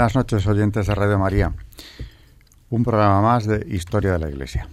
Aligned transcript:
Buenas 0.00 0.16
noches, 0.16 0.46
oyentes 0.46 0.86
de 0.86 0.94
Radio 0.94 1.18
María. 1.18 1.52
Un 2.70 2.84
programa 2.84 3.20
más 3.20 3.44
de 3.44 3.66
Historia 3.68 4.12
de 4.12 4.18
la 4.18 4.30
Iglesia. 4.30 4.66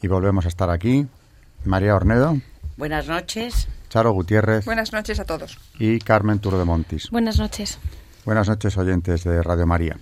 Y 0.00 0.06
volvemos 0.06 0.44
a 0.44 0.48
estar 0.48 0.70
aquí. 0.70 1.08
María 1.64 1.96
Ornedo. 1.96 2.36
Buenas 2.76 3.08
noches. 3.08 3.66
Charo 3.88 4.12
Gutiérrez. 4.12 4.64
Buenas 4.66 4.92
noches 4.92 5.18
a 5.18 5.24
todos. 5.24 5.58
Y 5.80 5.98
Carmen 5.98 6.38
Turo 6.38 6.60
de 6.60 6.64
Montis. 6.64 7.10
Buenas 7.10 7.40
noches. 7.40 7.80
Buenas 8.24 8.48
noches, 8.48 8.78
oyentes 8.78 9.24
de 9.24 9.42
Radio 9.42 9.66
María. 9.66 9.98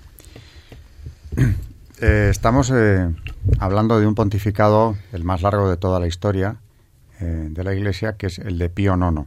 Eh, 2.00 2.28
estamos 2.30 2.70
eh, 2.72 3.12
hablando 3.58 3.98
de 3.98 4.06
un 4.06 4.14
pontificado, 4.14 4.96
el 5.12 5.24
más 5.24 5.42
largo 5.42 5.68
de 5.68 5.76
toda 5.76 5.98
la 5.98 6.06
historia 6.06 6.58
eh, 7.18 7.48
de 7.50 7.64
la 7.64 7.74
Iglesia, 7.74 8.12
que 8.12 8.26
es 8.26 8.38
el 8.38 8.56
de 8.56 8.68
Pío 8.68 8.94
IX, 8.94 9.26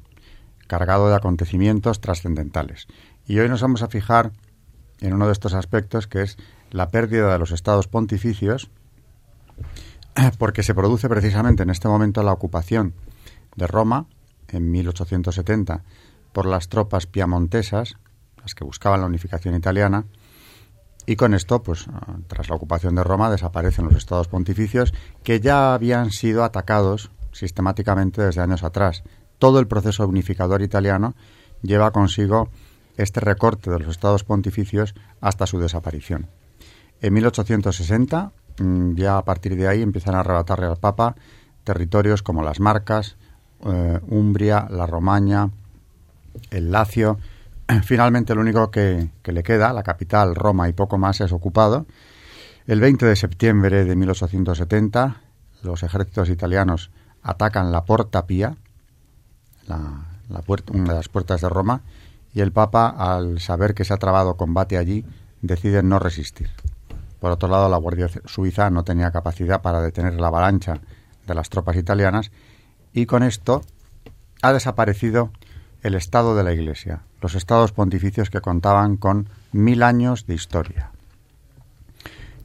cargado 0.67 1.09
de 1.09 1.15
acontecimientos 1.15 1.99
trascendentales. 1.99 2.87
Y 3.27 3.39
hoy 3.39 3.49
nos 3.49 3.61
vamos 3.61 3.83
a 3.83 3.89
fijar 3.89 4.31
en 5.01 5.13
uno 5.13 5.25
de 5.25 5.33
estos 5.33 5.53
aspectos, 5.53 6.07
que 6.07 6.21
es 6.21 6.37
la 6.69 6.89
pérdida 6.89 7.31
de 7.31 7.39
los 7.39 7.51
estados 7.51 7.87
pontificios, 7.87 8.69
porque 10.37 10.63
se 10.63 10.73
produce 10.73 11.09
precisamente 11.09 11.63
en 11.63 11.69
este 11.69 11.87
momento 11.87 12.23
la 12.23 12.33
ocupación 12.33 12.93
de 13.55 13.67
Roma, 13.67 14.05
en 14.47 14.71
1870, 14.71 15.83
por 16.31 16.45
las 16.45 16.69
tropas 16.69 17.07
piamontesas, 17.07 17.97
las 18.41 18.55
que 18.55 18.63
buscaban 18.63 19.01
la 19.01 19.07
unificación 19.07 19.55
italiana, 19.55 20.05
y 21.05 21.15
con 21.15 21.33
esto, 21.33 21.63
pues 21.63 21.87
tras 22.27 22.49
la 22.49 22.55
ocupación 22.55 22.95
de 22.95 23.03
Roma, 23.03 23.31
desaparecen 23.31 23.85
los 23.85 23.95
estados 23.95 24.27
pontificios 24.27 24.93
que 25.23 25.39
ya 25.39 25.73
habían 25.73 26.11
sido 26.11 26.43
atacados 26.43 27.11
sistemáticamente 27.31 28.21
desde 28.21 28.41
años 28.41 28.63
atrás. 28.63 29.03
Todo 29.39 29.59
el 29.59 29.67
proceso 29.67 30.07
unificador 30.07 30.61
italiano 30.61 31.15
lleva 31.63 31.91
consigo 31.91 32.49
este 32.97 33.19
recorte 33.19 33.69
de 33.69 33.79
los 33.79 33.89
estados 33.89 34.23
pontificios 34.23 34.95
hasta 35.19 35.47
su 35.47 35.59
desaparición. 35.59 36.27
En 37.01 37.13
1860, 37.13 38.31
mm, 38.59 38.95
ya 38.95 39.17
a 39.17 39.25
partir 39.25 39.55
de 39.55 39.67
ahí, 39.67 39.81
empiezan 39.81 40.15
a 40.15 40.19
arrebatarle 40.19 40.67
al 40.67 40.77
Papa 40.77 41.15
territorios 41.63 42.23
como 42.23 42.43
las 42.43 42.59
Marcas, 42.59 43.17
eh, 43.65 43.99
Umbria, 44.07 44.67
la 44.69 44.85
Romaña, 44.85 45.49
el 46.49 46.71
Lacio. 46.71 47.19
Finalmente, 47.83 48.35
lo 48.35 48.41
único 48.41 48.71
que, 48.71 49.09
que, 49.21 49.31
le 49.31 49.43
queda, 49.43 49.73
la 49.73 49.83
capital, 49.83 50.35
Roma 50.35 50.69
y 50.69 50.73
poco 50.73 50.97
más, 50.97 51.21
es 51.21 51.31
ocupado. 51.31 51.85
El 52.67 52.79
20 52.79 53.05
de 53.05 53.15
septiembre 53.15 53.85
de 53.85 53.95
1870, 53.95 55.21
los 55.63 55.83
ejércitos 55.83 56.29
italianos 56.29 56.91
atacan 57.23 57.71
la 57.71 57.85
Porta 57.85 58.25
Pía, 58.25 58.55
la, 59.67 60.41
puerta, 60.45 60.73
una 60.73 60.89
de 60.89 60.95
las 60.95 61.09
puertas 61.09 61.41
de 61.41 61.49
Roma, 61.49 61.81
y 62.33 62.41
el 62.41 62.51
Papa, 62.51 62.87
al 62.87 63.39
saber 63.39 63.73
que 63.73 63.85
se 63.85 63.93
ha 63.93 63.97
trabado 63.97 64.37
combate 64.37 64.77
allí, 64.77 65.05
decide 65.41 65.83
no 65.83 65.99
resistir. 65.99 66.49
Por 67.19 67.31
otro 67.31 67.49
lado, 67.49 67.69
la 67.69 67.77
Guardia 67.77 68.09
Suiza 68.25 68.69
no 68.69 68.83
tenía 68.83 69.11
capacidad 69.11 69.61
para 69.61 69.81
detener 69.81 70.15
la 70.15 70.27
avalancha 70.27 70.79
de 71.27 71.35
las 71.35 71.49
tropas 71.49 71.75
italianas 71.75 72.31
y 72.93 73.05
con 73.05 73.23
esto 73.23 73.61
ha 74.41 74.53
desaparecido 74.53 75.31
el 75.83 75.95
Estado 75.95 76.35
de 76.35 76.43
la 76.43 76.53
Iglesia, 76.53 77.01
los 77.21 77.35
estados 77.35 77.71
pontificios 77.71 78.29
que 78.29 78.41
contaban 78.41 78.97
con 78.97 79.29
mil 79.51 79.83
años 79.83 80.25
de 80.25 80.35
historia. 80.35 80.91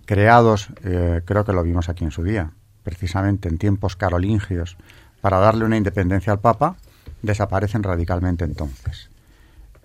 Creados, 0.04 0.68
eh, 0.84 1.22
creo 1.24 1.44
que 1.44 1.53
lo 1.53 1.62
vimos 1.62 1.88
aquí 1.88 2.04
en 2.04 2.10
su 2.10 2.22
día, 2.22 2.53
precisamente 2.82 3.48
en 3.48 3.58
tiempos 3.58 3.97
carolingios, 3.97 4.76
para 5.20 5.38
darle 5.38 5.64
una 5.64 5.76
independencia 5.76 6.32
al 6.32 6.41
Papa, 6.41 6.76
desaparecen 7.22 7.82
radicalmente 7.82 8.44
entonces. 8.44 9.10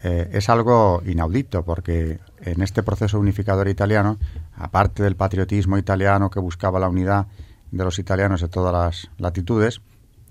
Eh, 0.03 0.29
es 0.34 0.50
algo 0.50 1.03
inaudito 1.06 1.63
porque 1.63 2.19
en 2.39 2.62
este 2.62 2.81
proceso 2.81 3.19
unificador 3.19 3.67
italiano, 3.67 4.17
aparte 4.56 5.03
del 5.03 5.16
patriotismo 5.16 5.78
italiano 5.78 6.29
que 6.29 6.39
buscaba 6.39 6.79
la 6.79 6.89
unidad 6.89 7.28
de 7.69 7.84
los 7.84 8.00
italianos 8.00 8.41
de 8.41 8.47
todas 8.47 8.73
las 8.73 9.12
latitudes, 9.17 9.81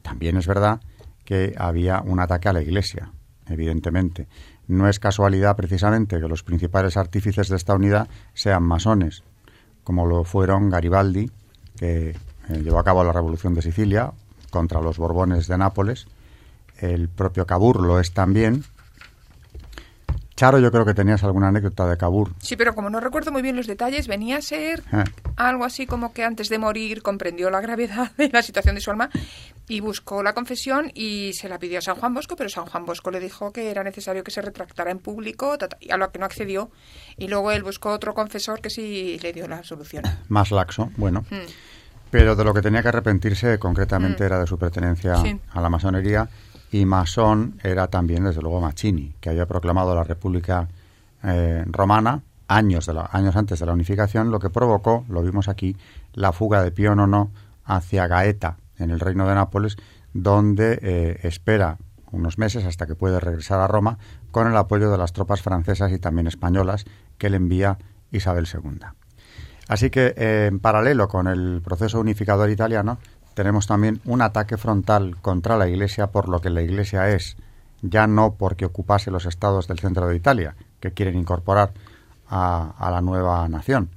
también 0.03 0.37
es 0.37 0.47
verdad 0.47 0.81
que 1.25 1.55
había 1.57 2.01
un 2.01 2.19
ataque 2.19 2.49
a 2.49 2.53
la 2.53 2.63
Iglesia, 2.63 3.13
evidentemente. 3.49 4.27
No 4.67 4.89
es 4.89 4.99
casualidad 4.99 5.57
precisamente 5.57 6.21
que 6.21 6.29
los 6.29 6.43
principales 6.43 6.97
artífices 6.97 7.49
de 7.49 7.57
esta 7.57 7.75
unidad 7.75 8.09
sean 8.35 8.65
masones, 8.65 9.23
como 9.85 10.07
lo 10.07 10.25
fueron 10.25 10.71
Garibaldi, 10.71 11.31
que 11.77 12.11
eh, 12.11 12.17
llevó 12.63 12.81
a 12.81 12.85
cabo 12.85 13.05
la 13.05 13.13
Revolución 13.13 13.55
de 13.55 13.63
Sicilia 13.63 14.13
contra 14.51 14.81
los 14.81 14.99
Borbones 14.99 15.47
de 15.47 15.59
Nápoles, 15.59 16.09
el 16.79 17.09
propio 17.09 17.47
Cabur 17.47 17.81
lo 17.81 18.01
es 18.01 18.13
también, 18.13 18.65
Charo, 20.41 20.59
yo 20.59 20.73
creo 20.73 20.87
que 20.87 20.95
tenías 20.95 21.23
alguna 21.23 21.49
anécdota 21.49 21.87
de 21.87 21.99
Cabur. 21.99 22.31
Sí, 22.39 22.57
pero 22.57 22.75
como 22.75 22.89
no 22.89 22.99
recuerdo 22.99 23.31
muy 23.31 23.43
bien 23.43 23.57
los 23.57 23.67
detalles, 23.67 24.09
venía 24.09 24.39
a 24.39 24.41
ser 24.41 24.83
Ah. 24.91 25.05
algo 25.37 25.67
así 25.67 25.85
como 25.85 26.15
que 26.15 26.25
antes 26.25 26.49
de 26.49 26.59
morir 26.59 27.03
comprendió 27.03 27.51
la 27.51 27.61
gravedad 27.61 28.11
de 28.17 28.31
la 28.33 28.41
situación 28.41 28.75
de 28.75 28.81
su 28.81 28.91
alma 28.91 29.11
y 29.69 29.81
buscó 29.81 30.23
la 30.23 30.33
confesión 30.33 30.93
y 30.95 31.35
se 31.35 31.51
la 31.51 31.59
pidió 31.59 31.81
a 31.81 31.83
San 31.83 31.97
Juan 31.97 32.15
Bosco, 32.15 32.37
pero 32.37 32.49
San 32.49 32.65
Juan 32.65 32.87
Bosco 32.87 33.11
le 33.11 33.21
dijo 33.21 33.53
que 33.53 33.71
era 33.71 33.85
necesario 33.85 34.25
que 34.25 34.31
se 34.31 34.41
retractara 34.41 34.91
en 34.91 34.99
público, 35.01 35.59
a 35.91 35.97
lo 35.99 36.11
que 36.11 36.19
no 36.19 36.25
accedió. 36.25 36.71
Y 37.19 37.29
luego 37.29 37.53
él 37.53 37.63
buscó 37.63 37.91
otro 37.91 38.15
confesor 38.15 38.63
que 38.63 38.71
sí 38.71 39.19
le 39.23 39.35
dio 39.35 39.47
la 39.47 39.63
solución. 39.63 40.05
Más 40.31 40.51
laxo, 40.53 40.91
bueno. 40.97 41.21
Mm. 41.29 41.37
Pero 42.11 42.35
de 42.35 42.45
lo 42.45 42.55
que 42.55 42.63
tenía 42.63 42.81
que 42.81 42.89
arrepentirse 42.89 43.59
concretamente 43.59 44.23
Mm. 44.23 44.27
era 44.27 44.41
de 44.41 44.47
su 44.47 44.57
pertenencia 44.59 45.17
Sí. 45.17 45.39
a 45.53 45.61
la 45.61 45.69
masonería 45.69 46.27
y 46.71 46.85
masón 46.87 47.59
era 47.63 47.89
también, 47.89 48.25
desde 48.25 48.43
luego, 48.43 48.61
Mazzini, 48.61 49.15
que 49.21 49.31
había 49.31 49.47
proclamado 49.47 49.95
la 49.95 50.05
República 50.05 50.69
eh, 51.23 51.65
Romana 51.67 52.23
años, 52.49 52.87
de 52.87 52.95
la- 52.95 53.09
años 53.13 53.37
antes 53.37 53.59
de 53.61 53.67
la 53.67 53.73
unificación, 53.73 54.31
lo 54.31 54.39
que 54.41 54.51
provocó, 54.51 55.05
lo 55.09 55.23
vimos 55.23 55.49
aquí, 55.49 55.77
la 56.15 56.33
fuga 56.33 56.63
de 56.63 56.73
Pío 56.73 56.95
IX 56.95 57.29
hacia 57.65 58.07
Gaeta, 58.07 58.57
en 58.79 58.91
el 58.91 59.01
reino 59.01 59.27
de 59.29 59.35
Nápoles, 59.35 59.77
donde 60.15 60.79
eh, 60.83 61.19
espera 61.23 61.79
unos 62.11 62.39
meses 62.39 62.65
hasta 62.65 62.87
que 62.87 62.97
puede 62.97 63.21
regresar 63.21 63.61
a 63.61 63.69
Roma 63.69 63.99
con 64.33 64.49
el 64.49 64.57
apoyo 64.57 64.91
de 64.91 64.99
las 64.99 65.13
tropas 65.13 65.43
francesas 65.43 65.93
y 65.93 65.99
también 65.99 66.27
españolas 66.27 66.85
que 67.19 67.31
le 67.31 67.37
envía 67.37 67.79
Isabel 68.11 68.49
II. 68.53 68.79
Así 69.69 69.91
que, 69.91 70.15
eh, 70.17 70.47
en 70.51 70.59
paralelo 70.59 71.07
con 71.07 71.29
el 71.29 71.61
proceso 71.63 72.01
unificador 72.01 72.51
italiano, 72.51 72.99
tenemos 73.35 73.67
también 73.67 74.01
un 74.05 74.23
ataque 74.23 74.57
frontal 74.57 75.17
contra 75.21 75.57
la 75.57 75.69
Iglesia 75.69 76.09
por 76.09 76.29
lo 76.29 76.41
que 76.41 76.51
la 76.51 76.63
Iglesia 76.63 77.09
es, 77.11 77.37
ya 77.83 78.07
no 78.07 78.35
porque 78.35 78.65
ocupase 78.65 79.11
los 79.11 79.27
estados 79.27 79.69
del 79.69 79.79
centro 79.79 80.07
de 80.07 80.17
Italia, 80.17 80.57
que 80.81 80.93
quieren 80.93 81.17
incorporar 81.17 81.73
a, 82.29 82.91
la 82.91 83.01
nueva 83.01 83.49
nación, 83.49 83.91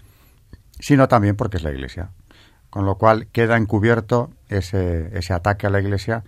sino 0.79 1.07
también 1.07 1.35
porque 1.35 1.57
es 1.57 1.63
la 1.63 1.71
Iglesia. 1.71 2.09
Con 2.69 2.85
lo 2.85 2.97
cual 2.97 3.27
queda 3.27 3.57
encubierto 3.57 4.31
ese, 4.49 5.33
ataque 5.33 5.67
a 5.67 5.69
la 5.69 5.79
Iglesia 5.79 6.23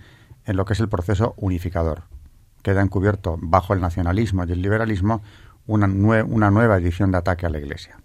en 0.46 0.58
lo 0.58 0.66
que 0.66 0.74
es 0.74 0.80
el 0.80 0.90
proceso 0.90 1.34
unificador. 1.38 2.04
Queda 2.62 2.82
encubierto 2.82 3.38
bajo 3.40 3.74
el 3.74 3.82
nacionalismo 3.82 4.44
y 4.46 4.52
el 4.52 4.62
liberalismo 4.62 5.22
una 5.66 5.88
nueva 5.88 6.78
edición 6.78 7.12
de 7.12 7.18
ataque 7.18 7.48
a 7.48 7.50
la 7.50 7.58
Iglesia. 7.58 7.98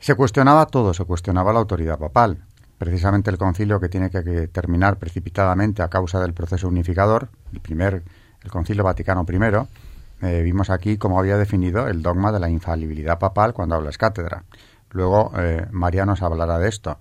Se 0.00 0.14
cuestionaba 0.14 0.66
todo, 0.66 0.94
se 0.94 1.04
cuestionaba 1.04 1.52
la 1.52 1.58
autoridad 1.60 1.98
papal. 1.98 2.44
Precisamente 2.78 3.30
el 3.30 3.38
concilio 3.38 3.80
que 3.80 3.88
tiene 3.88 4.08
que, 4.08 4.48
terminar 4.48 4.98
precipitadamente 4.98 5.82
a 5.82 5.88
causa 5.88 6.20
del 6.20 6.32
proceso 6.32 6.68
unificador, 6.68 7.28
el 7.52 7.60
primer, 7.60 8.04
el 8.42 8.50
concilio 8.50 8.84
Vaticano 8.84 9.26
I, 9.28 10.26
eh, 10.26 10.42
vimos 10.42 10.70
aquí 10.70 10.96
cómo 10.96 11.18
había 11.18 11.36
definido 11.36 11.88
el 11.88 12.02
dogma 12.02 12.32
de 12.32 12.40
la 12.40 12.48
infalibilidad 12.48 13.18
papal 13.18 13.52
cuando 13.52 13.74
hablas 13.74 13.98
cátedra. 13.98 14.44
Luego 14.90 15.32
eh, 15.36 15.66
María 15.70 16.06
nos 16.06 16.22
hablará 16.22 16.58
de 16.58 16.68
esto. 16.68 16.98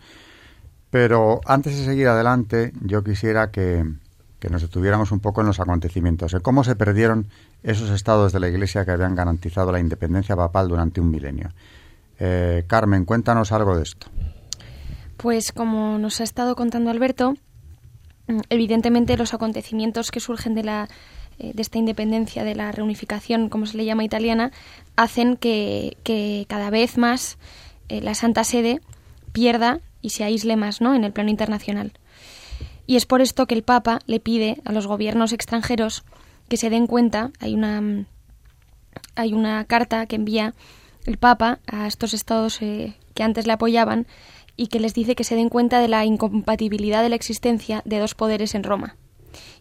Pero 0.89 1.41
antes 1.45 1.77
de 1.77 1.85
seguir 1.85 2.07
adelante, 2.07 2.73
yo 2.81 3.03
quisiera 3.03 3.51
que, 3.51 3.85
que 4.39 4.49
nos 4.49 4.61
detuviéramos 4.61 5.11
un 5.11 5.19
poco 5.19 5.41
en 5.41 5.47
los 5.47 5.59
acontecimientos, 5.59 6.33
en 6.33 6.41
cómo 6.41 6.63
se 6.63 6.75
perdieron 6.75 7.27
esos 7.63 7.89
estados 7.89 8.33
de 8.33 8.39
la 8.39 8.47
Iglesia 8.47 8.85
que 8.85 8.91
habían 8.91 9.15
garantizado 9.15 9.71
la 9.71 9.79
independencia 9.79 10.35
papal 10.35 10.67
durante 10.69 11.01
un 11.01 11.11
milenio. 11.11 11.49
Eh, 12.19 12.63
Carmen, 12.67 13.05
cuéntanos 13.05 13.51
algo 13.51 13.75
de 13.75 13.83
esto. 13.83 14.07
Pues 15.17 15.51
como 15.51 15.97
nos 15.97 16.21
ha 16.21 16.23
estado 16.23 16.55
contando 16.55 16.89
Alberto, 16.89 17.33
mm, 18.27 18.39
evidentemente 18.49 19.17
los 19.17 19.33
acontecimientos 19.33 20.11
que 20.11 20.19
surgen 20.19 20.55
de 20.55 20.63
la 20.63 20.87
eh, 21.39 21.51
de 21.53 21.61
esta 21.61 21.77
independencia, 21.77 22.43
de 22.43 22.55
la 22.55 22.71
reunificación, 22.71 23.49
como 23.49 23.67
se 23.67 23.77
le 23.77 23.85
llama 23.85 24.03
italiana, 24.03 24.51
hacen 24.95 25.37
que, 25.37 25.95
cada 26.49 26.71
vez 26.71 26.97
más 26.97 27.37
eh, 27.89 28.01
la 28.01 28.15
Santa 28.15 28.43
Sede 28.43 28.81
pierda 29.33 29.79
y 30.01 30.09
se 30.09 30.23
aísle 30.23 30.55
más 30.55 30.81
¿no? 30.81 30.95
en 30.95 31.03
el 31.03 31.13
plano 31.13 31.29
internacional. 31.29 31.93
Y 32.87 32.95
es 32.95 33.05
por 33.05 33.21
esto 33.21 33.45
que 33.45 33.53
el 33.53 33.61
Papa 33.61 33.99
le 34.07 34.19
pide 34.19 34.59
a 34.65 34.71
los 34.71 34.87
gobiernos 34.87 35.31
extranjeros 35.31 36.03
que 36.49 36.57
se 36.57 36.71
den 36.71 36.87
cuenta, 36.87 37.29
hay 37.39 37.53
una, 37.53 38.07
hay 39.13 39.33
una 39.33 39.63
carta 39.65 40.07
que 40.07 40.15
envía 40.15 40.55
el 41.05 41.17
Papa 41.17 41.59
a 41.67 41.85
estos 41.85 42.15
estados 42.15 42.59
eh, 42.63 42.95
que 43.13 43.21
antes 43.21 43.45
le 43.45 43.53
apoyaban 43.53 44.07
y 44.57 44.67
que 44.67 44.79
les 44.79 44.93
dice 44.93 45.15
que 45.15 45.23
se 45.23 45.35
den 45.35 45.49
cuenta 45.49 45.79
de 45.79 45.87
la 45.87 46.03
incompatibilidad 46.03 47.01
de 47.01 47.09
la 47.09 47.15
existencia 47.15 47.81
de 47.85 47.99
dos 47.99 48.15
poderes 48.15 48.55
en 48.55 48.63
Roma 48.63 48.97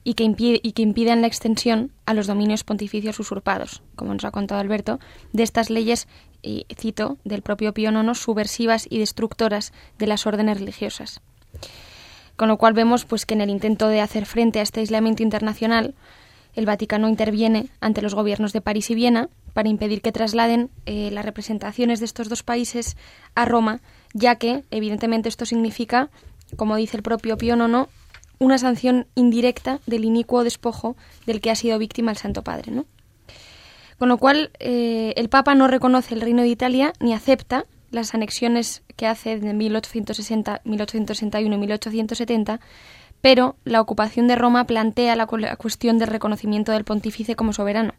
y 0.05 0.15
que, 0.15 0.25
impide, 0.25 0.61
y 0.63 0.73
que 0.73 0.83
impiden 0.83 1.21
la 1.21 1.27
extensión 1.27 1.93
a 2.07 2.15
los 2.15 2.27
dominios 2.27 2.65
pontificios 2.65 3.19
usurpados, 3.19 3.83
como 3.95 4.15
nos 4.15 4.25
ha 4.25 4.31
contado 4.31 4.61
Alberto, 4.61 5.01
de 5.33 5.43
estas 5.43 5.69
leyes, 5.69 6.07
y 6.43 6.65
cito, 6.77 7.19
del 7.25 7.43
propio 7.43 7.75
Pío 7.75 7.91
IX, 7.91 8.17
subversivas 8.17 8.87
y 8.89 8.99
destructoras 8.99 9.73
de 9.99 10.07
las 10.07 10.27
órdenes 10.27 10.61
religiosas. 10.61 11.21
Con 12.37 12.49
lo 12.49 12.57
cual 12.57 12.75
vemos 12.75 13.05
pues 13.05 13.27
que 13.27 13.35
en 13.35 13.41
el 13.41 13.51
intento 13.51 13.89
de 13.89 14.01
hacer 14.01 14.27
frente 14.27 14.61
a 14.61 14.63
este 14.63 14.81
aislamiento 14.81 15.23
internacional, 15.23 15.95
el 16.55 16.67
Vaticano 16.67 17.09
interviene 17.09 17.69
ante 17.81 18.03
los 18.03 18.15
gobiernos 18.15 18.53
de 18.53 18.61
París 18.61 18.91
y 18.91 18.95
Viena 18.95 19.29
para 19.55 19.69
impedir 19.69 20.03
que 20.03 20.13
trasladen 20.13 20.71
eh, 20.85 21.11
las 21.11 21.25
representaciones 21.25 21.99
de 21.99 22.07
estos 22.07 22.29
dos 22.29 22.43
países 22.43 22.97
a 23.35 23.45
Roma, 23.45 23.81
ya 24.17 24.37
que, 24.37 24.65
evidentemente, 24.71 25.29
esto 25.29 25.45
significa, 25.45 26.09
como 26.57 26.77
dice 26.77 26.97
el 26.97 27.03
propio 27.03 27.37
Pío 27.37 27.55
IX, 27.55 27.89
una 28.39 28.59
sanción 28.59 29.07
indirecta 29.15 29.81
del 29.87 30.05
inicuo 30.05 30.43
despojo 30.43 30.97
del 31.27 31.41
que 31.41 31.51
ha 31.51 31.55
sido 31.55 31.79
víctima 31.79 32.11
el 32.11 32.17
Santo 32.17 32.43
Padre. 32.43 32.73
¿no? 32.73 32.87
Con 33.99 34.09
lo 34.09 34.17
cual, 34.17 34.51
eh, 34.59 35.13
el 35.17 35.29
Papa 35.29 35.55
no 35.55 35.69
reconoce 35.69 36.15
el 36.15 36.23
Reino 36.23 36.43
de 36.43 36.49
Italia 36.49 36.93
ni 36.99 37.13
acepta 37.13 37.67
las 37.91 38.15
anexiones 38.15 38.83
que 38.97 39.07
hace 39.07 39.39
de 39.39 39.53
1860, 39.53 40.63
1861 40.65 41.55
y 41.55 41.59
1870, 41.59 42.61
pero 43.21 43.57
la 43.65 43.81
ocupación 43.81 44.29
de 44.29 44.37
Roma 44.37 44.65
plantea 44.65 45.15
la, 45.15 45.29
la 45.31 45.57
cuestión 45.57 45.99
del 45.99 46.09
reconocimiento 46.09 46.73
del 46.73 46.85
pontífice 46.85 47.37
como 47.37 47.53
soberano. 47.53 47.93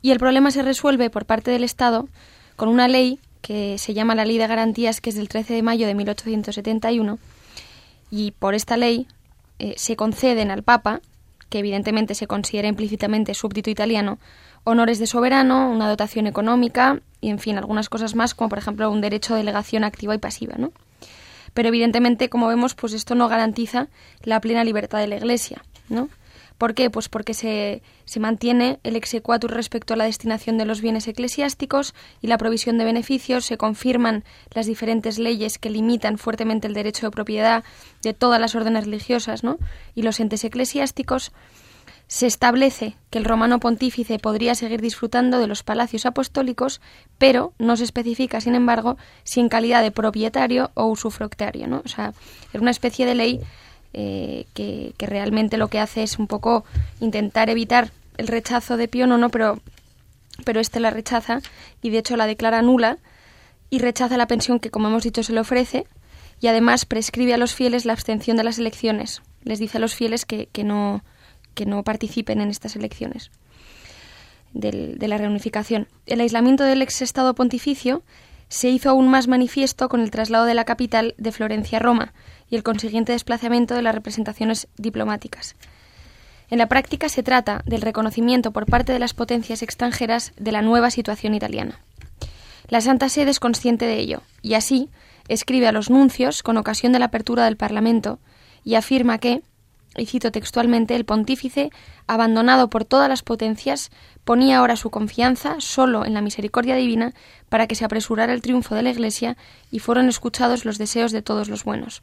Y 0.00 0.12
el 0.12 0.18
problema 0.18 0.50
se 0.50 0.62
resuelve 0.62 1.10
por 1.10 1.26
parte 1.26 1.50
del 1.50 1.64
Estado 1.64 2.08
con 2.56 2.68
una 2.68 2.88
ley 2.88 3.18
que 3.44 3.76
se 3.76 3.92
llama 3.92 4.14
la 4.14 4.24
Ley 4.24 4.38
de 4.38 4.46
Garantías, 4.46 5.02
que 5.02 5.10
es 5.10 5.16
del 5.16 5.28
13 5.28 5.52
de 5.52 5.62
mayo 5.62 5.86
de 5.86 5.94
1871, 5.94 7.18
y 8.10 8.30
por 8.30 8.54
esta 8.54 8.78
ley 8.78 9.06
eh, 9.58 9.74
se 9.76 9.96
conceden 9.96 10.50
al 10.50 10.62
Papa, 10.62 11.02
que 11.50 11.58
evidentemente 11.58 12.14
se 12.14 12.26
considera 12.26 12.68
implícitamente 12.68 13.34
súbdito 13.34 13.68
italiano, 13.68 14.18
honores 14.64 14.98
de 14.98 15.06
soberano, 15.06 15.70
una 15.70 15.90
dotación 15.90 16.26
económica 16.26 17.00
y, 17.20 17.28
en 17.28 17.38
fin, 17.38 17.58
algunas 17.58 17.90
cosas 17.90 18.14
más, 18.14 18.34
como 18.34 18.48
por 18.48 18.56
ejemplo 18.56 18.90
un 18.90 19.02
derecho 19.02 19.34
de 19.34 19.40
delegación 19.40 19.84
activa 19.84 20.14
y 20.14 20.18
pasiva, 20.18 20.54
¿no? 20.56 20.72
Pero 21.52 21.68
evidentemente, 21.68 22.30
como 22.30 22.48
vemos, 22.48 22.74
pues 22.74 22.94
esto 22.94 23.14
no 23.14 23.28
garantiza 23.28 23.88
la 24.22 24.40
plena 24.40 24.64
libertad 24.64 25.00
de 25.00 25.08
la 25.08 25.16
Iglesia, 25.16 25.62
¿no? 25.90 26.08
¿Por 26.64 26.72
qué? 26.72 26.88
Pues 26.88 27.10
porque 27.10 27.34
se, 27.34 27.82
se 28.06 28.20
mantiene 28.20 28.78
el 28.84 28.96
exequatur 28.96 29.52
respecto 29.52 29.92
a 29.92 29.98
la 29.98 30.06
destinación 30.06 30.56
de 30.56 30.64
los 30.64 30.80
bienes 30.80 31.06
eclesiásticos 31.06 31.94
y 32.22 32.26
la 32.26 32.38
provisión 32.38 32.78
de 32.78 32.86
beneficios, 32.86 33.44
se 33.44 33.58
confirman 33.58 34.24
las 34.50 34.64
diferentes 34.64 35.18
leyes 35.18 35.58
que 35.58 35.68
limitan 35.68 36.16
fuertemente 36.16 36.66
el 36.66 36.72
derecho 36.72 37.04
de 37.04 37.10
propiedad 37.10 37.64
de 38.00 38.14
todas 38.14 38.40
las 38.40 38.54
órdenes 38.54 38.86
religiosas 38.86 39.44
¿no? 39.44 39.58
y 39.94 40.04
los 40.04 40.20
entes 40.20 40.42
eclesiásticos, 40.42 41.32
se 42.06 42.26
establece 42.26 42.96
que 43.10 43.18
el 43.18 43.26
romano 43.26 43.60
pontífice 43.60 44.18
podría 44.18 44.54
seguir 44.54 44.80
disfrutando 44.80 45.38
de 45.38 45.46
los 45.46 45.62
palacios 45.62 46.06
apostólicos, 46.06 46.80
pero 47.18 47.52
no 47.58 47.76
se 47.76 47.84
especifica, 47.84 48.40
sin 48.40 48.54
embargo, 48.54 48.96
si 49.22 49.40
en 49.40 49.50
calidad 49.50 49.82
de 49.82 49.90
propietario 49.90 50.70
o 50.74 50.86
usufructario. 50.86 51.66
¿no? 51.66 51.82
O 51.84 51.88
sea, 51.88 52.14
es 52.52 52.60
una 52.60 52.70
especie 52.70 53.04
de 53.04 53.14
ley 53.14 53.40
eh, 53.94 54.46
que, 54.54 54.92
realmente 54.98 55.56
lo 55.56 55.68
que 55.68 55.78
hace 55.78 56.02
es 56.02 56.18
un 56.18 56.26
poco 56.26 56.64
intentar 57.00 57.48
evitar 57.48 57.90
el 58.16 58.26
rechazo 58.26 58.76
de 58.76 58.88
Pío 58.88 59.06
IX, 59.06 59.28
pero, 59.30 59.60
pero 60.44 60.60
este 60.60 60.80
la 60.80 60.90
rechaza 60.90 61.40
y 61.80 61.90
de 61.90 61.98
hecho 61.98 62.16
la 62.16 62.26
declara 62.26 62.60
nula 62.60 62.98
y 63.70 63.78
rechaza 63.78 64.16
la 64.16 64.26
pensión 64.26 64.60
que, 64.60 64.70
como 64.70 64.88
hemos 64.88 65.04
dicho, 65.04 65.22
se 65.22 65.32
le 65.32 65.40
ofrece 65.40 65.86
y 66.40 66.48
además 66.48 66.84
prescribe 66.84 67.34
a 67.34 67.38
los 67.38 67.54
fieles 67.54 67.84
la 67.84 67.92
abstención 67.92 68.36
de 68.36 68.44
las 68.44 68.58
elecciones. 68.58 69.22
Les 69.44 69.58
dice 69.58 69.78
a 69.78 69.80
los 69.80 69.94
fieles 69.94 70.24
que, 70.24 70.46
que 70.46 70.64
no, 70.64 71.02
que 71.54 71.66
no 71.66 71.82
participen 71.82 72.40
en 72.40 72.50
estas 72.50 72.76
elecciones 72.76 73.30
de 74.52 75.08
la 75.08 75.18
reunificación. 75.18 75.88
El 76.06 76.20
aislamiento 76.20 76.62
del 76.62 76.80
ex 76.82 77.02
Estado 77.02 77.34
pontificio 77.34 78.02
se 78.54 78.68
hizo 78.68 78.88
aún 78.88 79.08
más 79.08 79.26
manifiesto 79.26 79.88
con 79.88 80.00
el 80.00 80.12
traslado 80.12 80.44
de 80.44 80.54
la 80.54 80.64
capital 80.64 81.16
de 81.18 81.32
Florencia 81.32 81.78
a 81.78 81.80
Roma, 81.80 82.12
y 82.48 82.54
el 82.54 82.62
consiguiente 82.62 83.10
desplazamiento 83.10 83.74
de 83.74 83.82
las 83.82 83.96
representaciones 83.96 84.68
diplomáticas. 84.76 85.56
En 86.50 86.58
la 86.58 86.68
práctica 86.68 87.08
se 87.08 87.24
trata 87.24 87.62
del 87.66 87.82
reconocimiento 87.82 88.52
por 88.52 88.66
parte 88.66 88.92
de 88.92 89.00
las 89.00 89.12
potencias 89.12 89.62
extranjeras 89.62 90.32
de 90.36 90.52
la 90.52 90.62
nueva 90.62 90.92
situación 90.92 91.34
italiana. 91.34 91.80
La 92.68 92.80
Santa 92.80 93.08
Sede 93.08 93.32
es 93.32 93.40
consciente 93.40 93.86
de 93.86 93.98
ello 93.98 94.22
y 94.40 94.54
así 94.54 94.88
escribe 95.26 95.66
a 95.66 95.72
los 95.72 95.90
nuncios 95.90 96.44
con 96.44 96.56
ocasión 96.56 96.92
de 96.92 97.00
la 97.00 97.06
apertura 97.06 97.46
del 97.46 97.56
Parlamento 97.56 98.20
y 98.62 98.76
afirma 98.76 99.18
que, 99.18 99.42
y 99.96 100.06
cito 100.06 100.32
textualmente, 100.32 100.94
el 100.96 101.04
pontífice, 101.04 101.70
abandonado 102.06 102.68
por 102.68 102.84
todas 102.84 103.08
las 103.08 103.22
potencias, 103.22 103.90
ponía 104.24 104.58
ahora 104.58 104.76
su 104.76 104.90
confianza 104.90 105.56
solo 105.58 106.04
en 106.04 106.14
la 106.14 106.20
misericordia 106.20 106.76
divina 106.76 107.14
para 107.48 107.66
que 107.66 107.74
se 107.74 107.84
apresurara 107.84 108.32
el 108.32 108.42
triunfo 108.42 108.74
de 108.74 108.82
la 108.82 108.90
Iglesia 108.90 109.36
y 109.70 109.78
fueron 109.78 110.08
escuchados 110.08 110.64
los 110.64 110.78
deseos 110.78 111.12
de 111.12 111.22
todos 111.22 111.48
los 111.48 111.64
buenos. 111.64 112.02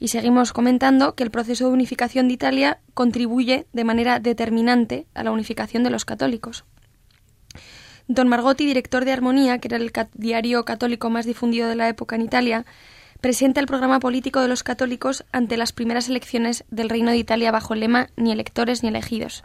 Y 0.00 0.08
seguimos 0.08 0.52
comentando 0.52 1.14
que 1.14 1.24
el 1.24 1.30
proceso 1.30 1.66
de 1.66 1.72
unificación 1.72 2.28
de 2.28 2.34
Italia 2.34 2.78
contribuye 2.94 3.66
de 3.72 3.84
manera 3.84 4.20
determinante 4.20 5.06
a 5.14 5.24
la 5.24 5.32
unificación 5.32 5.82
de 5.82 5.90
los 5.90 6.04
católicos. 6.04 6.64
Don 8.06 8.28
Margotti, 8.28 8.64
director 8.64 9.04
de 9.04 9.12
Armonía, 9.12 9.58
que 9.58 9.68
era 9.68 9.76
el 9.76 9.92
diario 10.14 10.64
católico 10.64 11.10
más 11.10 11.26
difundido 11.26 11.68
de 11.68 11.76
la 11.76 11.88
época 11.88 12.16
en 12.16 12.22
Italia, 12.22 12.64
presenta 13.20 13.60
el 13.60 13.66
programa 13.66 14.00
político 14.00 14.40
de 14.40 14.48
los 14.48 14.62
católicos 14.62 15.24
ante 15.32 15.56
las 15.56 15.72
primeras 15.72 16.08
elecciones 16.08 16.64
del 16.70 16.88
Reino 16.88 17.10
de 17.10 17.16
Italia 17.16 17.50
bajo 17.50 17.74
el 17.74 17.80
lema 17.80 18.08
ni 18.16 18.32
electores 18.32 18.82
ni 18.82 18.88
elegidos. 18.88 19.44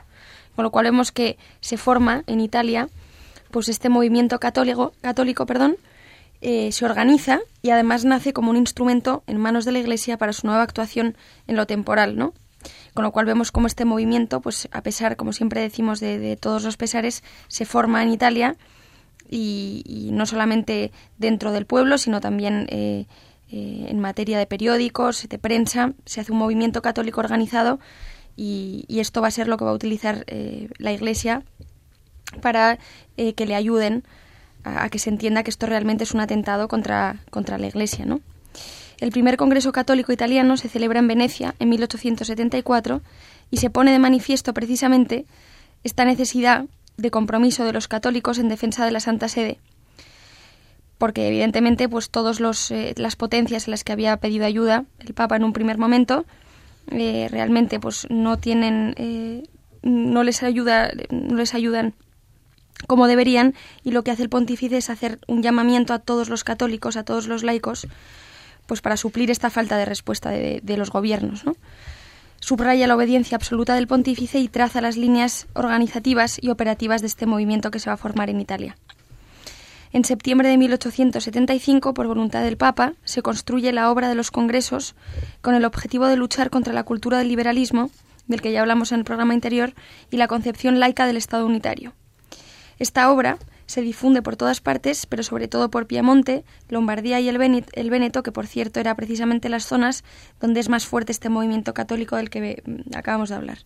Con 0.55 0.63
lo 0.63 0.71
cual 0.71 0.85
vemos 0.85 1.11
que 1.11 1.37
se 1.61 1.77
forma 1.77 2.23
en 2.27 2.39
Italia 2.39 2.89
pues 3.51 3.69
este 3.69 3.89
movimiento 3.89 4.39
católico, 4.39 4.93
católico 5.01 5.45
perdón, 5.45 5.77
eh, 6.41 6.71
se 6.71 6.85
organiza 6.85 7.39
y 7.61 7.69
además 7.69 8.03
nace 8.03 8.33
como 8.33 8.49
un 8.49 8.57
instrumento 8.57 9.23
en 9.27 9.37
manos 9.37 9.63
de 9.63 9.71
la 9.71 9.79
Iglesia 9.79 10.17
para 10.17 10.33
su 10.33 10.45
nueva 10.47 10.63
actuación 10.63 11.15
en 11.47 11.55
lo 11.55 11.65
temporal, 11.67 12.17
¿no? 12.17 12.33
Con 12.93 13.03
lo 13.03 13.11
cual 13.11 13.25
vemos 13.25 13.51
cómo 13.51 13.67
este 13.67 13.85
movimiento, 13.85 14.41
pues 14.41 14.67
a 14.71 14.81
pesar, 14.81 15.15
como 15.15 15.33
siempre 15.33 15.61
decimos, 15.61 15.99
de, 15.99 16.37
todos 16.39 16.63
los 16.63 16.77
pesares, 16.77 17.23
se 17.47 17.65
forma 17.65 18.03
en 18.03 18.09
Italia 18.09 18.55
y, 19.29 20.09
no 20.11 20.25
solamente 20.25 20.91
dentro 21.17 21.51
del 21.51 21.65
pueblo, 21.65 21.97
sino 21.97 22.21
también 22.21 22.67
eh, 22.69 23.05
eh, 23.55 23.85
en 23.87 23.99
materia 23.99 24.39
de 24.39 24.47
periódicos, 24.47 25.29
de 25.29 25.37
prensa, 25.37 25.93
se 26.07 26.19
hace 26.19 26.31
un 26.31 26.39
movimiento 26.39 26.81
católico 26.81 27.19
organizado 27.19 27.79
y, 28.35 28.87
esto 28.89 29.21
va 29.21 29.27
a 29.27 29.31
ser 29.31 29.47
lo 29.47 29.57
que 29.57 29.65
va 29.65 29.69
a 29.69 29.75
utilizar 29.75 30.23
eh, 30.25 30.69
la 30.79 30.91
Iglesia 30.91 31.43
para 32.41 32.79
eh, 33.15 33.33
que 33.35 33.45
le 33.45 33.53
ayuden 33.53 34.05
a, 34.63 34.89
que 34.89 34.97
se 34.97 35.11
entienda 35.11 35.43
que 35.43 35.51
esto 35.51 35.67
realmente 35.67 36.03
es 36.03 36.15
un 36.15 36.21
atentado 36.21 36.67
contra, 36.67 37.17
contra 37.29 37.59
la 37.59 37.67
Iglesia. 37.67 38.07
¿no? 38.07 38.21
El 38.99 39.11
primer 39.11 39.37
Congreso 39.37 39.71
Católico 39.71 40.11
Italiano 40.11 40.57
se 40.57 40.67
celebra 40.67 40.97
en 40.97 41.07
Venecia 41.07 41.53
en 41.59 41.69
1874 41.69 43.03
y 43.51 43.57
se 43.57 43.69
pone 43.69 43.91
de 43.91 43.99
manifiesto 43.99 44.55
precisamente 44.55 45.27
esta 45.83 46.05
necesidad 46.05 46.65
de 46.97 47.11
compromiso 47.11 47.65
de 47.65 47.73
los 47.73 47.87
católicos 47.87 48.39
en 48.39 48.49
defensa 48.49 48.83
de 48.83 48.91
la 48.91 48.99
Santa 48.99 49.27
Sede 49.27 49.59
porque 51.03 51.27
evidentemente 51.27 51.89
pues 51.89 52.09
todas 52.09 52.39
eh, 52.71 52.93
las 52.95 53.17
potencias 53.17 53.67
en 53.67 53.71
las 53.71 53.83
que 53.83 53.91
había 53.91 54.15
pedido 54.15 54.45
ayuda 54.45 54.85
el 54.99 55.13
Papa 55.13 55.35
en 55.35 55.43
un 55.43 55.51
primer 55.51 55.77
momento 55.77 56.23
eh, 56.91 57.27
realmente 57.29 57.77
pues 57.77 58.07
no 58.09 58.37
tienen 58.37 58.95
eh, 58.95 59.43
no 59.81 60.23
les 60.23 60.43
ayuda 60.43 60.91
no 61.09 61.35
les 61.35 61.53
ayudan 61.55 61.93
como 62.87 63.07
deberían 63.07 63.53
y 63.83 63.91
lo 63.91 64.05
que 64.05 64.11
hace 64.11 64.23
el 64.23 64.29
pontífice 64.29 64.77
es 64.77 64.89
hacer 64.89 65.19
un 65.27 65.43
llamamiento 65.43 65.93
a 65.93 65.99
todos 65.99 66.29
los 66.29 66.45
católicos 66.45 66.95
a 66.95 67.03
todos 67.03 67.27
los 67.27 67.43
laicos 67.43 67.85
pues 68.65 68.79
para 68.79 68.95
suplir 68.95 69.29
esta 69.29 69.49
falta 69.49 69.75
de 69.75 69.83
respuesta 69.83 70.29
de, 70.29 70.77
los 70.77 70.89
gobiernos 70.89 71.43
¿no? 71.43 71.57
subraya 72.39 72.87
la 72.87 72.95
obediencia 72.95 73.35
absoluta 73.35 73.75
del 73.75 73.87
pontífice 73.87 74.39
y 74.39 74.47
traza 74.47 74.79
las 74.79 74.95
líneas 74.95 75.47
organizativas 75.51 76.41
y 76.41 76.49
operativas 76.49 77.01
de 77.01 77.07
este 77.07 77.25
movimiento 77.25 77.71
que 77.71 77.79
se 77.79 77.89
va 77.89 77.95
a 77.95 77.97
formar 77.97 78.29
en 78.29 78.39
Italia. 78.39 78.77
En 79.93 80.03
septiembre 80.03 80.49
de 80.49 80.57
1875, 80.57 81.93
por 81.93 82.07
voluntad 82.07 82.43
del 82.43 82.57
Papa, 82.57 82.93
se 83.03 83.21
construye 83.21 83.71
la 83.71 83.91
obra 83.91 84.09
de 84.09 84.15
los 84.15 84.31
congresos 84.31 84.95
con 85.41 85.53
el 85.53 85.65
objetivo 85.65 86.07
de 86.07 86.17
luchar 86.17 86.49
contra 86.49 86.73
la 86.73 86.83
cultura 86.83 87.19
del 87.19 87.27
liberalismo, 87.27 87.91
del 88.25 88.41
que 88.41 88.51
ya 88.51 88.61
hablamos 88.61 88.91
en 88.91 88.97
el 88.97 89.05
programa 89.05 89.35
anterior, 89.35 89.75
y 90.09 90.17
la 90.17 90.27
concepción 90.27 90.79
laica 90.79 91.05
del 91.05 91.17
Estado 91.17 91.45
unitario. 91.45 91.93
Esta 92.79 93.11
obra 93.11 93.37
se 93.67 93.81
difunde 93.81 94.23
por 94.23 94.35
todas 94.35 94.61
partes, 94.61 95.05
pero 95.05 95.21
sobre 95.21 95.47
todo 95.47 95.69
por 95.69 95.85
Piamonte, 95.85 96.43
Lombardía 96.69 97.19
y 97.19 97.29
el, 97.29 97.37
Véneto, 97.37 98.23
que 98.23 98.31
por 98.31 98.47
cierto 98.47 98.79
era 98.79 98.95
precisamente 98.95 99.47
las 99.47 99.67
zonas 99.67 100.03
donde 100.39 100.59
es 100.59 100.69
más 100.69 100.87
fuerte 100.87 101.11
este 101.11 101.29
movimiento 101.29 101.75
católico 101.75 102.15
del 102.15 102.31
que 102.31 102.63
mm, 102.65 102.97
acabamos 102.97 103.29
de 103.29 103.35
hablar. 103.35 103.59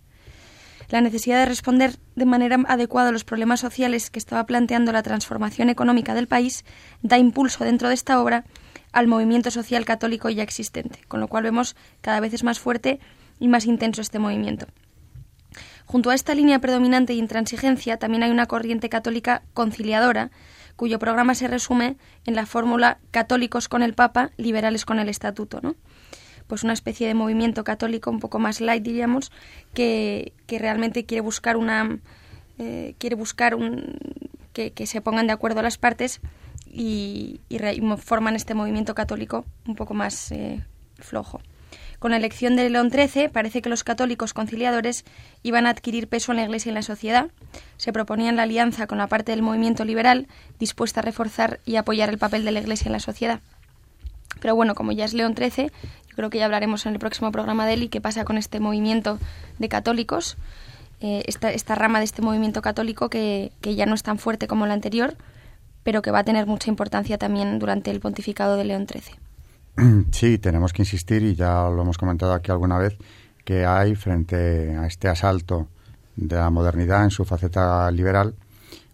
La 0.90 1.02
necesidad 1.02 1.40
de 1.40 1.46
responder 1.46 1.98
de 2.16 2.26
manera 2.26 2.58
adecuada 2.68 3.10
a 3.10 3.12
los 3.12 3.26
problemas 3.26 3.60
sociales 3.60 4.10
que 4.10 4.20
estaba 4.20 4.46
planteando 4.46 4.94
la 4.94 5.04
transformación 5.04 5.70
económica 5.70 6.14
del 6.14 6.28
país 6.28 6.64
da 7.02 7.18
impulso 7.18 7.66
dentro 7.66 7.90
de 7.90 7.94
esta 7.94 8.22
obra 8.22 8.46
al 8.94 9.08
movimiento 9.08 9.52
social 9.52 9.84
católico 9.84 10.30
ya 10.30 10.44
existente, 10.44 11.00
con 11.10 11.20
lo 11.20 11.28
cual 11.28 11.44
vemos 11.44 11.76
cada 12.00 12.22
vez 12.22 12.34
es 12.34 12.44
más 12.44 12.60
fuerte 12.60 13.00
y 13.38 13.50
más 13.50 13.66
intenso 13.66 14.02
este 14.02 14.20
movimiento. 14.20 14.68
Junto 15.86 16.10
a 16.10 16.16
esta 16.16 16.36
línea 16.36 16.60
predominante 16.60 17.14
de 17.14 17.20
intransigencia 17.20 17.98
también 17.98 18.24
hay 18.24 18.32
una 18.32 18.46
corriente 18.46 18.90
católica 18.90 19.44
conciliadora, 19.54 20.32
cuyo 20.76 21.00
programa 21.00 21.36
se 21.36 21.48
resume 21.48 21.98
en 22.26 22.36
la 22.36 22.46
fórmula 22.46 23.00
católicos 23.12 23.68
con 23.68 23.84
el 23.84 23.94
Papa, 23.94 24.32
liberales 24.38 24.86
con 24.86 25.00
el 25.00 25.10
Estatuto, 25.10 25.60
¿no? 25.62 25.76
Pues 26.48 26.64
una 26.64 26.74
especie 26.74 27.08
de 27.08 27.14
movimiento 27.14 27.64
católico 27.64 28.10
un 28.10 28.20
poco 28.20 28.40
más 28.40 28.62
light, 28.62 28.84
diríamos, 28.84 29.32
que, 29.74 30.34
realmente 30.48 31.06
quiere 31.06 31.22
buscar 31.22 31.58
una 31.58 32.00
eh, 32.58 32.96
quiere 32.98 33.16
buscar 33.16 33.54
un, 33.54 33.98
que, 34.54 34.88
se 34.88 35.02
pongan 35.02 35.28
de 35.28 35.34
acuerdo 35.34 35.62
las 35.62 35.78
partes 35.78 36.20
y, 36.66 37.42
forman 37.98 38.36
este 38.36 38.54
movimiento 38.54 38.96
católico 38.96 39.46
un 39.68 39.76
poco 39.76 39.94
más 39.94 40.32
eh, 40.32 40.64
flojo. 40.98 41.42
Con 42.00 42.12
la 42.12 42.18
elección 42.18 42.56
de 42.56 42.70
León 42.70 42.92
XIII 42.92 43.30
parece 43.30 43.62
que 43.62 43.70
los 43.70 43.84
católicos 43.84 44.34
conciliadores 44.34 45.04
iban 45.42 45.66
a 45.66 45.72
adquirir 45.72 46.08
peso 46.08 46.32
en 46.32 46.38
la 46.38 46.44
Iglesia 46.44 46.70
y 46.70 46.72
en 46.72 46.76
la 46.76 46.82
sociedad. 46.84 47.32
Se 47.78 47.92
proponían 47.92 48.36
la 48.36 48.44
alianza 48.44 48.86
con 48.86 49.00
la 49.00 49.08
parte 49.08 49.32
del 49.32 49.42
movimiento 49.42 49.84
liberal 49.84 50.28
dispuesta 50.60 51.00
a 51.00 51.04
reforzar 51.04 51.60
y 51.66 51.76
apoyar 51.76 52.10
el 52.10 52.20
papel 52.20 52.46
de 52.46 52.52
la 52.52 52.60
Iglesia 52.60 52.88
en 52.88 52.94
la 52.94 53.00
sociedad. 53.00 53.42
Pero 54.42 54.56
bueno, 54.56 54.76
como 54.76 54.92
ya 54.92 55.06
es 55.06 55.14
León 55.14 55.36
XIII, 55.36 55.68
yo 56.10 56.16
creo 56.16 56.30
que 56.30 56.38
ya 56.38 56.46
hablaremos 56.46 56.86
en 56.86 56.94
el 56.94 57.00
próximo 57.00 57.32
programa 57.32 57.66
de 57.66 57.74
él 57.74 57.84
y 57.84 57.90
qué 57.90 58.02
pasa 58.02 58.26
con 58.26 58.38
este 58.38 58.60
movimiento 58.60 59.20
de 59.60 59.70
católicos, 59.70 60.38
eh, 61.00 61.24
esta, 61.28 61.52
esta, 61.52 61.76
rama 61.76 62.00
de 62.00 62.06
este 62.06 62.22
movimiento 62.22 62.62
católico 62.62 63.10
que, 63.10 63.52
que 63.62 63.76
ya 63.76 63.86
no 63.86 63.94
es 63.94 64.04
tan 64.04 64.18
fuerte 64.18 64.48
como 64.48 64.66
la 64.66 64.74
anterior, 64.74 65.16
pero 65.84 66.02
que 66.02 66.12
va 66.12 66.20
a 66.20 66.24
tener 66.24 66.48
mucha 66.48 66.70
importancia 66.70 67.18
también 67.18 67.60
durante 67.60 67.92
el 67.92 68.00
pontificado 68.00 68.58
de 68.58 68.66
León 68.66 68.88
XIII. 68.88 69.16
Sí, 70.12 70.38
tenemos 70.40 70.74
que 70.74 70.82
insistir, 70.82 71.24
y 71.24 71.36
ya 71.36 71.70
lo 71.70 71.82
hemos 71.82 71.98
comentado 71.98 72.34
aquí 72.34 72.52
alguna 72.52 72.78
vez, 72.78 72.98
que 73.46 73.66
hay 73.66 73.96
frente 73.96 74.76
a 74.76 74.88
este 74.88 75.08
asalto 75.08 75.68
de 76.16 76.36
la 76.36 76.50
modernidad 76.50 77.04
en 77.04 77.12
su 77.12 77.24
faceta 77.26 77.90
liberal 77.92 78.34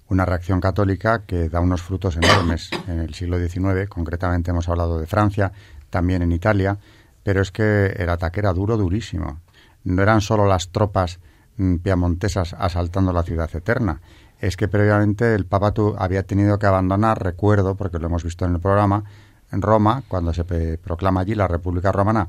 una 0.10 0.26
reacción 0.26 0.60
católica 0.60 1.24
que 1.26 1.50
da 1.50 1.60
unos 1.60 1.82
frutos 1.82 2.18
enormes 2.18 2.70
en 2.88 3.00
el 3.00 3.14
siglo 3.14 3.38
XIX. 3.38 3.88
Concretamente 3.90 4.52
hemos 4.52 4.70
hablado 4.70 5.00
de 5.00 5.08
Francia, 5.08 5.52
también 5.90 6.22
en 6.22 6.32
Italia, 6.32 6.78
pero 7.24 7.42
es 7.42 7.52
que 7.52 7.88
el 7.88 8.10
ataque 8.10 8.40
era 8.40 8.54
duro, 8.54 8.78
durísimo. 8.78 9.40
No 9.84 10.02
eran 10.02 10.22
solo 10.22 10.46
las 10.46 10.70
tropas 10.70 11.20
mm, 11.58 11.78
piamontesas 11.78 12.54
asaltando 12.58 13.14
la 13.14 13.24
ciudad 13.24 13.50
eterna, 13.54 14.02
es 14.40 14.58
que 14.58 14.68
previamente 14.68 15.36
el 15.36 15.46
Papa 15.46 15.74
había 15.98 16.24
tenido 16.24 16.60
que 16.60 16.66
abandonar, 16.66 17.24
recuerdo, 17.24 17.76
porque 17.76 18.00
lo 18.00 18.08
hemos 18.08 18.24
visto 18.24 18.46
en 18.46 18.56
el 18.56 18.60
programa, 18.60 19.06
en 19.52 19.62
Roma, 19.62 20.04
cuando 20.08 20.34
se 20.34 20.44
proclama 20.80 21.22
allí 21.22 21.36
la 21.36 21.48
República 21.48 21.92
Romana, 21.92 22.28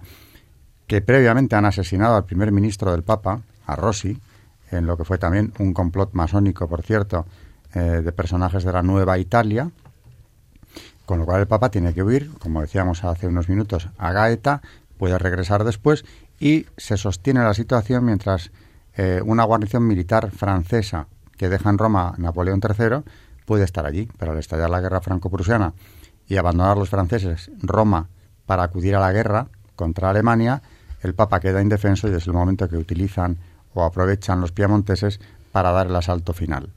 que 0.86 1.00
previamente 1.00 1.56
han 1.56 1.64
asesinado 1.64 2.14
al 2.14 2.24
primer 2.24 2.52
ministro 2.52 2.92
del 2.92 3.02
Papa, 3.02 3.40
a 3.66 3.76
Rossi, 3.76 4.20
en 4.70 4.86
lo 4.86 4.96
que 4.96 5.04
fue 5.04 5.18
también 5.18 5.52
un 5.58 5.72
complot 5.72 6.12
masónico, 6.12 6.68
por 6.68 6.82
cierto, 6.82 7.26
eh, 7.74 8.02
de 8.04 8.12
personajes 8.12 8.64
de 8.64 8.72
la 8.72 8.82
Nueva 8.82 9.18
Italia, 9.18 9.70
con 11.06 11.18
lo 11.18 11.26
cual 11.26 11.40
el 11.40 11.46
Papa 11.46 11.70
tiene 11.70 11.92
que 11.92 12.02
huir, 12.02 12.30
como 12.38 12.60
decíamos 12.60 13.04
hace 13.04 13.26
unos 13.26 13.48
minutos, 13.48 13.88
a 13.98 14.12
Gaeta, 14.12 14.62
puede 14.96 15.18
regresar 15.18 15.64
después 15.64 16.04
y 16.38 16.66
se 16.76 16.96
sostiene 16.96 17.42
la 17.42 17.54
situación 17.54 18.04
mientras 18.04 18.50
eh, 18.96 19.20
una 19.24 19.44
guarnición 19.44 19.86
militar 19.86 20.30
francesa 20.30 21.08
que 21.36 21.48
deja 21.48 21.68
en 21.70 21.78
Roma 21.78 22.14
Napoleón 22.16 22.60
III 22.62 23.02
puede 23.44 23.64
estar 23.64 23.86
allí. 23.86 24.08
Pero 24.18 24.32
al 24.32 24.38
estallar 24.38 24.70
la 24.70 24.80
guerra 24.80 25.00
franco-prusiana 25.00 25.74
y 26.26 26.36
abandonar 26.36 26.78
los 26.78 26.88
franceses 26.88 27.50
Roma 27.60 28.08
para 28.46 28.62
acudir 28.62 28.94
a 28.94 29.00
la 29.00 29.12
guerra 29.12 29.48
contra 29.76 30.10
Alemania, 30.10 30.62
el 31.02 31.14
Papa 31.14 31.40
queda 31.40 31.60
indefenso 31.60 32.08
y 32.08 32.14
es 32.14 32.26
el 32.26 32.32
momento 32.32 32.68
que 32.68 32.76
utilizan 32.76 33.38
o 33.74 33.84
aprovechan 33.84 34.40
los 34.40 34.52
piamonteses 34.52 35.20
para 35.52 35.72
dar 35.72 35.88
el 35.88 35.96
asalto 35.96 36.32
final. 36.32 36.70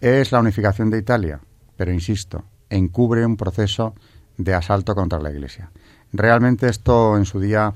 Es 0.00 0.32
la 0.32 0.40
unificación 0.40 0.88
de 0.88 0.96
Italia, 0.96 1.40
pero 1.76 1.92
insisto, 1.92 2.44
encubre 2.70 3.26
un 3.26 3.36
proceso 3.36 3.94
de 4.38 4.54
asalto 4.54 4.94
contra 4.94 5.18
la 5.18 5.30
Iglesia. 5.30 5.70
Realmente 6.10 6.68
esto 6.68 7.18
en 7.18 7.26
su 7.26 7.38
día 7.38 7.74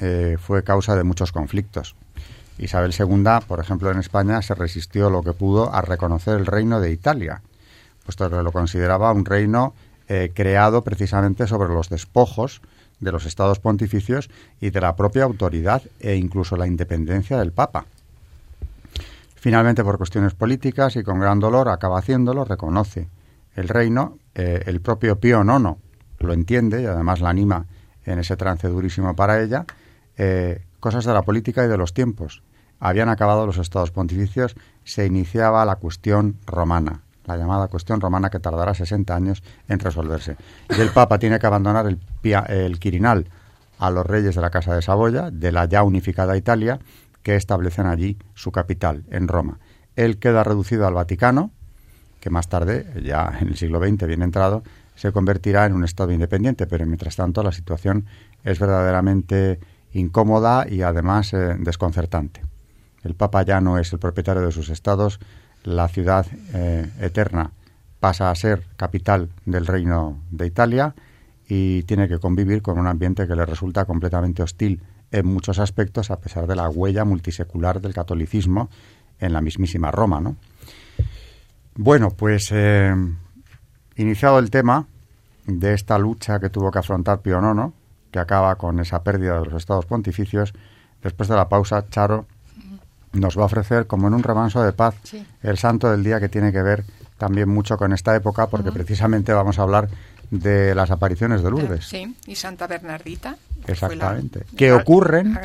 eh, 0.00 0.38
fue 0.40 0.64
causa 0.64 0.96
de 0.96 1.04
muchos 1.04 1.30
conflictos. 1.30 1.94
Isabel 2.56 2.94
II, 2.98 3.46
por 3.46 3.60
ejemplo, 3.60 3.90
en 3.90 3.98
España 3.98 4.40
se 4.40 4.54
resistió 4.54 5.10
lo 5.10 5.22
que 5.22 5.34
pudo 5.34 5.70
a 5.74 5.82
reconocer 5.82 6.38
el 6.38 6.46
reino 6.46 6.80
de 6.80 6.90
Italia, 6.90 7.42
puesto 8.02 8.30
que 8.30 8.42
lo 8.42 8.50
consideraba 8.50 9.12
un 9.12 9.26
reino 9.26 9.74
eh, 10.08 10.32
creado 10.34 10.82
precisamente 10.82 11.46
sobre 11.46 11.68
los 11.68 11.90
despojos 11.90 12.62
de 12.98 13.12
los 13.12 13.26
estados 13.26 13.58
pontificios 13.58 14.30
y 14.58 14.70
de 14.70 14.80
la 14.80 14.96
propia 14.96 15.24
autoridad 15.24 15.82
e 16.00 16.16
incluso 16.16 16.56
la 16.56 16.66
independencia 16.66 17.38
del 17.38 17.52
Papa. 17.52 17.84
Finalmente, 19.40 19.84
por 19.84 19.98
cuestiones 19.98 20.34
políticas 20.34 20.96
y 20.96 21.04
con 21.04 21.20
gran 21.20 21.38
dolor, 21.38 21.68
acaba 21.68 21.98
haciéndolo, 21.98 22.44
reconoce 22.44 23.08
el 23.54 23.68
reino, 23.68 24.18
eh, 24.34 24.62
el 24.66 24.80
propio 24.80 25.20
Pío 25.20 25.42
IX 25.42 25.76
lo 26.18 26.32
entiende 26.32 26.82
y 26.82 26.86
además 26.86 27.20
la 27.20 27.30
anima 27.30 27.66
en 28.04 28.18
ese 28.18 28.36
trance 28.36 28.66
durísimo 28.68 29.14
para 29.14 29.40
ella, 29.40 29.64
eh, 30.16 30.64
cosas 30.80 31.04
de 31.04 31.12
la 31.12 31.22
política 31.22 31.64
y 31.64 31.68
de 31.68 31.76
los 31.76 31.94
tiempos. 31.94 32.42
Habían 32.80 33.08
acabado 33.08 33.46
los 33.46 33.58
estados 33.58 33.92
pontificios, 33.92 34.56
se 34.82 35.06
iniciaba 35.06 35.64
la 35.64 35.76
cuestión 35.76 36.36
romana, 36.44 37.02
la 37.24 37.36
llamada 37.36 37.68
cuestión 37.68 38.00
romana 38.00 38.30
que 38.30 38.40
tardará 38.40 38.74
60 38.74 39.14
años 39.14 39.44
en 39.68 39.78
resolverse. 39.78 40.36
Y 40.76 40.80
el 40.80 40.90
Papa 40.90 41.18
tiene 41.20 41.38
que 41.38 41.46
abandonar 41.46 41.86
el, 41.86 42.00
el 42.48 42.78
Quirinal 42.80 43.26
a 43.78 43.90
los 43.90 44.04
reyes 44.04 44.34
de 44.34 44.40
la 44.40 44.50
Casa 44.50 44.74
de 44.74 44.82
Saboya, 44.82 45.30
de 45.30 45.52
la 45.52 45.66
ya 45.66 45.84
unificada 45.84 46.36
Italia, 46.36 46.80
que 47.22 47.36
establecen 47.36 47.86
allí 47.86 48.18
su 48.34 48.52
capital, 48.52 49.04
en 49.10 49.28
Roma. 49.28 49.58
Él 49.96 50.18
queda 50.18 50.44
reducido 50.44 50.86
al 50.86 50.94
Vaticano, 50.94 51.50
que 52.20 52.30
más 52.30 52.48
tarde, 52.48 52.86
ya 53.02 53.38
en 53.40 53.48
el 53.48 53.56
siglo 53.56 53.80
XX 53.80 54.06
bien 54.06 54.22
entrado, 54.22 54.62
se 54.94 55.12
convertirá 55.12 55.66
en 55.66 55.74
un 55.74 55.84
Estado 55.84 56.12
independiente, 56.12 56.66
pero 56.66 56.84
mientras 56.86 57.16
tanto 57.16 57.42
la 57.42 57.52
situación 57.52 58.06
es 58.44 58.58
verdaderamente 58.58 59.60
incómoda 59.92 60.66
y 60.68 60.82
además 60.82 61.32
eh, 61.32 61.56
desconcertante. 61.58 62.42
El 63.02 63.14
Papa 63.14 63.42
ya 63.42 63.60
no 63.60 63.78
es 63.78 63.92
el 63.92 63.98
propietario 63.98 64.42
de 64.42 64.52
sus 64.52 64.70
estados, 64.70 65.20
la 65.62 65.88
ciudad 65.88 66.26
eh, 66.52 66.90
eterna 67.00 67.52
pasa 68.00 68.30
a 68.30 68.34
ser 68.34 68.64
capital 68.76 69.30
del 69.44 69.66
reino 69.66 70.22
de 70.30 70.46
Italia 70.46 70.94
y 71.48 71.82
tiene 71.84 72.08
que 72.08 72.18
convivir 72.18 72.62
con 72.62 72.78
un 72.78 72.86
ambiente 72.86 73.26
que 73.26 73.34
le 73.34 73.46
resulta 73.46 73.84
completamente 73.84 74.42
hostil 74.42 74.82
en 75.10 75.26
muchos 75.26 75.58
aspectos, 75.58 76.10
a 76.10 76.20
pesar 76.20 76.46
de 76.46 76.56
la 76.56 76.68
huella 76.68 77.04
multisecular 77.04 77.80
del 77.80 77.94
catolicismo 77.94 78.68
en 79.18 79.32
la 79.32 79.40
mismísima 79.40 79.90
Roma. 79.90 80.20
¿no? 80.20 80.36
Bueno, 81.74 82.10
pues 82.10 82.48
eh, 82.52 82.94
iniciado 83.96 84.38
el 84.38 84.50
tema 84.50 84.86
de 85.46 85.74
esta 85.74 85.98
lucha 85.98 86.38
que 86.38 86.50
tuvo 86.50 86.70
que 86.70 86.78
afrontar 86.78 87.20
Pío 87.20 87.40
IX, 87.40 87.72
que 88.10 88.18
acaba 88.18 88.56
con 88.56 88.80
esa 88.80 89.02
pérdida 89.02 89.38
de 89.38 89.46
los 89.46 89.54
estados 89.54 89.86
pontificios, 89.86 90.52
después 91.02 91.28
de 91.28 91.36
la 91.36 91.48
pausa, 91.48 91.88
Charo 91.88 92.26
nos 93.12 93.38
va 93.38 93.42
a 93.42 93.46
ofrecer, 93.46 93.86
como 93.86 94.08
en 94.08 94.14
un 94.14 94.22
remanso 94.22 94.62
de 94.62 94.72
paz, 94.72 94.94
el 95.42 95.56
santo 95.56 95.90
del 95.90 96.04
día 96.04 96.20
que 96.20 96.28
tiene 96.28 96.52
que 96.52 96.62
ver 96.62 96.84
también 97.16 97.48
mucho 97.48 97.76
con 97.76 97.92
esta 97.92 98.14
época, 98.14 98.46
porque 98.48 98.70
precisamente 98.70 99.32
vamos 99.32 99.58
a 99.58 99.62
hablar 99.62 99.88
de 100.30 100.74
las 100.74 100.90
apariciones 100.90 101.42
de 101.42 101.50
Lourdes. 101.50 101.86
Sí, 101.86 102.14
y 102.26 102.34
Santa 102.34 102.66
Bernardita. 102.66 103.36
Exactamente. 103.66 104.44
Que, 104.56 104.72
ocurren 104.72 105.38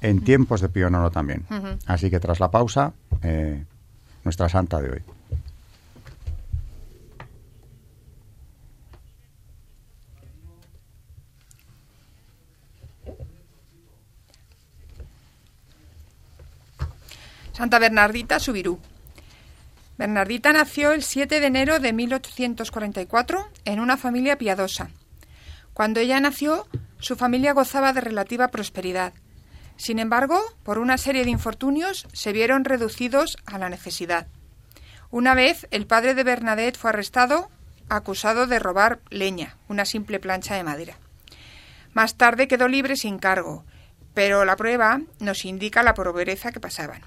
en 0.00 0.24
tiempos 0.24 0.60
de 0.60 0.68
Pío 0.68 0.88
IX 0.88 1.12
también. 1.12 1.44
Así 1.86 2.10
que 2.10 2.20
tras 2.20 2.40
la 2.40 2.50
pausa, 2.50 2.92
eh, 3.22 3.64
nuestra 4.24 4.48
santa 4.48 4.80
de 4.80 4.90
hoy. 4.90 5.02
Santa 17.52 17.78
Bernardita 17.78 18.40
Subirú. 18.40 18.78
Bernardita 20.02 20.52
nació 20.52 20.90
el 20.90 21.04
7 21.04 21.38
de 21.38 21.46
enero 21.46 21.78
de 21.78 21.92
1844 21.92 23.48
en 23.64 23.78
una 23.78 23.96
familia 23.96 24.36
piadosa. 24.36 24.90
Cuando 25.74 26.00
ella 26.00 26.18
nació, 26.18 26.66
su 26.98 27.14
familia 27.14 27.52
gozaba 27.52 27.92
de 27.92 28.00
relativa 28.00 28.48
prosperidad. 28.48 29.12
Sin 29.76 30.00
embargo, 30.00 30.42
por 30.64 30.78
una 30.78 30.98
serie 30.98 31.22
de 31.22 31.30
infortunios, 31.30 32.08
se 32.12 32.32
vieron 32.32 32.64
reducidos 32.64 33.38
a 33.46 33.58
la 33.58 33.68
necesidad. 33.68 34.26
Una 35.12 35.36
vez, 35.36 35.68
el 35.70 35.86
padre 35.86 36.16
de 36.16 36.24
Bernadette 36.24 36.76
fue 36.76 36.90
arrestado, 36.90 37.48
acusado 37.88 38.48
de 38.48 38.58
robar 38.58 38.98
leña, 39.08 39.56
una 39.68 39.84
simple 39.84 40.18
plancha 40.18 40.56
de 40.56 40.64
madera. 40.64 40.98
Más 41.92 42.16
tarde 42.16 42.48
quedó 42.48 42.66
libre 42.66 42.96
sin 42.96 43.20
cargo, 43.20 43.64
pero 44.14 44.44
la 44.44 44.56
prueba 44.56 45.00
nos 45.20 45.44
indica 45.44 45.84
la 45.84 45.94
pobreza 45.94 46.50
que 46.50 46.58
pasaban. 46.58 47.02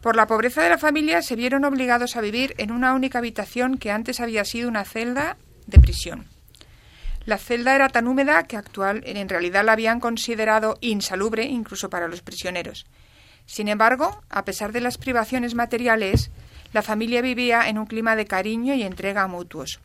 Por 0.00 0.14
la 0.14 0.26
pobreza 0.26 0.62
de 0.62 0.70
la 0.70 0.78
familia 0.78 1.22
se 1.22 1.34
vieron 1.34 1.64
obligados 1.64 2.16
a 2.16 2.20
vivir 2.20 2.54
en 2.58 2.70
una 2.70 2.94
única 2.94 3.18
habitación 3.18 3.78
que 3.78 3.90
antes 3.90 4.20
había 4.20 4.44
sido 4.44 4.68
una 4.68 4.84
celda 4.84 5.36
de 5.66 5.80
prisión. 5.80 6.26
La 7.24 7.36
celda 7.36 7.74
era 7.74 7.88
tan 7.88 8.06
húmeda 8.06 8.44
que 8.44 8.56
actual, 8.56 9.02
en 9.04 9.28
realidad 9.28 9.64
la 9.64 9.72
habían 9.72 10.00
considerado 10.00 10.78
insalubre 10.80 11.44
incluso 11.44 11.90
para 11.90 12.08
los 12.08 12.22
prisioneros. 12.22 12.86
Sin 13.44 13.68
embargo, 13.68 14.22
a 14.30 14.44
pesar 14.44 14.72
de 14.72 14.80
las 14.80 14.98
privaciones 14.98 15.54
materiales, 15.54 16.30
la 16.72 16.82
familia 16.82 17.20
vivía 17.20 17.68
en 17.68 17.78
un 17.78 17.86
clima 17.86 18.14
de 18.14 18.26
cariño 18.26 18.74
y 18.74 18.82
entrega 18.82 19.26
mutuos. 19.26 19.80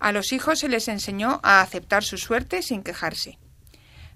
A 0.00 0.10
los 0.12 0.32
hijos 0.32 0.60
se 0.60 0.68
les 0.68 0.88
enseñó 0.88 1.40
a 1.42 1.60
aceptar 1.60 2.02
su 2.02 2.18
suerte 2.18 2.62
sin 2.62 2.82
quejarse. 2.82 3.38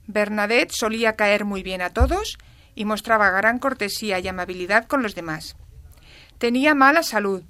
Bernadette 0.07 0.73
solía 0.73 1.17
caer 1.17 1.45
muy 1.45 1.63
bien 1.63 1.83
a 1.83 1.91
todos 1.91 2.39
y 2.79 2.85
mostraba 2.85 3.31
gran 3.31 3.59
cortesía 3.59 4.21
y 4.21 4.29
amabilidad 4.29 4.87
con 4.87 5.03
los 5.03 5.17
demás. 5.17 5.57
Tenía 6.39 6.77
mala 6.77 7.03
salud, 7.03 7.43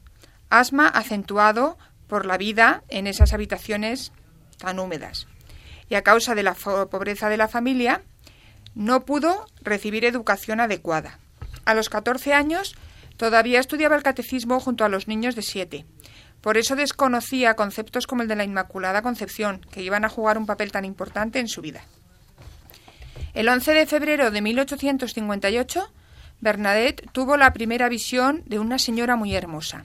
asma 0.48 0.88
acentuado 0.88 1.76
por 2.06 2.24
la 2.24 2.38
vida 2.38 2.82
en 2.88 3.06
esas 3.06 3.34
habitaciones 3.34 4.10
tan 4.56 4.78
húmedas. 4.78 5.26
Y 5.90 5.96
a 5.96 6.02
causa 6.02 6.34
de 6.34 6.42
la 6.42 6.54
pobreza 6.54 7.28
de 7.28 7.36
la 7.36 7.46
familia, 7.46 8.00
no 8.74 9.04
pudo 9.04 9.44
recibir 9.60 10.06
educación 10.06 10.60
adecuada. 10.60 11.18
A 11.66 11.74
los 11.74 11.90
14 11.90 12.32
años 12.32 12.74
todavía 13.18 13.60
estudiaba 13.60 13.96
el 13.96 14.02
catecismo 14.02 14.60
junto 14.60 14.86
a 14.86 14.88
los 14.88 15.08
niños 15.08 15.36
de 15.36 15.42
siete. 15.42 15.84
Por 16.40 16.56
eso 16.56 16.74
desconocía 16.74 17.52
conceptos 17.52 18.06
como 18.06 18.22
el 18.22 18.28
de 18.28 18.36
la 18.36 18.44
Inmaculada 18.44 19.02
Concepción, 19.02 19.60
que 19.70 19.82
iban 19.82 20.06
a 20.06 20.08
jugar 20.08 20.38
un 20.38 20.46
papel 20.46 20.72
tan 20.72 20.86
importante 20.86 21.38
en 21.38 21.48
su 21.48 21.60
vida. 21.60 21.82
El 23.34 23.48
11 23.48 23.74
de 23.74 23.86
febrero 23.86 24.30
de 24.30 24.40
1858, 24.40 25.92
Bernadette 26.40 27.10
tuvo 27.12 27.36
la 27.36 27.52
primera 27.52 27.88
visión 27.88 28.42
de 28.46 28.58
una 28.58 28.78
señora 28.78 29.16
muy 29.16 29.34
hermosa. 29.34 29.84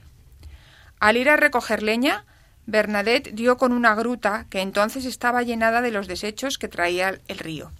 Al 1.00 1.16
ir 1.16 1.28
a 1.28 1.36
recoger 1.36 1.82
leña, 1.82 2.24
Bernadette 2.66 3.32
dio 3.32 3.56
con 3.56 3.72
una 3.72 3.94
gruta 3.94 4.46
que 4.48 4.60
entonces 4.60 5.04
estaba 5.04 5.42
llenada 5.42 5.82
de 5.82 5.90
los 5.90 6.06
desechos 6.08 6.56
que 6.56 6.68
traía 6.68 7.18
el 7.28 7.38
río. 7.38 7.72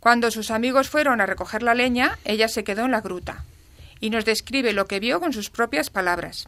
Cuando 0.00 0.30
sus 0.30 0.50
amigos 0.50 0.88
fueron 0.88 1.20
a 1.20 1.26
recoger 1.26 1.62
la 1.62 1.74
leña, 1.74 2.18
ella 2.24 2.48
se 2.48 2.62
quedó 2.62 2.84
en 2.84 2.92
la 2.92 3.00
gruta 3.00 3.44
y 4.00 4.10
nos 4.10 4.24
describe 4.24 4.72
lo 4.72 4.86
que 4.86 5.00
vio 5.00 5.18
con 5.18 5.32
sus 5.32 5.50
propias 5.50 5.90
palabras. 5.90 6.46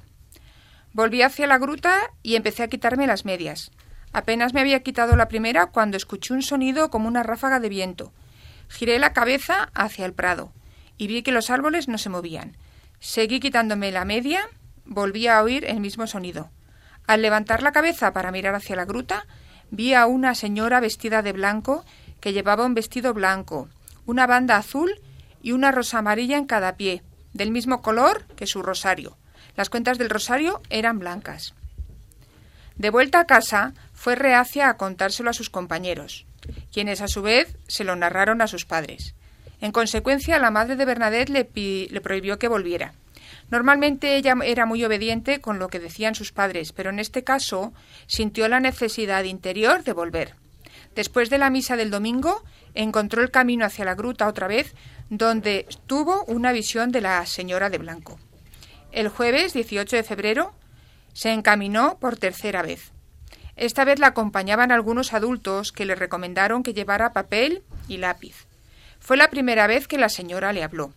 Volví 0.92 1.23
hacia 1.23 1.47
la 1.47 1.58
gruta 1.58 2.10
y 2.23 2.36
empecé 2.36 2.62
a 2.62 2.69
quitarme 2.69 3.06
las 3.06 3.25
medias. 3.25 3.73
Apenas 4.12 4.54
me 4.54 4.60
había 4.60 4.82
quitado 4.82 5.16
la 5.16 5.28
primera 5.28 5.66
cuando 5.66 5.96
escuché 5.96 6.34
un 6.34 6.42
sonido 6.42 6.90
como 6.90 7.08
una 7.08 7.23
ráfaga 7.23 7.60
de 7.60 7.68
viento. 7.68 8.12
Giré 8.68 8.99
la 8.99 9.12
cabeza 9.12 9.70
hacia 9.75 10.06
el 10.06 10.12
prado 10.12 10.52
y 10.96 11.06
vi 11.06 11.23
que 11.23 11.32
los 11.32 11.50
árboles 11.50 11.88
no 11.88 11.99
se 11.99 12.08
movían. 12.08 12.56
Seguí 12.99 13.40
quitándome 13.40 13.90
la 13.92 14.04
media, 14.04 14.49
volví 14.84 15.26
a 15.28 15.42
oír 15.42 15.64
el 15.64 15.80
mismo 15.80 16.06
sonido. 16.06 16.50
Al 17.06 17.23
levantar 17.23 17.62
la 17.62 17.73
cabeza 17.73 18.12
para 18.12 18.30
mirar 18.30 18.54
hacia 18.54 18.76
la 18.76 18.84
gruta, 18.84 19.26
vi 19.70 19.94
a 19.94 20.06
una 20.06 20.34
señora 20.34 20.80
vestida 20.80 21.23
de 21.23 21.32
blanco 21.32 21.84
que 22.20 22.32
llevaba 22.32 22.66
un 22.66 22.75
vestido 22.75 23.14
blanco, 23.14 23.68
una 24.06 24.26
banda 24.26 24.56
azul 24.56 25.00
y 25.42 25.52
una 25.52 25.73
rosa 25.73 25.99
amarilla 25.99 26.36
en 26.36 26.46
cada 26.46 26.76
pie, 26.76 27.02
del 27.32 27.50
mismo 27.50 27.80
color 27.80 28.26
que 28.36 28.46
su 28.46 28.62
rosario. 28.62 29.16
Las 29.56 29.70
cuentas 29.70 29.99
del 29.99 30.10
rosario 30.10 30.60
eran 30.68 30.99
blancas. 30.99 31.54
De 32.76 32.90
vuelta 32.90 33.20
a 33.20 33.26
casa, 33.26 33.75
fue 34.00 34.15
reacia 34.15 34.71
a 34.71 34.78
contárselo 34.78 35.28
a 35.28 35.34
sus 35.34 35.50
compañeros, 35.50 36.25
quienes 36.73 37.02
a 37.02 37.06
su 37.06 37.21
vez 37.21 37.58
se 37.69 37.84
lo 37.84 37.95
narraron 37.97 38.41
a 38.41 38.47
sus 38.47 38.65
padres. 38.65 39.15
En 39.60 39.73
consecuencia, 39.73 40.39
la 40.39 40.50
madre 40.50 40.76
de 40.76 40.86
Bernadette 40.86 41.28
le, 41.28 41.50
le 41.91 42.00
prohibió 42.00 42.39
que 42.39 42.49
volviera. 42.49 42.95
Normalmente 43.50 44.17
ella 44.17 44.34
era 44.43 44.65
muy 44.65 44.82
obediente 44.86 45.43
con 45.43 45.58
lo 45.58 45.69
que 45.69 45.80
decían 45.80 46.15
sus 46.15 46.32
padres, 46.32 46.73
pero 46.73 46.89
en 46.89 46.99
este 46.99 47.25
caso 47.25 47.75
sintió 48.06 48.49
la 48.49 48.58
necesidad 48.58 49.25
interior 49.25 49.84
de 49.84 49.93
volver. 49.93 50.34
Después 50.95 51.28
de 51.28 51.36
la 51.36 51.50
misa 51.50 51.76
del 51.76 51.91
domingo, 51.91 52.43
encontró 52.73 53.21
el 53.21 53.30
camino 53.30 53.67
hacia 53.67 53.84
la 53.84 53.97
gruta 53.97 54.28
otra 54.28 54.49
vez, 54.49 54.75
donde 55.10 55.67
tuvo 55.86 56.25
una 56.25 56.52
visión 56.52 56.91
de 56.91 57.02
la 57.02 57.26
señora 57.26 57.69
de 57.69 57.76
blanco. 57.76 58.19
El 58.93 59.08
jueves 59.10 59.52
18 59.52 59.97
de 59.97 60.04
febrero 60.04 60.54
se 61.13 61.32
encaminó 61.34 61.99
por 61.99 62.17
tercera 62.17 62.63
vez. 62.63 62.93
Esta 63.60 63.84
vez 63.84 63.99
la 63.99 64.06
acompañaban 64.06 64.73
algunos 64.73 65.12
adultos 65.12 65.70
que 65.70 65.84
le 65.84 65.94
recomendaron 65.94 66.62
que 66.62 66.73
llevara 66.73 67.12
papel 67.12 67.62
y 67.88 67.99
lápiz. 67.99 68.46
Fue 69.00 69.18
la 69.18 69.28
primera 69.28 69.66
vez 69.66 69.86
que 69.86 69.99
la 69.99 70.08
señora 70.08 70.54
le 70.54 70.62
habló. 70.62 70.94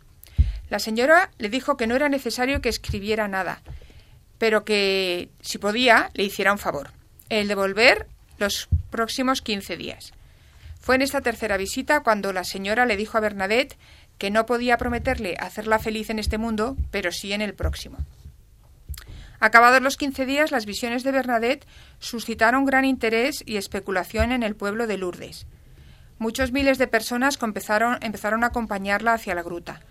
La 0.70 0.80
señora 0.80 1.30
le 1.40 1.50
dijo 1.50 1.76
que 1.76 1.88
no 1.88 1.96
era 1.98 2.08
necesario 2.08 2.62
que 2.62 2.70
escribiera 2.70 3.28
nada, 3.28 3.62
pero 4.38 4.64
que, 4.64 5.28
si 5.42 5.58
podía, 5.58 6.10
le 6.14 6.24
hiciera 6.24 6.54
un 6.54 6.58
favor, 6.58 6.92
el 7.28 7.50
de 7.50 7.56
volver 7.56 8.08
los 8.38 8.70
próximos 8.90 9.42
quince 9.42 9.76
días. 9.76 10.14
Fue 10.80 10.96
en 10.96 11.02
esta 11.02 11.20
tercera 11.20 11.58
visita 11.58 12.00
cuando 12.00 12.32
la 12.32 12.46
señora 12.46 12.86
le 12.86 12.96
dijo 12.96 13.18
a 13.18 13.22
Bernadette 13.22 13.78
que 14.18 14.32
no 14.32 14.46
podía 14.46 14.78
prometerle 14.78 15.36
hacerla 15.38 15.80
feliz 15.80 16.10
en 16.10 16.20
este 16.20 16.38
mundo, 16.38 16.78
pero 16.92 17.12
sí 17.12 17.34
en 17.34 17.42
el 17.42 17.56
próximo. 17.56 17.98
Acabados 19.44 19.82
los 19.82 19.98
quince 19.98 20.26
días, 20.26 20.52
las 20.52 20.66
visiones 20.66 21.04
de 21.04 21.12
Bernadette 21.12 21.68
suscitaron 22.00 22.64
gran 22.64 22.86
interés 22.86 23.44
y 23.46 23.58
especulación 23.58 24.32
en 24.32 24.42
el 24.42 24.56
pueblo 24.56 24.88
de 24.88 24.98
Lourdes. 24.98 25.48
Muchos 26.18 26.54
miles 26.54 26.78
de 26.78 26.88
personas 26.88 27.38
empezaron, 27.44 27.98
empezaron 28.02 28.46
a 28.46 28.48
acompañarla 28.48 29.12
hacia 29.12 29.36
la 29.36 29.44
gruta. 29.44 29.82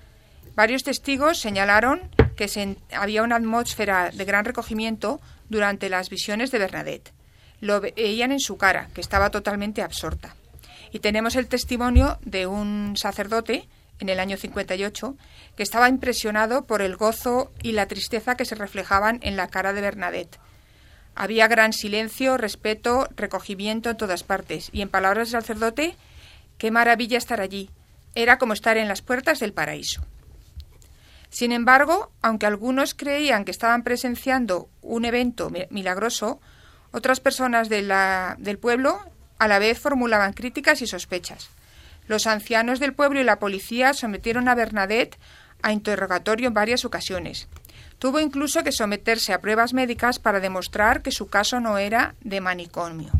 Varios 0.55 0.85
testigos 0.85 1.39
señalaron 1.39 2.01
que 2.35 2.49
se, 2.49 2.79
había 2.95 3.23
una 3.23 3.37
atmósfera 3.37 4.11
de 4.11 4.25
gran 4.25 4.47
recogimiento 4.47 5.21
durante 5.51 5.91
las 5.91 6.09
visiones 6.09 6.51
de 6.51 6.59
Bernadette. 6.59 7.13
Lo 7.61 7.83
veían 7.83 8.33
en 8.33 8.41
su 8.41 8.57
cara, 8.57 8.89
que 8.95 9.03
estaba 9.03 9.29
totalmente 9.29 9.83
absorta. 9.83 10.35
Y 10.93 11.01
tenemos 11.01 11.37
el 11.37 11.49
testimonio 11.49 12.19
de 12.25 12.47
un 12.47 12.95
sacerdote 12.97 13.69
en 14.03 14.09
el 14.09 14.21
año 14.21 14.37
58 14.37 15.17
que 15.57 15.63
estaba 15.63 15.89
impresionado 15.89 16.65
por 16.65 16.83
el 16.83 16.97
gozo 16.97 17.53
y 17.63 17.73
la 17.73 17.87
tristeza 17.87 18.35
que 18.35 18.45
se 18.45 18.57
reflejaban 18.57 19.21
en 19.23 19.37
la 19.37 19.49
cara 19.49 19.73
de 19.73 19.81
Bernadette. 19.81 20.39
Había 21.15 21.47
gran 21.47 21.73
silencio, 21.73 22.37
respeto, 22.37 23.09
recogimiento 23.17 23.91
en 23.91 23.97
todas 23.97 24.25
partes, 24.25 24.71
y 24.73 24.83
en 24.83 24.89
palabras 24.89 25.31
del 25.31 25.41
sacerdote, 25.41 25.97
qué 26.59 26.71
maravilla 26.71 27.19
estar 27.19 27.41
allí. 27.41 27.71
Era 28.15 28.39
como 28.39 28.55
estar 28.55 28.77
en 28.77 28.89
las 28.89 29.03
puertas 29.03 29.39
del 29.39 29.53
paraíso. 29.53 30.03
Sin 31.31 31.53
embargo, 31.53 32.11
aunque 32.23 32.47
algunos 32.47 32.95
creían 32.95 33.45
que 33.45 33.53
estaban 33.53 33.85
presenciando 33.85 34.69
un 34.83 35.05
evento 35.05 35.51
milagroso, 35.71 36.41
otras 36.91 37.21
personas 37.21 37.69
del 37.69 38.59
pueblo 38.61 39.01
a 39.39 39.49
la 39.49 39.59
vez 39.59 39.79
formulaban 39.79 40.33
críticas 40.33 40.83
y 40.83 40.87
sospechas. 40.87 41.49
Los 42.07 42.27
ancianos 42.27 42.81
del 42.81 42.95
pueblo 42.95 43.21
y 43.21 43.25
la 43.25 43.39
policía 43.39 43.95
sometieron 43.95 44.49
a 44.49 44.55
Bernadette 44.55 45.19
a 45.63 45.73
interrogatorio 45.73 46.49
en 46.49 46.55
varias 46.55 46.85
ocasiones. 46.85 47.49
Tuvo 47.99 48.19
incluso 48.19 48.65
que 48.65 48.73
someterse 48.73 49.33
a 49.33 49.41
pruebas 49.41 49.75
médicas 49.75 50.19
para 50.19 50.41
demostrar 50.41 51.03
que 51.03 51.13
su 51.13 51.29
caso 51.29 51.61
no 51.61 51.79
era 51.79 52.15
de 52.21 52.41
manicomio. 52.41 53.13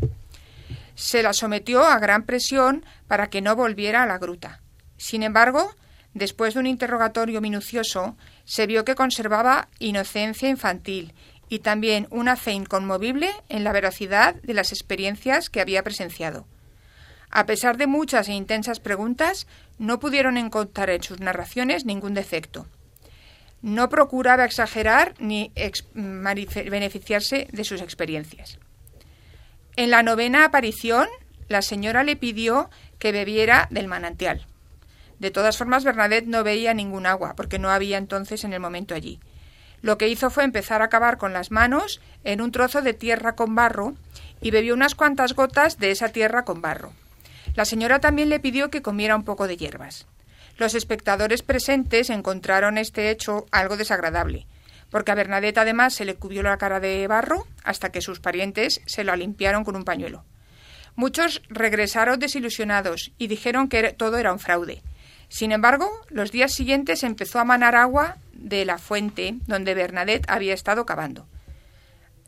Se 0.95 1.23
la 1.23 1.33
sometió 1.33 1.83
a 1.85 1.99
gran 1.99 2.23
presión 2.23 2.85
para 3.07 3.29
que 3.29 3.41
no 3.41 3.55
volviera 3.55 4.03
a 4.03 4.07
la 4.07 4.17
gruta. 4.17 4.61
Sin 4.97 5.23
embargo, 5.23 5.73
Después 6.13 6.53
de 6.53 6.59
un 6.59 6.67
interrogatorio 6.67 7.41
minucioso, 7.41 8.15
se 8.45 8.67
vio 8.67 8.85
que 8.85 8.95
conservaba 8.95 9.69
inocencia 9.79 10.47
infantil 10.47 11.13
y 11.49 11.59
también 11.59 12.07
una 12.11 12.35
fe 12.35 12.51
inconmovible 12.51 13.31
en 13.49 13.63
la 13.63 13.71
veracidad 13.71 14.35
de 14.35 14.53
las 14.53 14.71
experiencias 14.71 15.49
que 15.49 15.61
había 15.61 15.83
presenciado. 15.83 16.45
A 17.35 17.47
pesar 17.47 17.77
de 17.77 17.87
muchas 17.87 18.29
e 18.29 18.33
intensas 18.33 18.79
preguntas, 18.79 19.47
no 19.79 19.99
pudieron 19.99 20.37
encontrar 20.37 20.91
en 20.91 21.01
sus 21.01 21.19
narraciones 21.19 21.83
ningún 21.83 22.13
defecto. 22.13 22.67
No 23.63 23.89
procuraba 23.89 24.45
exagerar 24.45 25.15
ni 25.17 25.51
beneficiarse 25.95 27.47
de 27.51 27.63
sus 27.63 27.81
experiencias. 27.81 28.59
En 29.75 29.89
la 29.89 30.03
novena 30.03 30.45
aparición, 30.45 31.07
la 31.47 31.63
señora 31.63 32.03
le 32.03 32.15
pidió 32.15 32.69
que 32.99 33.11
bebiera 33.11 33.67
del 33.71 33.87
manantial. 33.87 34.45
De 35.17 35.31
todas 35.31 35.57
formas, 35.57 35.83
Bernadette 35.83 36.27
no 36.27 36.43
veía 36.43 36.75
ningún 36.75 37.07
agua, 37.07 37.35
porque 37.35 37.57
no 37.57 37.71
había 37.71 37.97
entonces 37.97 38.43
en 38.43 38.53
el 38.53 38.59
momento 38.59 38.93
allí. 38.93 39.19
Lo 39.81 39.97
que 39.97 40.07
hizo 40.07 40.29
fue 40.29 40.43
empezar 40.43 40.83
a 40.83 40.89
cavar 40.89 41.17
con 41.17 41.33
las 41.33 41.49
manos 41.49 41.99
en 42.23 42.41
un 42.41 42.51
trozo 42.51 42.83
de 42.83 42.93
tierra 42.93 43.35
con 43.35 43.55
barro 43.55 43.95
y 44.39 44.51
bebió 44.51 44.75
unas 44.75 44.93
cuantas 44.93 45.33
gotas 45.33 45.79
de 45.79 45.89
esa 45.89 46.09
tierra 46.09 46.45
con 46.45 46.61
barro. 46.61 46.93
La 47.55 47.65
señora 47.65 47.99
también 47.99 48.29
le 48.29 48.39
pidió 48.39 48.69
que 48.69 48.81
comiera 48.81 49.15
un 49.15 49.23
poco 49.23 49.47
de 49.47 49.57
hierbas. 49.57 50.07
Los 50.57 50.75
espectadores 50.75 51.41
presentes 51.41 52.09
encontraron 52.09 52.77
este 52.77 53.09
hecho 53.09 53.45
algo 53.51 53.77
desagradable, 53.77 54.47
porque 54.89 55.11
a 55.11 55.15
Bernadette 55.15 55.57
además 55.59 55.93
se 55.93 56.05
le 56.05 56.15
cubrió 56.15 56.43
la 56.43 56.57
cara 56.57 56.79
de 56.79 57.07
barro 57.07 57.47
hasta 57.63 57.91
que 57.91 58.01
sus 58.01 58.19
parientes 58.19 58.81
se 58.85 59.03
lo 59.03 59.15
limpiaron 59.15 59.63
con 59.63 59.75
un 59.75 59.83
pañuelo. 59.83 60.23
Muchos 60.95 61.41
regresaron 61.49 62.19
desilusionados 62.19 63.11
y 63.17 63.27
dijeron 63.27 63.67
que 63.67 63.93
todo 63.93 64.17
era 64.17 64.31
un 64.31 64.39
fraude. 64.39 64.83
Sin 65.27 65.51
embargo, 65.51 65.89
los 66.09 66.31
días 66.31 66.53
siguientes 66.53 67.03
empezó 67.03 67.39
a 67.39 67.45
manar 67.45 67.75
agua 67.75 68.17
de 68.33 68.65
la 68.65 68.77
fuente 68.77 69.35
donde 69.47 69.73
Bernadette 69.73 70.29
había 70.29 70.53
estado 70.53 70.85
cavando. 70.85 71.27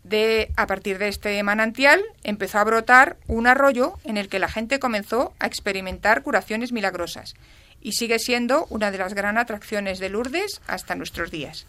De, 0.05 0.51
a 0.55 0.67
partir 0.67 0.99
de 0.99 1.07
este 1.07 1.41
manantial 1.41 1.99
empezó 2.23 2.59
a 2.59 2.63
brotar 2.63 3.17
un 3.25 3.47
arroyo 3.47 3.97
en 4.03 4.17
el 4.17 4.29
que 4.29 4.37
la 4.37 4.47
gente 4.47 4.77
comenzó 4.77 5.33
a 5.39 5.47
experimentar 5.47 6.21
curaciones 6.21 6.71
milagrosas 6.71 7.33
y 7.81 7.93
sigue 7.93 8.19
siendo 8.19 8.67
una 8.69 8.91
de 8.91 8.99
las 8.99 9.15
gran 9.15 9.39
atracciones 9.39 9.97
de 9.97 10.09
Lourdes 10.09 10.61
hasta 10.67 10.93
nuestros 10.93 11.31
días. 11.31 11.65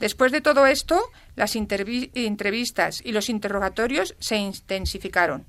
Después 0.00 0.32
de 0.32 0.40
todo 0.40 0.66
esto, 0.66 1.00
las 1.36 1.54
entrevistas 1.54 3.00
y 3.04 3.12
los 3.12 3.28
interrogatorios 3.28 4.16
se 4.18 4.34
intensificaron. 4.36 5.46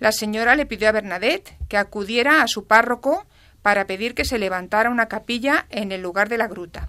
La 0.00 0.10
señora 0.10 0.56
le 0.56 0.64
pidió 0.64 0.88
a 0.88 0.92
Bernadette 0.92 1.54
que 1.68 1.76
acudiera 1.76 2.40
a 2.40 2.48
su 2.48 2.66
párroco 2.66 3.26
para 3.60 3.86
pedir 3.86 4.14
que 4.14 4.24
se 4.24 4.38
levantara 4.38 4.88
una 4.88 5.08
capilla 5.08 5.66
en 5.68 5.92
el 5.92 6.00
lugar 6.00 6.30
de 6.30 6.38
la 6.38 6.48
gruta. 6.48 6.88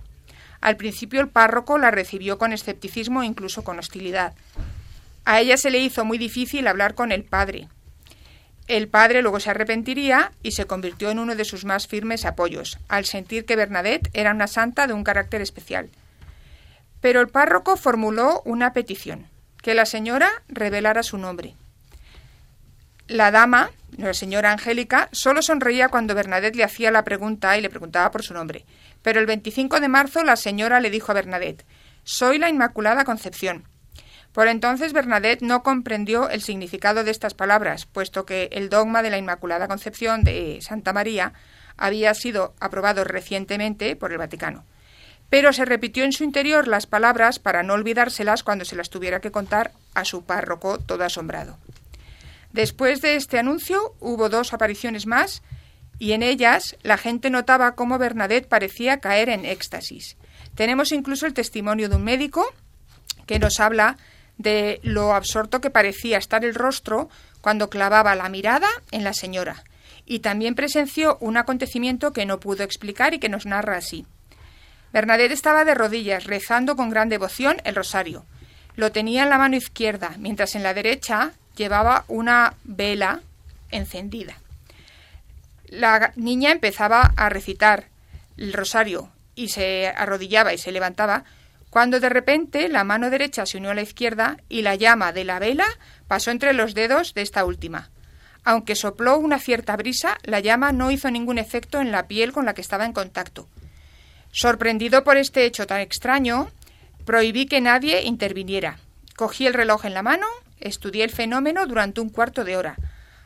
Al 0.66 0.78
principio 0.78 1.22
el 1.22 1.30
párroco 1.30 1.78
la 1.78 1.92
recibió 1.92 2.40
con 2.40 2.52
escepticismo 2.52 3.22
e 3.22 3.28
incluso 3.28 3.64
con 3.64 3.78
hostilidad. 3.78 4.34
A 5.24 5.40
ella 5.40 5.58
se 5.58 5.70
le 5.70 5.78
hizo 5.78 6.06
muy 6.06 6.18
difícil 6.18 6.68
hablar 6.68 6.96
con 6.96 7.12
el 7.12 7.24
padre, 7.24 7.68
el 8.68 8.88
padre 8.88 9.22
luego 9.22 9.40
se 9.40 9.52
arrepentiría 9.52 10.32
y 10.42 10.54
se 10.54 10.66
convirtió 10.66 11.12
en 11.12 11.20
uno 11.20 11.36
de 11.36 11.46
sus 11.46 11.66
más 11.66 11.86
firmes 11.86 12.26
apoyos, 12.26 12.80
al 12.88 13.06
sentir 13.06 13.46
que 13.46 13.56
Bernadette 13.56 14.10
era 14.14 14.32
una 14.32 14.48
santa 14.48 14.88
de 14.88 14.94
un 14.94 15.04
carácter 15.04 15.42
especial. 15.42 15.90
Pero 17.00 17.22
el 17.22 17.28
párroco 17.28 17.78
formuló 17.78 18.42
una 18.44 18.74
petición, 18.74 19.28
que 19.62 19.76
la 19.76 19.86
señora 19.86 20.32
revelara 20.48 21.04
su 21.04 21.20
nombre. 21.20 21.54
La 23.08 23.30
dama, 23.30 23.70
la 23.98 24.16
señora 24.16 24.52
Angélica, 24.52 25.10
solo 25.12 25.44
sonreía 25.44 25.90
cuando 25.90 26.16
Bernadette 26.16 26.56
le 26.56 26.64
hacía 26.64 26.90
la 26.90 27.04
pregunta 27.04 27.56
y 27.56 27.62
le 27.62 27.70
preguntaba 27.70 28.10
por 28.10 28.24
su 28.24 28.34
nombre. 28.34 28.66
Pero 29.06 29.20
el 29.20 29.28
25 29.28 29.82
de 29.82 29.88
marzo 29.88 30.24
la 30.24 30.36
señora 30.36 30.80
le 30.80 30.90
dijo 30.90 31.12
a 31.12 31.14
Bernadette, 31.14 31.64
Soy 32.04 32.40
la 32.40 32.50
Inmaculada 32.50 33.06
Concepción. 33.06 33.68
Por 34.32 34.48
entonces 34.48 34.94
Bernadette 34.94 35.44
no 35.44 35.62
comprendió 35.62 36.28
el 36.28 36.42
significado 36.42 37.04
de 37.04 37.12
estas 37.12 37.36
palabras, 37.36 37.86
puesto 37.86 38.26
que 38.26 38.50
el 38.52 38.68
dogma 38.68 39.04
de 39.04 39.12
la 39.12 39.20
Inmaculada 39.20 39.68
Concepción 39.68 40.24
de 40.24 40.58
Santa 40.62 40.92
María 40.92 41.34
había 41.78 42.16
sido 42.16 42.56
aprobado 42.60 43.04
recientemente 43.04 43.96
por 43.96 44.12
el 44.12 44.18
Vaticano. 44.18 44.66
Pero 45.30 45.54
se 45.54 45.66
repitió 45.66 46.04
en 46.04 46.12
su 46.12 46.24
interior 46.24 46.68
las 46.68 46.88
palabras 46.88 47.38
para 47.38 47.62
no 47.62 47.76
olvidárselas 47.76 48.42
cuando 48.42 48.66
se 48.66 48.76
las 48.76 48.90
tuviera 48.90 49.20
que 49.20 49.30
contar 49.30 49.72
a 49.94 50.04
su 50.04 50.24
párroco 50.26 50.80
todo 50.80 51.04
asombrado. 51.04 51.60
Después 52.54 53.02
de 53.02 53.18
este 53.18 53.38
anuncio 53.38 53.94
hubo 54.00 54.30
dos 54.30 54.52
apariciones 54.52 55.06
más 55.06 55.44
y 56.00 56.12
en 56.12 56.24
ellas 56.24 56.76
la 56.84 56.98
gente 56.98 57.30
notaba 57.30 57.76
cómo 57.76 57.98
Bernadette 57.98 58.48
parecía 58.48 59.00
caer 59.00 59.30
en 59.30 59.46
éxtasis. 59.46 60.18
Tenemos 60.56 60.92
incluso 60.92 61.26
el 61.26 61.34
testimonio 61.34 61.90
de 61.90 61.96
un 61.96 62.04
médico 62.04 62.46
que 63.26 63.40
nos 63.40 63.60
habla 63.60 63.98
de 64.38 64.80
lo 64.84 65.14
absorto 65.14 65.62
que 65.62 65.70
parecía 65.70 66.18
estar 66.18 66.44
el 66.44 66.56
rostro 66.56 67.10
cuando 67.42 67.70
clavaba 67.70 68.16
la 68.16 68.30
mirada 68.30 68.68
en 68.92 69.04
la 69.04 69.14
señora, 69.14 69.64
y 70.06 70.20
también 70.20 70.56
presenció 70.56 71.18
un 71.20 71.38
acontecimiento 71.38 72.12
que 72.12 72.26
no 72.26 72.40
pudo 72.40 72.64
explicar 72.64 73.14
y 73.14 73.20
que 73.20 73.30
nos 73.30 73.46
narra 73.46 73.78
así. 73.78 74.06
Bernadette 74.92 75.32
estaba 75.32 75.66
de 75.66 75.76
rodillas, 75.76 76.26
rezando 76.26 76.76
con 76.76 76.90
gran 76.90 77.10
devoción 77.10 77.58
el 77.64 77.76
rosario. 77.76 78.26
Lo 78.76 78.92
tenía 78.92 79.24
en 79.24 79.30
la 79.30 79.38
mano 79.38 79.56
izquierda, 79.56 80.16
mientras 80.20 80.56
en 80.56 80.64
la 80.64 80.74
derecha 80.74 81.34
llevaba 81.56 82.06
una 82.08 82.56
vela 82.64 83.22
encendida. 83.72 84.38
La 85.70 86.14
niña 86.16 86.52
empezaba 86.52 87.14
a 87.16 87.30
recitar 87.30 87.86
el 88.38 88.54
rosario 88.54 89.12
y 89.36 89.50
se 89.50 89.88
arrodillaba 89.88 90.54
y 90.54 90.58
se 90.58 90.72
levantaba 90.72 91.24
cuando 91.70 92.00
de 92.00 92.08
repente 92.08 92.70
la 92.70 92.86
mano 92.86 93.10
derecha 93.10 93.46
se 93.46 93.58
unió 93.58 93.72
a 93.72 93.76
la 93.76 93.82
izquierda 93.82 94.38
y 94.48 94.62
la 94.62 94.76
llama 94.76 95.12
de 95.12 95.26
la 95.26 95.40
vela 95.40 95.66
pasó 96.08 96.32
entre 96.32 96.54
los 96.54 96.74
dedos 96.74 97.14
de 97.14 97.22
esta 97.22 97.44
última. 97.44 97.90
Aunque 98.46 98.76
sopló 98.76 99.18
una 99.18 99.40
cierta 99.40 99.76
brisa, 99.76 100.18
la 100.24 100.40
llama 100.40 100.72
no 100.72 100.92
hizo 100.92 101.12
ningún 101.12 101.38
efecto 101.38 101.82
en 101.82 101.92
la 101.92 102.08
piel 102.08 102.32
con 102.32 102.46
la 102.46 102.54
que 102.54 102.62
estaba 102.62 102.86
en 102.86 102.94
contacto. 102.94 103.50
Sorprendido 104.32 105.04
por 105.04 105.18
este 105.18 105.46
hecho 105.46 105.68
tan 105.68 105.82
extraño, 105.82 106.50
prohibí 107.06 107.46
que 107.46 107.60
nadie 107.60 108.04
interviniera. 108.04 108.78
Cogí 109.16 109.48
el 109.48 109.54
reloj 109.54 109.86
en 109.86 109.96
la 109.96 110.04
mano, 110.04 110.28
estudié 110.60 111.04
el 111.04 111.12
fenómeno 111.12 111.66
durante 111.66 112.02
un 112.02 112.10
cuarto 112.10 112.44
de 112.44 112.56
hora. 112.56 112.78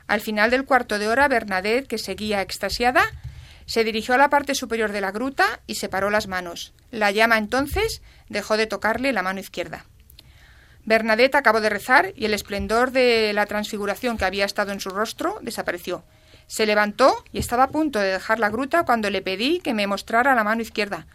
Al 0.09 0.21
final 0.21 0.49
del 0.49 0.65
cuarto 0.65 0.97
de 0.97 1.07
hora, 1.07 1.27
Bernadette, 1.27 1.87
que 1.87 1.99
seguía 1.99 2.41
extasiada, 2.41 3.03
se 3.67 3.83
dirigió 3.83 4.15
a 4.15 4.17
la 4.17 4.31
parte 4.31 4.55
superior 4.55 4.91
de 4.91 5.01
la 5.01 5.11
gruta 5.11 5.59
y 5.67 5.75
separó 5.75 6.09
las 6.09 6.25
manos. 6.25 6.73
La 6.89 7.11
llama 7.11 7.37
entonces 7.37 8.01
dejó 8.27 8.57
de 8.57 8.65
tocarle 8.65 9.13
la 9.13 9.21
mano 9.21 9.39
izquierda. 9.39 9.85
Bernadette 10.83 11.35
acabó 11.35 11.61
de 11.61 11.69
rezar 11.69 12.11
y 12.15 12.25
el 12.25 12.33
esplendor 12.33 12.89
de 12.89 13.33
la 13.33 13.45
transfiguración 13.45 14.17
que 14.17 14.25
había 14.25 14.45
estado 14.45 14.71
en 14.71 14.79
su 14.79 14.89
rostro 14.89 15.37
desapareció. 15.43 16.03
Se 16.47 16.65
levantó 16.65 17.23
y 17.31 17.37
estaba 17.37 17.65
a 17.65 17.69
punto 17.69 17.99
de 17.99 18.13
dejar 18.13 18.39
la 18.39 18.49
gruta 18.49 18.85
cuando 18.85 19.11
le 19.11 19.21
pedí 19.21 19.59
que 19.59 19.75
me 19.75 19.85
mostrara 19.85 20.33
la 20.33 20.43
mano 20.43 20.63
izquierda. 20.63 21.05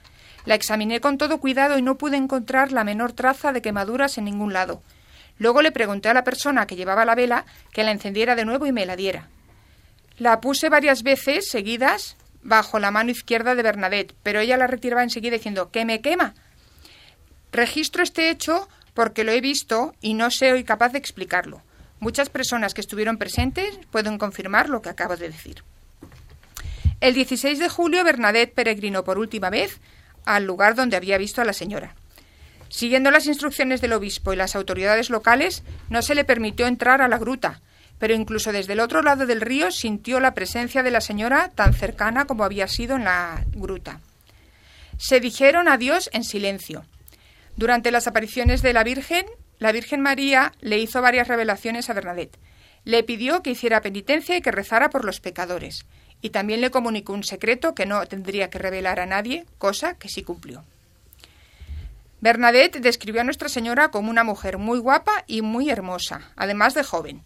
La 0.45 0.55
examiné 0.55 1.01
con 1.01 1.19
todo 1.19 1.39
cuidado 1.39 1.79
y 1.79 1.83
no 1.83 1.97
pude 1.97 2.17
encontrar 2.17 2.71
la 2.71 2.85
menor 2.85 3.13
traza 3.13 3.53
de 3.53 3.61
quemaduras 3.61 4.19
en 4.19 4.27
ningún 4.27 4.53
lado. 4.53 4.85
Luego 5.39 5.63
le 5.63 5.73
pregunté 5.73 6.09
a 6.09 6.15
la 6.15 6.25
persona 6.25 6.67
que 6.67 6.77
llevaba 6.77 7.05
la 7.05 7.15
vela 7.15 7.45
que 7.73 7.85
la 7.85 7.91
encendiera 7.91 8.35
de 8.35 8.45
nuevo 8.45 8.67
y 8.67 8.73
me 8.73 8.87
la 8.87 8.97
diera. 8.97 9.29
La 10.19 10.41
puse 10.41 10.69
varias 10.69 11.03
veces 11.03 11.49
seguidas 11.49 12.17
bajo 12.43 12.79
la 12.79 12.91
mano 12.91 13.11
izquierda 13.11 13.55
de 13.55 13.63
Bernadette, 13.63 14.15
pero 14.23 14.41
ella 14.41 14.57
la 14.57 14.67
retiraba 14.67 15.03
enseguida 15.03 15.37
diciendo 15.37 15.71
que 15.71 15.85
me 15.85 16.01
quema. 16.01 16.35
Registro 17.51 18.03
este 18.03 18.31
hecho 18.31 18.69
porque 18.95 19.25
lo 19.25 19.33
he 19.33 19.41
visto 19.41 19.95
y 20.01 20.15
no 20.15 20.31
soy 20.31 20.63
capaz 20.63 20.91
de 20.91 20.99
explicarlo. 20.99 21.63
Muchas 21.99 22.29
personas 22.29 22.75
que 22.75 22.81
estuvieron 22.81 23.19
presentes 23.19 23.79
pueden 23.91 24.19
confirmar 24.19 24.69
lo 24.69 24.83
que 24.83 24.91
acabo 24.91 25.17
de 25.17 25.31
decir. 25.31 25.65
El 27.01 27.15
16 27.15 27.59
de 27.59 27.69
julio 27.69 28.05
Bernadette 28.05 28.55
peregrinó 28.55 29.05
por 29.05 29.19
última 29.19 29.51
vez 29.51 29.81
al 30.25 30.45
lugar 30.45 30.75
donde 30.75 30.97
había 30.97 31.19
visto 31.19 31.41
a 31.41 31.45
la 31.45 31.53
señora. 31.53 31.95
Siguiendo 32.69 33.11
las 33.11 33.27
instrucciones 33.27 33.81
del 33.81 33.93
obispo 33.93 34.33
y 34.33 34.37
las 34.37 34.57
autoridades 34.57 35.11
locales, 35.11 35.63
no 35.91 36.03
se 36.03 36.15
le 36.15 36.25
permitió 36.25 36.67
entrar 36.67 37.03
a 37.03 37.09
la 37.09 37.19
gruta, 37.19 37.61
pero 37.99 38.15
incluso 38.15 38.53
desde 38.53 38.73
el 38.73 38.81
otro 38.81 39.03
lado 39.03 39.27
del 39.27 39.41
río 39.41 39.71
sintió 39.71 40.21
la 40.21 40.35
presencia 40.35 40.83
de 40.83 40.91
la 40.91 41.01
señora 41.01 41.51
tan 41.55 41.75
cercana 41.75 42.27
como 42.27 42.45
había 42.45 42.69
sido 42.69 42.97
en 42.97 43.05
la 43.05 43.45
gruta. 43.53 44.01
Se 44.99 45.21
dijeron 45.21 45.69
adiós 45.69 46.11
en 46.13 46.25
silencio. 46.25 46.85
Durante 47.57 47.91
las 47.91 48.07
apariciones 48.07 48.63
de 48.63 48.73
la 48.73 48.85
Virgen, 48.85 49.27
la 49.59 49.73
Virgen 49.73 50.01
María 50.01 50.53
le 50.61 50.79
hizo 50.79 51.01
varias 51.01 51.29
revelaciones 51.29 51.89
a 51.89 51.95
Bernadette. 51.95 52.39
Le 52.85 53.03
pidió 53.03 53.43
que 53.43 53.51
hiciera 53.51 53.81
penitencia 53.81 54.37
y 54.37 54.43
que 54.43 54.51
rezara 54.51 54.91
por 54.91 55.05
los 55.05 55.21
pecadores, 55.21 55.87
y 56.21 56.31
también 56.31 56.61
le 56.61 56.71
comunicó 56.71 57.13
un 57.13 57.25
secreto 57.25 57.75
que 57.75 57.87
no 57.87 58.05
tendría 58.07 58.51
que 58.51 58.59
revelar 58.59 59.01
a 59.01 59.07
nadie, 59.07 59.47
cosa 59.59 59.95
que 59.95 60.09
sí 60.09 60.23
cumplió. 60.23 60.65
Bernadette 62.25 62.81
describió 62.81 63.21
a 63.21 63.25
Nuestra 63.25 63.51
Señora 63.51 63.91
como 63.91 64.09
una 64.09 64.25
mujer 64.25 64.57
muy 64.57 64.79
guapa 64.79 65.25
y 65.27 65.43
muy 65.43 65.69
hermosa, 65.69 66.23
además 66.37 66.73
de 66.73 66.83
joven. 66.83 67.23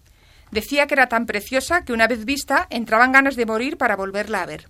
Decía 0.51 0.89
que 0.89 0.95
era 0.95 1.09
tan 1.09 1.25
preciosa 1.25 1.85
que 1.85 1.93
una 1.93 2.09
vez 2.09 2.25
vista 2.25 2.67
entraban 2.69 3.13
ganas 3.13 3.37
de 3.37 3.47
morir 3.47 3.77
para 3.77 3.95
volverla 3.95 4.43
a 4.43 4.47
ver. 4.47 4.67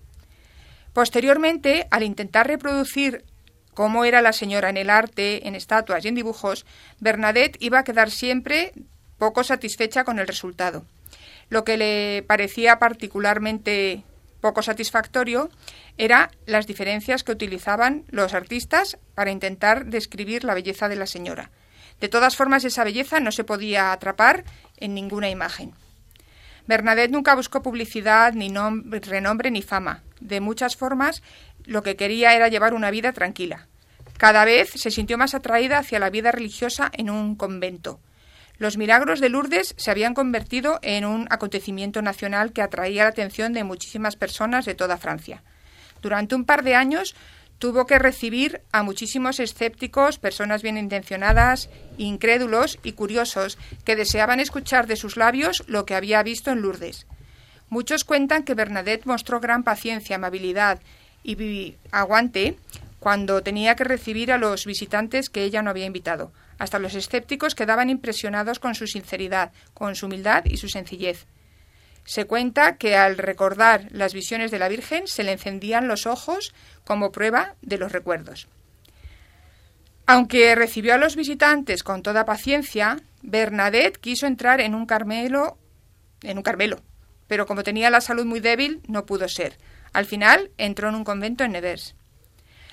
Posteriormente, 0.93 1.87
al 1.91 2.03
intentar 2.03 2.47
reproducir 2.47 3.25
cómo 3.73 4.05
era 4.05 4.21
la 4.21 4.35
señora 4.35 4.69
en 4.69 4.77
el 4.77 4.91
arte, 4.91 5.49
en 5.49 5.55
estatuas 5.55 6.05
y 6.05 6.09
en 6.09 6.17
dibujos, 6.17 6.67
Bernadette 7.01 7.57
iba 7.61 7.79
a 7.79 7.85
quedar 7.85 8.11
siempre 8.11 8.75
poco 9.17 9.45
satisfecha 9.45 10.05
con 10.05 10.19
el 10.19 10.27
resultado. 10.27 10.85
Lo 11.49 11.65
que 11.65 11.79
le 11.79 12.23
parecía 12.25 12.79
particularmente 12.79 14.05
poco 14.41 14.63
satisfactorio 14.63 15.51
era 15.97 16.31
las 16.47 16.67
diferencias 16.67 17.25
que 17.25 17.33
utilizaban 17.33 18.05
los 18.09 18.35
artistas 18.35 18.99
para 19.15 19.31
intentar 19.31 19.87
describir 19.87 20.45
la 20.45 20.55
belleza 20.55 20.89
de 20.89 20.97
la 20.97 21.07
señora. 21.07 21.51
De 22.01 22.09
todas 22.09 22.37
formas, 22.37 22.65
esa 22.65 22.85
belleza 22.85 23.21
no 23.21 23.33
se 23.33 23.45
podía 23.45 23.93
atrapar 23.93 24.45
en 24.77 24.95
ninguna 24.95 25.29
imagen. 25.31 25.75
Bernadette 26.67 27.11
nunca 27.11 27.35
buscó 27.35 27.63
publicidad, 27.63 28.35
ni 28.35 28.53
renombre, 29.01 29.51
ni 29.51 29.63
fama. 29.63 30.03
de 30.21 30.41
muchas 30.41 30.77
formas, 30.77 31.23
lo 31.65 31.83
que 31.83 31.97
quería 31.97 32.35
era 32.35 32.49
llevar 32.49 32.75
una 32.75 32.91
vida 32.91 33.13
tranquila. 33.13 33.69
Cada 34.19 34.45
vez 34.45 34.71
se 34.71 34.91
sintió 34.91 35.17
más 35.17 35.35
atraída 35.35 35.79
hacia 35.79 36.01
la 36.01 36.11
vida 36.11 36.33
religiosa 36.33 36.91
en 36.93 37.09
un 37.09 37.37
convento. 37.37 38.01
Los 38.59 38.77
milagros 38.77 39.21
de 39.21 39.29
Lourdes 39.29 39.75
se 39.77 39.91
habían 39.91 40.15
convertido 40.15 40.81
en 40.83 41.05
un 41.05 41.29
acontecimiento 41.31 42.03
nacional 42.03 42.53
que 42.53 42.61
atraía 42.61 43.05
la 43.05 43.11
atención 43.11 43.53
de 43.53 43.63
muchísimas 43.63 44.17
personas 44.17 44.65
de 44.65 44.75
toda 44.75 44.99
Francia. 44.99 45.45
Durante 46.03 46.35
un 46.35 46.45
par 46.45 46.65
de 46.65 46.75
años 46.75 47.15
tuvo 47.61 47.87
que 47.87 48.01
recibir 48.01 48.63
a 48.73 48.83
muchísimos 48.83 49.39
escépticos, 49.39 50.19
personas 50.19 50.63
bien 50.63 50.77
intencionadas, 50.77 51.71
incrédulos 51.99 52.81
y 52.83 52.93
curiosos 52.93 53.59
que 53.85 53.95
deseaban 53.95 54.41
escuchar 54.41 54.89
de 54.89 54.97
sus 54.97 55.17
labios 55.17 55.63
lo 55.69 55.87
que 55.87 55.95
había 55.95 56.23
visto 56.25 56.51
en 56.51 56.61
Lourdes. 56.61 57.07
Muchos 57.69 58.03
cuentan 58.03 58.43
que 58.43 58.55
Bernadette 58.55 59.07
mostró 59.07 59.39
gran 59.39 59.63
paciencia, 59.63 60.17
amabilidad 60.17 60.81
y 61.23 61.77
aguante 61.93 62.57
cuando 62.99 63.43
tenía 63.43 63.77
que 63.77 63.85
recibir 63.85 64.33
a 64.33 64.39
los 64.39 64.67
visitantes 64.67 65.31
que 65.31 65.45
ella 65.45 65.63
no 65.63 65.71
había 65.71 65.87
invitado. 65.87 66.33
Hasta 66.59 66.79
los 66.79 66.95
escépticos 66.95 67.55
quedaban 67.55 67.91
impresionados 67.91 68.59
con 68.59 68.75
su 68.75 68.87
sinceridad, 68.87 69.53
con 69.75 69.95
su 69.95 70.07
humildad 70.07 70.45
y 70.45 70.57
su 70.57 70.69
sencillez. 70.69 71.27
Se 72.05 72.25
cuenta 72.25 72.77
que 72.77 72.97
al 72.97 73.19
recordar 73.19 73.87
las 73.91 74.15
visiones 74.15 74.51
de 74.51 74.59
la 74.59 74.69
Virgen 74.69 75.07
se 75.07 75.25
le 75.25 75.33
encendían 75.33 75.89
los 75.89 76.07
ojos 76.07 76.55
como 76.85 77.13
prueba 77.13 77.55
de 77.61 77.79
los 77.79 77.93
recuerdos. 77.93 78.49
Aunque 80.07 80.55
recibió 80.55 80.95
a 80.95 80.99
los 80.99 81.17
visitantes 81.17 81.83
con 81.83 82.03
toda 82.03 82.25
paciencia, 82.25 82.97
Bernadette 83.21 83.99
quiso 83.99 84.27
entrar 84.27 84.61
en 84.63 84.75
un 84.75 84.87
Carmelo, 84.87 85.59
en 86.23 86.39
un 86.39 86.43
Carmelo, 86.43 86.81
pero 87.27 87.45
como 87.47 87.63
tenía 87.63 87.91
la 87.91 88.01
salud 88.01 88.25
muy 88.25 88.41
débil, 88.41 88.81
no 88.89 89.05
pudo 89.05 89.29
ser. 89.29 89.59
Al 89.93 90.07
final 90.07 90.51
entró 90.57 90.89
en 90.89 90.95
un 90.95 91.05
convento 91.05 91.45
en 91.45 91.53
Nevers. 91.53 91.95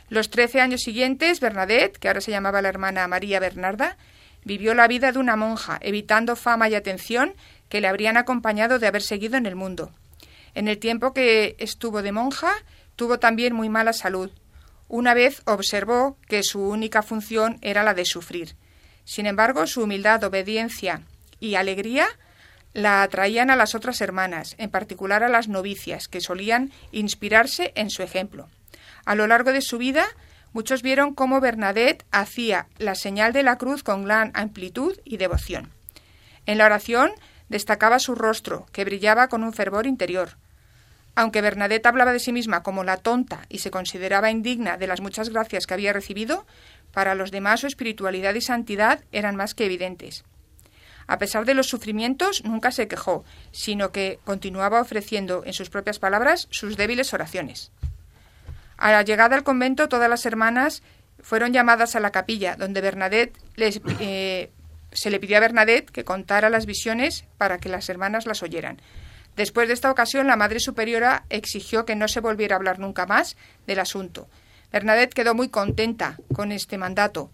Los 0.09 0.29
trece 0.29 0.61
años 0.61 0.81
siguientes, 0.81 1.39
Bernadette, 1.39 1.97
que 1.97 2.07
ahora 2.07 2.21
se 2.21 2.31
llamaba 2.31 2.61
la 2.61 2.69
hermana 2.69 3.07
María 3.07 3.39
Bernarda, 3.39 3.97
vivió 4.43 4.73
la 4.75 4.87
vida 4.87 5.11
de 5.11 5.19
una 5.19 5.35
monja, 5.35 5.79
evitando 5.81 6.35
fama 6.35 6.69
y 6.69 6.75
atención 6.75 7.33
que 7.69 7.81
le 7.81 7.87
habrían 7.87 8.15
acompañado 8.15 8.77
de 8.79 8.87
haber 8.87 9.01
seguido 9.01 9.37
en 9.37 9.45
el 9.45 9.55
mundo. 9.55 9.91
En 10.53 10.67
el 10.67 10.77
tiempo 10.77 11.13
que 11.13 11.55
estuvo 11.59 12.01
de 12.01 12.11
monja, 12.11 12.53
tuvo 12.95 13.19
también 13.19 13.53
muy 13.53 13.69
mala 13.69 13.93
salud. 13.93 14.31
Una 14.87 15.13
vez 15.13 15.41
observó 15.45 16.17
que 16.27 16.43
su 16.43 16.61
única 16.61 17.01
función 17.01 17.57
era 17.61 17.83
la 17.83 17.95
de 17.95 18.05
sufrir. 18.05 18.55
Sin 19.03 19.25
embargo, 19.25 19.65
su 19.67 19.83
humildad, 19.83 20.23
obediencia 20.23 21.01
y 21.39 21.55
alegría 21.55 22.07
la 22.73 23.03
atraían 23.03 23.49
a 23.49 23.55
las 23.55 23.73
otras 23.73 24.01
hermanas, 24.01 24.55
en 24.57 24.69
particular 24.69 25.23
a 25.23 25.29
las 25.29 25.47
novicias, 25.47 26.07
que 26.07 26.21
solían 26.21 26.71
inspirarse 26.91 27.71
en 27.75 27.89
su 27.89 28.03
ejemplo. 28.03 28.49
A 29.05 29.15
lo 29.15 29.27
largo 29.27 29.51
de 29.51 29.61
su 29.61 29.77
vida, 29.77 30.05
muchos 30.51 30.81
vieron 30.81 31.13
cómo 31.13 31.39
Bernadette 31.39 32.05
hacía 32.11 32.67
la 32.77 32.95
señal 32.95 33.33
de 33.33 33.43
la 33.43 33.57
cruz 33.57 33.83
con 33.83 34.03
gran 34.03 34.31
amplitud 34.33 34.97
y 35.05 35.17
devoción. 35.17 35.71
En 36.45 36.57
la 36.57 36.65
oración 36.65 37.11
destacaba 37.49 37.99
su 37.99 38.15
rostro, 38.15 38.65
que 38.71 38.83
brillaba 38.85 39.27
con 39.27 39.43
un 39.43 39.53
fervor 39.53 39.85
interior. 39.85 40.37
Aunque 41.13 41.41
Bernadette 41.41 41.85
hablaba 41.85 42.11
de 42.11 42.19
sí 42.19 42.33
misma 42.33 42.63
como 42.63 42.83
la 42.83 42.97
tonta 42.97 43.45
y 43.47 43.59
se 43.59 43.71
consideraba 43.71 44.31
indigna 44.31 44.77
de 44.77 44.87
las 44.87 45.01
muchas 45.01 45.29
gracias 45.29 45.65
que 45.65 45.73
había 45.73 45.93
recibido, 45.93 46.45
para 46.91 47.15
los 47.15 47.31
demás 47.31 47.61
su 47.61 47.67
espiritualidad 47.67 48.33
y 48.33 48.41
santidad 48.41 49.03
eran 49.11 49.35
más 49.35 49.53
que 49.53 49.65
evidentes. 49.65 50.25
A 51.07 51.19
pesar 51.19 51.45
de 51.45 51.53
los 51.53 51.67
sufrimientos, 51.67 52.43
nunca 52.43 52.71
se 52.71 52.87
quejó, 52.87 53.23
sino 53.51 53.91
que 53.91 54.19
continuaba 54.25 54.81
ofreciendo, 54.81 55.43
en 55.45 55.53
sus 55.53 55.69
propias 55.69 55.99
palabras, 55.99 56.47
sus 56.49 56.77
débiles 56.77 57.13
oraciones. 57.13 57.71
A 58.77 58.91
la 58.91 59.03
llegada 59.03 59.35
al 59.35 59.43
convento, 59.43 59.87
todas 59.87 60.09
las 60.09 60.25
hermanas 60.25 60.83
fueron 61.21 61.53
llamadas 61.53 61.95
a 61.95 61.99
la 61.99 62.11
capilla, 62.11 62.55
donde 62.55 62.81
Bernadette 62.81 63.37
eh, 63.57 64.51
se 64.91 65.09
le 65.09 65.19
pidió 65.19 65.37
a 65.37 65.41
Bernadette 65.41 65.91
que 65.91 66.03
contara 66.03 66.49
las 66.49 66.65
visiones 66.65 67.25
para 67.37 67.57
que 67.57 67.69
las 67.69 67.89
hermanas 67.89 68.25
las 68.25 68.43
oyeran. 68.43 68.81
Después 69.35 69.67
de 69.67 69.73
esta 69.73 69.91
ocasión, 69.91 70.27
la 70.27 70.37
Madre 70.37 70.59
Superiora 70.59 71.25
exigió 71.29 71.85
que 71.85 71.95
no 71.95 72.07
se 72.07 72.21
volviera 72.21 72.55
a 72.55 72.57
hablar 72.57 72.79
nunca 72.79 73.05
más 73.05 73.35
del 73.67 73.79
asunto. 73.79 74.27
Bernadette 74.71 75.13
quedó 75.13 75.35
muy 75.35 75.49
contenta 75.49 76.17
con 76.33 76.51
este 76.51 76.77
mandato, 76.77 77.31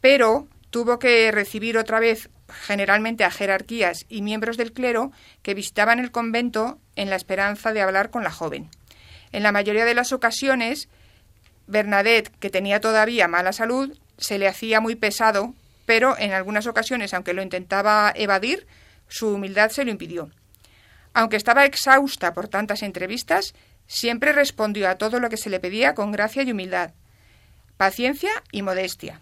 pero 0.00 0.46
tuvo 0.70 0.98
que 0.98 1.30
recibir 1.30 1.76
otra 1.76 2.00
vez 2.00 2.30
generalmente 2.48 3.24
a 3.24 3.30
jerarquías 3.30 4.06
y 4.08 4.22
miembros 4.22 4.56
del 4.56 4.72
clero 4.72 5.12
que 5.42 5.54
visitaban 5.54 5.98
el 5.98 6.10
convento 6.10 6.78
en 6.96 7.10
la 7.10 7.16
esperanza 7.16 7.72
de 7.72 7.82
hablar 7.82 8.10
con 8.10 8.24
la 8.24 8.30
joven. 8.30 8.70
En 9.32 9.42
la 9.42 9.52
mayoría 9.52 9.84
de 9.84 9.94
las 9.94 10.12
ocasiones, 10.12 10.88
Bernadette, 11.66 12.30
que 12.38 12.50
tenía 12.50 12.80
todavía 12.80 13.28
mala 13.28 13.52
salud, 13.52 13.98
se 14.18 14.38
le 14.38 14.46
hacía 14.46 14.80
muy 14.80 14.94
pesado 14.94 15.54
pero 15.86 16.16
en 16.18 16.32
algunas 16.32 16.66
ocasiones, 16.66 17.12
aunque 17.14 17.34
lo 17.34 17.42
intentaba 17.42 18.12
evadir, 18.14 18.66
su 19.08 19.34
humildad 19.34 19.70
se 19.70 19.84
lo 19.84 19.90
impidió. 19.90 20.30
Aunque 21.14 21.36
estaba 21.36 21.64
exhausta 21.64 22.32
por 22.32 22.48
tantas 22.48 22.82
entrevistas, 22.82 23.54
siempre 23.86 24.32
respondió 24.32 24.88
a 24.88 24.96
todo 24.96 25.20
lo 25.20 25.28
que 25.28 25.36
se 25.36 25.50
le 25.50 25.60
pedía 25.60 25.94
con 25.94 26.12
gracia 26.12 26.42
y 26.42 26.52
humildad, 26.52 26.92
paciencia 27.76 28.30
y 28.52 28.62
modestia. 28.62 29.20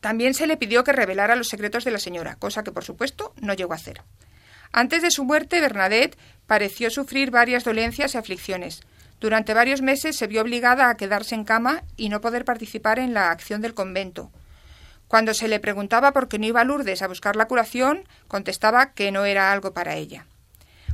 También 0.00 0.34
se 0.34 0.46
le 0.46 0.56
pidió 0.56 0.84
que 0.84 0.92
revelara 0.92 1.34
los 1.34 1.48
secretos 1.48 1.84
de 1.84 1.90
la 1.90 1.98
señora, 1.98 2.36
cosa 2.36 2.62
que 2.62 2.70
por 2.70 2.84
supuesto 2.84 3.34
no 3.40 3.54
llegó 3.54 3.72
a 3.72 3.76
hacer. 3.76 4.02
Antes 4.72 5.02
de 5.02 5.10
su 5.10 5.24
muerte, 5.24 5.60
Bernadette 5.60 6.16
pareció 6.46 6.90
sufrir 6.90 7.30
varias 7.30 7.64
dolencias 7.64 8.14
y 8.14 8.18
aflicciones. 8.18 8.82
Durante 9.22 9.54
varios 9.54 9.82
meses 9.82 10.16
se 10.16 10.26
vio 10.26 10.42
obligada 10.42 10.90
a 10.90 10.96
quedarse 10.96 11.36
en 11.36 11.44
cama 11.44 11.84
y 11.96 12.08
no 12.08 12.20
poder 12.20 12.44
participar 12.44 12.98
en 12.98 13.14
la 13.14 13.30
acción 13.30 13.60
del 13.60 13.72
convento. 13.72 14.32
Cuando 15.06 15.32
se 15.32 15.46
le 15.46 15.60
preguntaba 15.60 16.10
por 16.10 16.26
qué 16.26 16.40
no 16.40 16.46
iba 16.46 16.60
a 16.60 16.64
Lourdes 16.64 17.02
a 17.02 17.06
buscar 17.06 17.36
la 17.36 17.46
curación, 17.46 18.02
contestaba 18.26 18.94
que 18.94 19.12
no 19.12 19.24
era 19.24 19.52
algo 19.52 19.72
para 19.72 19.94
ella. 19.94 20.26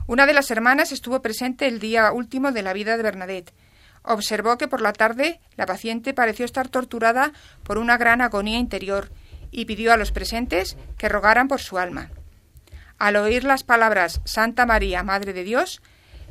Una 0.06 0.26
de 0.26 0.34
las 0.34 0.50
hermanas 0.50 0.92
estuvo 0.92 1.22
presente 1.22 1.66
el 1.68 1.80
día 1.80 2.12
último 2.12 2.52
de 2.52 2.60
la 2.60 2.74
vida 2.74 2.98
de 2.98 3.02
Bernadette. 3.02 3.54
Observó 4.02 4.58
que 4.58 4.68
por 4.68 4.82
la 4.82 4.92
tarde 4.92 5.40
la 5.56 5.64
paciente 5.64 6.12
pareció 6.12 6.44
estar 6.44 6.68
torturada 6.68 7.32
por 7.62 7.78
una 7.78 7.96
gran 7.96 8.20
agonía 8.20 8.58
interior 8.58 9.08
y 9.50 9.64
pidió 9.64 9.90
a 9.90 9.96
los 9.96 10.12
presentes 10.12 10.76
que 10.98 11.08
rogaran 11.08 11.48
por 11.48 11.62
su 11.62 11.78
alma. 11.78 12.10
Al 12.98 13.16
oír 13.16 13.44
las 13.44 13.64
palabras 13.64 14.20
Santa 14.26 14.66
María, 14.66 15.02
Madre 15.02 15.32
de 15.32 15.44
Dios, 15.44 15.80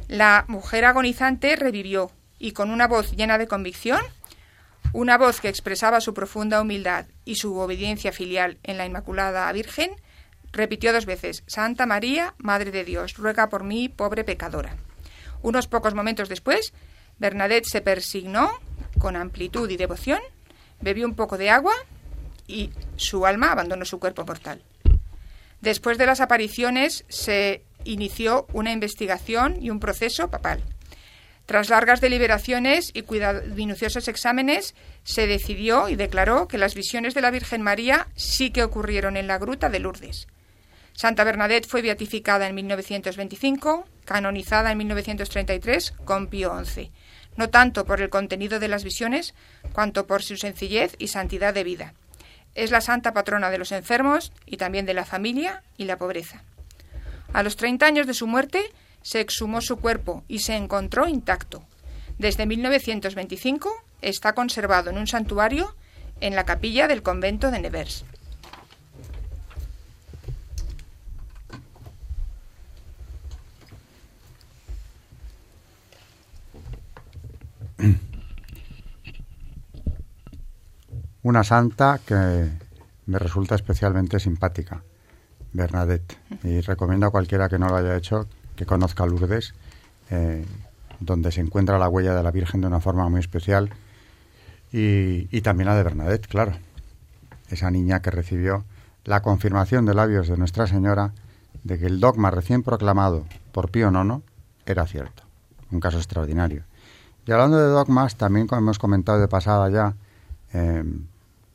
la 0.08 0.46
mujer 0.48 0.86
agonizante 0.86 1.56
revivió 1.56 2.12
y 2.40 2.52
con 2.52 2.70
una 2.70 2.88
voz 2.88 3.12
llena 3.12 3.38
de 3.38 3.48
convicción 3.48 4.02
una 4.94 5.18
voz 5.18 5.42
que 5.42 5.50
expresaba 5.50 6.02
su 6.02 6.14
profunda 6.14 6.62
humildad 6.62 7.06
y 7.26 7.36
su 7.36 7.58
obediencia 7.58 8.12
filial 8.12 8.58
en 8.64 8.78
la 8.78 8.86
Inmaculada 8.86 9.52
Virgen 9.52 9.92
repitió 10.52 10.94
dos 10.94 11.06
veces 11.06 11.44
Santa 11.46 11.86
María, 11.86 12.34
Madre 12.38 12.72
de 12.72 12.86
Dios, 12.86 13.16
ruega 13.18 13.50
por 13.50 13.64
mí, 13.64 13.90
pobre 13.90 14.24
pecadora. 14.24 14.76
Unos 15.42 15.68
pocos 15.68 15.94
momentos 15.94 16.30
después, 16.30 16.74
Bernadette 17.20 17.68
se 17.68 17.82
persignó 17.82 18.52
con 18.98 19.16
amplitud 19.16 19.70
y 19.70 19.78
devoción, 19.78 20.22
bebió 20.82 21.06
un 21.06 21.16
poco 21.16 21.38
de 21.38 21.50
agua 21.50 21.74
y 22.48 22.72
su 22.96 23.26
alma 23.26 23.52
abandonó 23.52 23.86
su 23.86 24.00
cuerpo 24.00 24.26
mortal. 24.26 24.64
Después 25.62 25.98
de 25.98 26.06
las 26.06 26.22
apariciones 26.22 27.04
se 27.10 27.64
inició 27.92 28.48
una 28.54 28.72
investigación 28.72 29.58
y 29.62 29.70
un 29.70 29.80
proceso 29.80 30.30
papal. 30.30 30.64
Tras 31.48 31.70
largas 31.70 32.02
deliberaciones 32.02 32.92
y 32.94 33.06
minuciosos 33.56 34.10
exámenes, 34.10 34.76
se 35.06 35.28
decidió 35.28 35.88
y 35.88 35.96
declaró 35.96 36.50
que 36.50 36.58
las 36.58 36.76
visiones 36.76 37.14
de 37.14 37.22
la 37.22 37.32
Virgen 37.32 37.62
María 37.62 38.08
sí 38.16 38.52
que 38.52 38.64
ocurrieron 38.64 39.16
en 39.16 39.28
la 39.28 39.38
gruta 39.38 39.70
de 39.70 39.80
Lourdes. 39.80 40.28
Santa 40.92 41.24
Bernadette 41.24 41.66
fue 41.66 41.82
beatificada 41.82 42.48
en 42.48 42.56
1925, 42.56 43.88
canonizada 44.04 44.72
en 44.72 44.80
1933 44.80 45.94
con 46.04 46.28
Pío 46.28 46.54
XI, 46.66 46.92
no 47.38 47.50
tanto 47.50 47.86
por 47.86 48.02
el 48.02 48.10
contenido 48.10 48.60
de 48.60 48.68
las 48.68 48.84
visiones, 48.84 49.34
cuanto 49.72 50.06
por 50.06 50.24
su 50.24 50.36
sencillez 50.36 50.96
y 50.98 51.08
santidad 51.08 51.54
de 51.54 51.64
vida. 51.64 51.94
Es 52.56 52.72
la 52.72 52.82
santa 52.82 53.14
patrona 53.14 53.52
de 53.52 53.60
los 53.60 53.72
enfermos 53.72 54.34
y 54.46 54.58
también 54.58 54.86
de 54.86 54.96
la 54.96 55.06
familia 55.06 55.64
y 55.78 55.86
la 55.86 55.98
pobreza. 55.98 56.44
A 57.34 57.44
los 57.44 57.56
30 57.56 57.86
años 57.86 58.08
de 58.08 58.14
su 58.14 58.28
muerte, 58.28 58.62
se 59.02 59.22
exhumó 59.22 59.62
su 59.62 59.78
cuerpo 59.78 60.24
y 60.28 60.40
se 60.40 60.56
encontró 60.56 61.08
intacto. 61.08 61.64
Desde 62.18 62.46
1925 62.46 63.70
está 64.02 64.34
conservado 64.34 64.90
en 64.90 64.98
un 64.98 65.08
santuario 65.08 65.76
en 66.20 66.36
la 66.36 66.46
capilla 66.46 66.88
del 66.88 67.04
convento 67.04 67.52
de 67.52 67.60
Nevers. 67.60 68.06
Una 81.22 81.44
santa 81.44 82.00
que 82.06 82.50
me 83.06 83.20
resulta 83.20 83.56
especialmente 83.56 84.20
simpática, 84.20 84.84
Bernadette, 85.54 86.18
y 86.44 86.62
recomiendo 86.62 87.08
a 87.08 87.12
cualquiera 87.12 87.50
que 87.50 87.58
no 87.58 87.68
lo 87.70 87.76
haya 87.76 87.96
hecho 87.96 88.28
que 88.56 88.66
conozca 88.66 89.06
Lourdes, 89.06 89.54
eh, 90.10 90.46
donde 91.00 91.32
se 91.32 91.42
encuentra 91.42 91.78
la 91.78 91.88
huella 91.88 92.14
de 92.14 92.24
la 92.24 92.32
Virgen 92.32 92.62
de 92.62 92.68
una 92.68 92.80
forma 92.80 93.08
muy 93.08 93.20
especial, 93.20 93.70
y, 94.74 95.42
también 95.42 95.70
la 95.70 95.76
de 95.76 95.84
Bernadette, 95.84 96.28
claro, 96.28 96.54
esa 97.50 97.72
niña 97.72 98.02
que 98.02 98.12
recibió 98.12 98.66
la 99.06 99.22
confirmación 99.22 99.86
de 99.86 99.94
labios 99.94 100.28
de 100.28 100.36
Nuestra 100.36 100.68
Señora 100.68 101.14
de 101.64 101.80
que 101.80 101.86
el 101.86 102.02
dogma 102.02 102.32
recién 102.32 102.64
proclamado 102.64 103.26
por 103.54 103.72
Pío 103.72 103.90
IX 103.90 104.22
era 104.66 104.86
cierto, 104.86 105.24
un 105.72 105.80
caso 105.80 105.98
extraordinario. 105.98 106.64
Y 107.26 107.32
hablando 107.32 107.58
de 107.58 107.68
dogmas, 107.68 108.18
también 108.18 108.48
como 108.48 108.60
hemos 108.60 108.80
comentado 108.80 109.20
de 109.20 109.28
pasada 109.28 109.70
ya, 109.70 109.96
eh, 110.54 110.84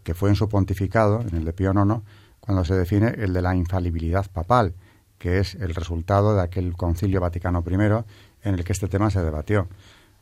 que 0.05 0.15
fue 0.15 0.31
en 0.31 0.37
su 0.37 0.49
pontificado, 0.49 1.21
en 1.21 1.37
el 1.37 1.45
de 1.45 1.53
Pío 1.53 1.73
IX, 1.73 2.03
cuando 2.43 2.65
se 2.65 2.75
define 2.75 3.15
el 3.19 3.33
de 3.33 3.41
la 3.41 3.55
infalibilidad 3.55 4.29
papal, 4.31 4.75
que 5.19 5.39
es 5.39 5.55
el 5.55 5.75
resultado 5.77 6.35
de 6.35 6.43
aquel 6.43 6.77
concilio 6.77 7.21
Vaticano 7.21 7.65
I 7.65 7.75
en 8.43 8.55
el 8.55 8.65
que 8.65 8.73
este 8.73 8.89
tema 8.89 9.11
se 9.11 9.23
debatió. 9.23 9.69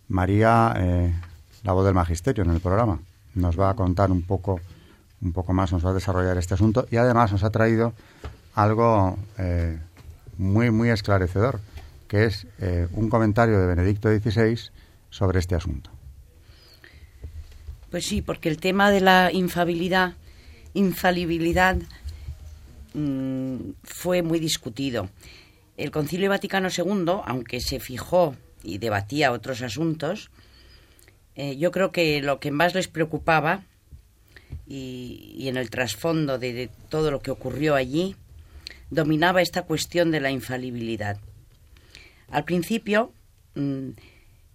María, 0.09 0.75
eh, 0.77 1.15
la 1.63 1.73
voz 1.73 1.87
del 1.87 1.95
magisterio 1.95 2.45
en 2.45 2.51
el 2.51 2.61
programa, 2.61 3.01
nos 3.35 3.59
va 3.59 3.71
a 3.71 3.75
contar 3.75 4.11
un 4.11 4.21
poco, 4.21 4.61
un 5.23 5.33
poco 5.33 5.55
más, 5.55 5.73
nos 5.73 5.85
va 5.85 5.91
a 5.91 5.95
desarrollar 5.95 6.37
este 6.37 6.53
asunto 6.53 6.87
y 6.91 6.97
además 6.97 7.33
nos 7.33 7.43
ha 7.43 7.51
traído 7.51 7.95
algo 8.55 9.17
eh, 9.39 9.79
muy, 10.37 10.71
muy 10.71 10.91
esclarecedor, 10.91 11.61
que 12.07 12.27
es 12.27 12.47
eh, 12.59 12.87
un 12.93 13.09
comentario 13.09 13.59
de 13.59 13.67
Benedicto 13.67 14.11
XVI 14.11 14.71
sobre 15.09 15.39
este 15.39 15.55
asunto. 15.55 15.91
Pues 17.91 18.05
sí, 18.05 18.21
porque 18.21 18.51
el 18.51 18.59
tema 18.59 18.91
de 18.91 19.01
la 19.01 19.33
infabilidad, 19.33 20.13
infalibilidad 20.75 21.79
mm, 22.95 23.73
fue 23.83 24.23
muy 24.23 24.39
discutido. 24.39 25.09
El 25.77 25.91
Concilio 25.91 26.29
Vaticano 26.29 26.69
II, 26.69 27.23
aunque 27.25 27.61
se 27.61 27.81
fijó 27.81 28.37
y 28.63 28.79
debatía 28.79 29.33
otros 29.33 29.63
asuntos, 29.63 30.31
eh, 31.37 31.57
yo 31.57 31.71
creo 31.71 31.91
que 31.93 32.21
lo 32.21 32.41
que 32.41 32.51
más 32.51 32.75
les 32.75 32.89
preocupaba 32.89 33.63
y, 34.67 35.49
en 35.49 35.57
el 35.57 35.71
trasfondo 35.71 36.39
de, 36.39 36.71
todo 36.89 37.11
lo 37.11 37.21
que 37.21 37.31
ocurrió 37.31 37.75
allí, 37.75 38.17
dominaba 38.91 39.43
esta 39.43 39.63
cuestión 39.63 40.11
de 40.11 40.21
la 40.21 40.31
infalibilidad. 40.31 41.19
Al 42.29 42.45
principio, 42.45 43.13
mm, 43.55 43.91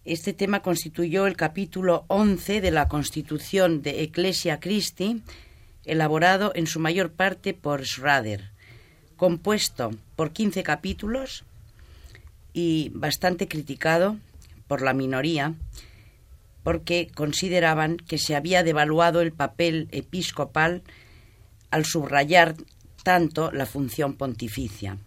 este 0.06 0.34
tema 0.34 0.62
constituyó 0.62 1.26
el 1.26 1.36
capítulo 1.36 2.06
11 2.08 2.62
de 2.62 2.72
la 2.72 2.88
Constitución 2.88 3.82
de 3.82 4.04
Ecclesia 4.04 4.60
Christi, 4.60 5.24
elaborado 5.86 6.52
en 6.56 6.68
su 6.68 6.80
mayor 6.80 7.12
parte 7.12 7.54
por 7.54 7.86
Schrader, 7.86 8.50
compuesto 9.16 9.92
por 10.16 10.32
15 10.32 10.64
capítulos 10.64 11.44
y 12.54 12.92
bastante 12.94 13.48
criticado 13.48 14.18
por 14.68 14.82
la 14.82 14.94
minoría, 14.94 15.54
porque 16.64 17.10
consideraban 17.14 17.98
que 17.98 18.18
se 18.18 18.36
había 18.36 18.64
devaluado 18.64 19.22
el 19.22 19.32
papel 19.32 19.88
episcopal 19.92 20.82
al 21.70 21.86
subrayar 21.86 22.56
tanto 23.04 23.52
la 23.52 23.66
función 23.66 24.16
pontificia. 24.16 24.98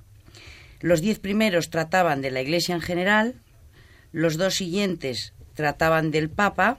Los 0.80 1.00
diez 1.00 1.18
primeros 1.18 1.70
trataban 1.70 2.22
de 2.22 2.30
la 2.30 2.40
Iglesia 2.40 2.74
en 2.74 2.80
general, 2.80 3.34
los 4.12 4.36
dos 4.36 4.54
siguientes 4.54 5.32
trataban 5.54 6.12
del 6.12 6.30
Papa 6.30 6.78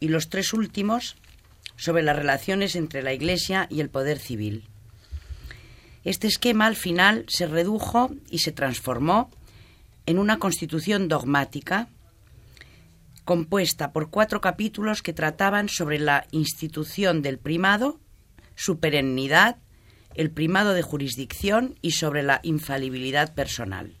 y 0.00 0.08
los 0.08 0.30
tres 0.30 0.54
últimos 0.54 1.16
sobre 1.76 2.02
las 2.02 2.16
relaciones 2.16 2.76
entre 2.76 3.02
la 3.02 3.12
Iglesia 3.12 3.66
y 3.70 3.80
el 3.80 3.90
poder 3.90 4.18
civil. 4.18 4.64
Este 6.04 6.28
esquema 6.28 6.66
al 6.66 6.76
final 6.76 7.24
se 7.28 7.46
redujo 7.46 8.10
y 8.30 8.38
se 8.38 8.52
transformó 8.52 9.30
en 10.06 10.18
una 10.18 10.38
constitución 10.38 11.08
dogmática 11.08 11.88
compuesta 13.24 13.92
por 13.92 14.08
cuatro 14.08 14.40
capítulos 14.40 15.02
que 15.02 15.12
trataban 15.12 15.68
sobre 15.68 15.98
la 15.98 16.26
institución 16.30 17.22
del 17.22 17.38
primado, 17.38 17.98
su 18.54 18.78
perennidad, 18.78 19.56
el 20.14 20.30
primado 20.30 20.74
de 20.74 20.82
jurisdicción 20.82 21.74
y 21.82 21.90
sobre 21.90 22.22
la 22.22 22.40
infalibilidad 22.44 23.34
personal. 23.34 23.92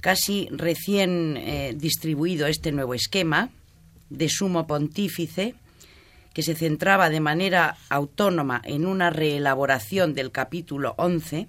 Casi 0.00 0.48
recién 0.52 1.36
eh, 1.38 1.74
distribuido 1.74 2.46
este 2.46 2.70
nuevo 2.72 2.92
esquema 2.92 3.48
de 4.10 4.28
sumo 4.28 4.66
pontífice, 4.66 5.54
que 6.36 6.42
se 6.42 6.54
centraba 6.54 7.08
de 7.08 7.20
manera 7.20 7.78
autónoma 7.88 8.60
en 8.62 8.84
una 8.84 9.08
reelaboración 9.08 10.12
del 10.12 10.30
capítulo 10.30 10.92
11, 10.98 11.48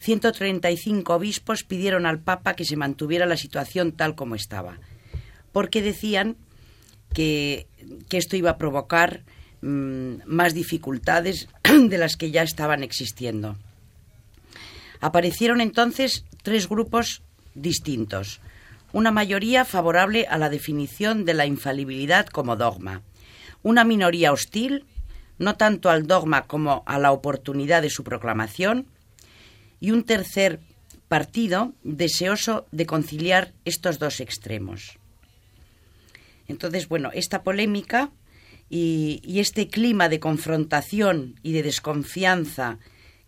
135 0.00 1.14
obispos 1.14 1.62
pidieron 1.62 2.04
al 2.04 2.18
Papa 2.18 2.56
que 2.56 2.64
se 2.64 2.74
mantuviera 2.74 3.24
la 3.24 3.36
situación 3.36 3.92
tal 3.92 4.16
como 4.16 4.34
estaba, 4.34 4.80
porque 5.52 5.80
decían 5.80 6.34
que, 7.12 7.68
que 8.08 8.18
esto 8.18 8.34
iba 8.34 8.50
a 8.50 8.58
provocar 8.58 9.22
Mm, 9.64 10.16
más 10.26 10.52
dificultades 10.52 11.48
de 11.64 11.96
las 11.96 12.18
que 12.18 12.30
ya 12.30 12.42
estaban 12.42 12.82
existiendo. 12.82 13.56
Aparecieron 15.00 15.62
entonces 15.62 16.26
tres 16.42 16.68
grupos 16.68 17.22
distintos. 17.54 18.42
Una 18.92 19.10
mayoría 19.10 19.64
favorable 19.64 20.26
a 20.28 20.36
la 20.36 20.50
definición 20.50 21.24
de 21.24 21.32
la 21.32 21.46
infalibilidad 21.46 22.26
como 22.26 22.56
dogma. 22.56 23.00
Una 23.64 23.82
minoría 23.82 24.30
hostil, 24.30 24.84
no 25.38 25.56
tanto 25.56 25.90
al 25.90 26.06
dogma 26.06 26.46
como 26.46 26.84
a 26.86 27.00
la 27.00 27.10
oportunidad 27.10 27.82
de 27.82 27.90
su 27.90 28.04
proclamación. 28.04 28.86
Y 29.80 29.90
un 29.90 30.04
tercer 30.04 30.60
partido 31.08 31.72
deseoso 31.82 32.66
de 32.70 32.86
conciliar 32.86 33.52
estos 33.64 33.98
dos 33.98 34.20
extremos. 34.20 34.98
Entonces, 36.46 36.88
bueno, 36.88 37.10
esta 37.12 37.42
polémica 37.42 38.10
y, 38.68 39.38
este 39.38 39.68
clima 39.68 40.08
de 40.08 40.20
confrontación 40.20 41.38
y 41.42 41.52
de 41.52 41.62
desconfianza 41.62 42.78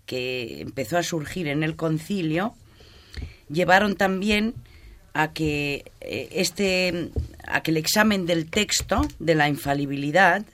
que 0.04 0.60
empezó 0.60 0.98
a 0.98 1.02
surgir 1.02 1.48
en 1.48 1.62
el 1.62 1.76
concilio 1.76 2.54
llevaron 3.48 3.96
también 3.96 4.54
a 5.16 5.32
que 5.32 5.90
eh, 6.02 6.28
este 6.32 7.10
a 7.46 7.62
que 7.62 7.70
el 7.70 7.78
examen 7.78 8.26
del 8.26 8.50
texto 8.50 9.00
de 9.18 9.34
la 9.34 9.48
infalibilidad 9.48 10.44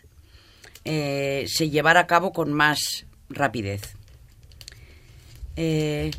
eh, 0.84 1.44
se 1.48 1.68
llevara 1.68 2.00
a 2.00 2.06
cabo 2.06 2.32
con 2.32 2.52
más 2.52 3.06
rapidez. 3.28 3.96
Eh, 5.56 6.12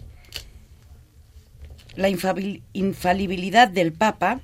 la 1.95 2.09
infalibilidad 2.09 3.67
del 3.67 3.93
Papa, 3.93 4.41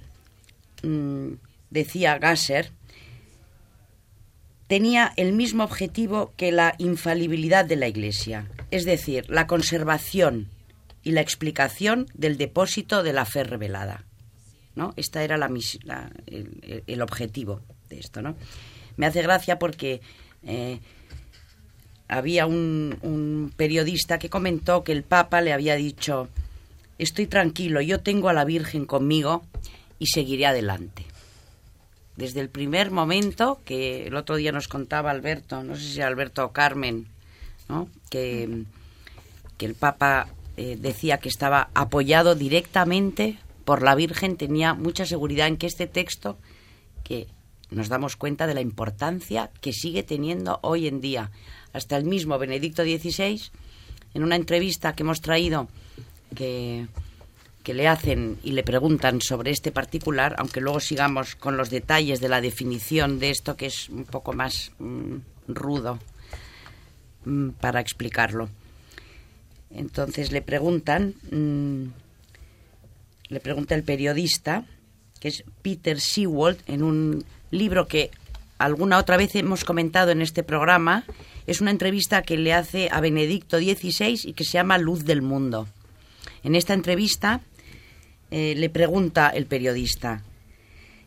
mm, 0.84 1.34
decía 1.70 2.18
Gasser, 2.20 2.72
tenía 4.68 5.12
el 5.18 5.34
mismo 5.34 5.64
objetivo 5.64 6.32
que 6.38 6.52
la 6.52 6.76
infalibilidad 6.78 7.66
de 7.66 7.76
la 7.76 7.88
Iglesia, 7.88 8.48
es 8.72 8.86
decir, 8.86 9.30
la 9.30 9.48
conservación 9.48 10.48
y 11.10 11.12
la 11.12 11.22
explicación 11.22 12.06
del 12.14 12.38
depósito 12.38 13.02
de 13.02 13.14
la 13.14 13.26
fe 13.26 13.44
revelada. 13.44 14.06
¿no? 14.76 14.94
Esta 14.96 15.24
era 15.24 15.38
la, 15.38 15.50
el, 16.28 17.02
objetivo 17.02 17.62
de 17.90 17.98
esto. 17.98 18.22
¿no? 18.22 18.36
Me 18.96 19.08
hace 19.08 19.24
gracia 19.24 19.58
porque 19.58 20.02
eh, 20.44 20.80
había 22.08 22.46
un, 22.46 23.00
un 23.02 23.52
periodista 23.58 24.20
que 24.20 24.30
comentó 24.30 24.84
que 24.84 24.92
el 24.92 25.02
Papa 25.02 25.42
le 25.42 25.52
había 25.52 25.74
dicho, 25.74 26.30
estoy 27.00 27.26
tranquilo, 27.26 27.82
yo 27.82 28.02
tengo 28.02 28.30
a 28.30 28.34
la 28.34 28.46
Virgen 28.46 28.86
conmigo 28.86 29.44
y 29.98 30.06
seguiré 30.06 30.46
adelante 30.46 31.08
desde 32.18 32.40
el 32.40 32.50
primer 32.50 32.92
momento 32.92 33.62
que 33.66 34.06
el 34.06 34.16
otro 34.16 34.36
día 34.36 34.52
nos 34.52 34.68
contaba 34.68 35.10
Alberto, 35.10 35.64
no 35.64 35.76
sé 35.76 35.82
si 35.82 36.02
Alberto 36.02 36.46
o 36.46 36.52
Carmen, 36.52 37.08
que, 38.12 38.66
que 39.58 39.66
el 39.66 39.74
Papa 39.74 40.28
eh, 40.60 40.76
decía 40.78 41.20
que 41.20 41.30
estaba 41.30 41.70
apoyado 41.74 42.36
directamente 42.36 43.40
por 43.64 43.82
la 43.82 43.96
Virgen, 43.96 44.36
tenía 44.36 44.74
mucha 44.74 45.06
seguridad 45.06 45.48
en 45.48 45.56
que 45.56 45.68
este 45.68 45.88
texto, 45.88 46.38
que 47.02 47.28
nos 47.72 47.88
damos 47.88 48.18
cuenta 48.18 48.46
de 48.46 48.56
la 48.56 48.60
importancia 48.60 49.52
que 49.62 49.72
sigue 49.72 50.04
teniendo 50.04 50.60
hoy 50.62 50.90
en 50.90 51.00
día. 51.00 51.32
Hasta 51.72 51.96
el 51.96 52.04
mismo 52.04 52.38
Benedicto 52.38 52.84
XVI, 52.84 53.42
en 54.14 54.22
una 54.22 54.36
entrevista 54.36 54.96
que 54.96 55.04
hemos 55.04 55.22
traído, 55.22 55.70
que 56.36 56.90
le 57.64 57.88
hacen 57.88 58.38
y 58.44 58.52
le 58.52 58.64
preguntan 58.64 59.22
sobre 59.22 59.52
este 59.52 59.72
particular, 59.72 60.36
aunque 60.40 60.60
luego 60.60 60.82
sigamos 60.82 61.36
con 61.36 61.56
los 61.56 61.70
detalles 61.70 62.20
de 62.20 62.28
la 62.28 62.42
definición 62.42 63.18
de 63.20 63.30
esto 63.30 63.56
que 63.56 63.68
es 63.68 63.88
un 63.88 64.04
poco 64.04 64.34
más 64.34 64.74
mm, 64.80 65.16
rudo 65.48 66.00
mm, 67.24 67.52
para 67.52 67.80
explicarlo. 67.80 68.50
Entonces 69.72 70.32
le 70.32 70.42
preguntan, 70.42 71.16
mm, 71.32 71.84
le 73.30 73.40
pregunta 73.40 73.76
el 73.76 73.84
periodista, 73.84 74.66
que 75.20 75.28
es 75.28 75.44
Peter 75.62 76.00
Sewald, 76.00 76.60
en 76.68 76.84
un 76.84 77.26
libro 77.52 77.88
que 77.88 78.12
alguna 78.58 78.98
otra 78.98 79.18
vez 79.18 79.36
hemos 79.36 79.64
comentado 79.64 80.12
en 80.12 80.22
este 80.22 80.44
programa, 80.44 81.06
es 81.48 81.62
una 81.62 81.72
entrevista 81.72 82.22
que 82.22 82.38
le 82.38 82.54
hace 82.54 82.90
a 82.92 83.02
Benedicto 83.02 83.58
XVI 83.58 84.20
y 84.24 84.34
que 84.34 84.44
se 84.44 84.54
llama 84.54 84.78
Luz 84.78 85.06
del 85.06 85.22
Mundo. 85.22 85.68
En 86.44 86.56
esta 86.56 86.74
entrevista 86.74 87.42
eh, 88.32 88.54
le 88.56 88.70
pregunta 88.70 89.30
el 89.30 89.46
periodista, 89.46 90.24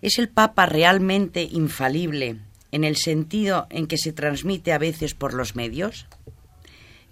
¿es 0.00 0.18
el 0.18 0.28
Papa 0.28 0.66
realmente 0.66 1.42
infalible 1.42 2.38
en 2.72 2.84
el 2.84 2.96
sentido 2.96 3.66
en 3.70 3.86
que 3.86 3.98
se 3.98 4.12
transmite 4.12 4.72
a 4.72 4.78
veces 4.78 5.14
por 5.14 5.34
los 5.34 5.54
medios? 5.54 6.06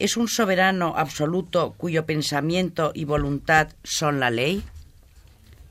¿Es 0.00 0.16
un 0.16 0.28
soberano 0.28 0.94
absoluto 0.96 1.74
cuyo 1.76 2.06
pensamiento 2.06 2.90
y 2.94 3.04
voluntad 3.04 3.68
son 3.84 4.18
la 4.18 4.30
ley? 4.30 4.64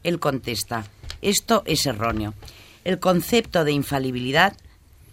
Él 0.03 0.19
contesta, 0.19 0.85
esto 1.23 1.63
es 1.65 1.87
erróneo. 1.87 2.35
El 2.83 2.99
concepto 2.99 3.63
de 3.63 3.71
infalibilidad 3.71 4.55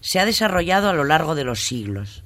se 0.02 0.20
ha 0.20 0.26
desarrollado 0.26 0.90
a 0.90 0.92
lo 0.92 1.04
largo 1.04 1.34
de 1.34 1.44
los 1.44 1.60
siglos. 1.60 2.24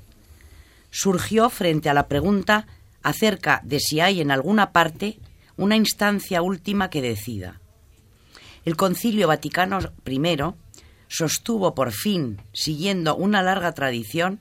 Surgió 0.90 1.48
frente 1.48 1.88
a 1.88 1.94
la 1.94 2.08
pregunta 2.08 2.66
acerca 3.04 3.60
de 3.62 3.78
si 3.78 4.00
hay 4.00 4.20
en 4.20 4.32
alguna 4.32 4.72
parte 4.72 5.20
una 5.56 5.76
instancia 5.76 6.42
última 6.42 6.90
que 6.90 7.02
decida. 7.02 7.60
El 8.64 8.74
Concilio 8.74 9.28
Vaticano 9.28 9.78
I 10.04 10.20
sostuvo 11.06 11.72
por 11.72 11.92
fin, 11.92 12.42
siguiendo 12.52 13.14
una 13.14 13.42
larga 13.42 13.70
tradición 13.74 14.40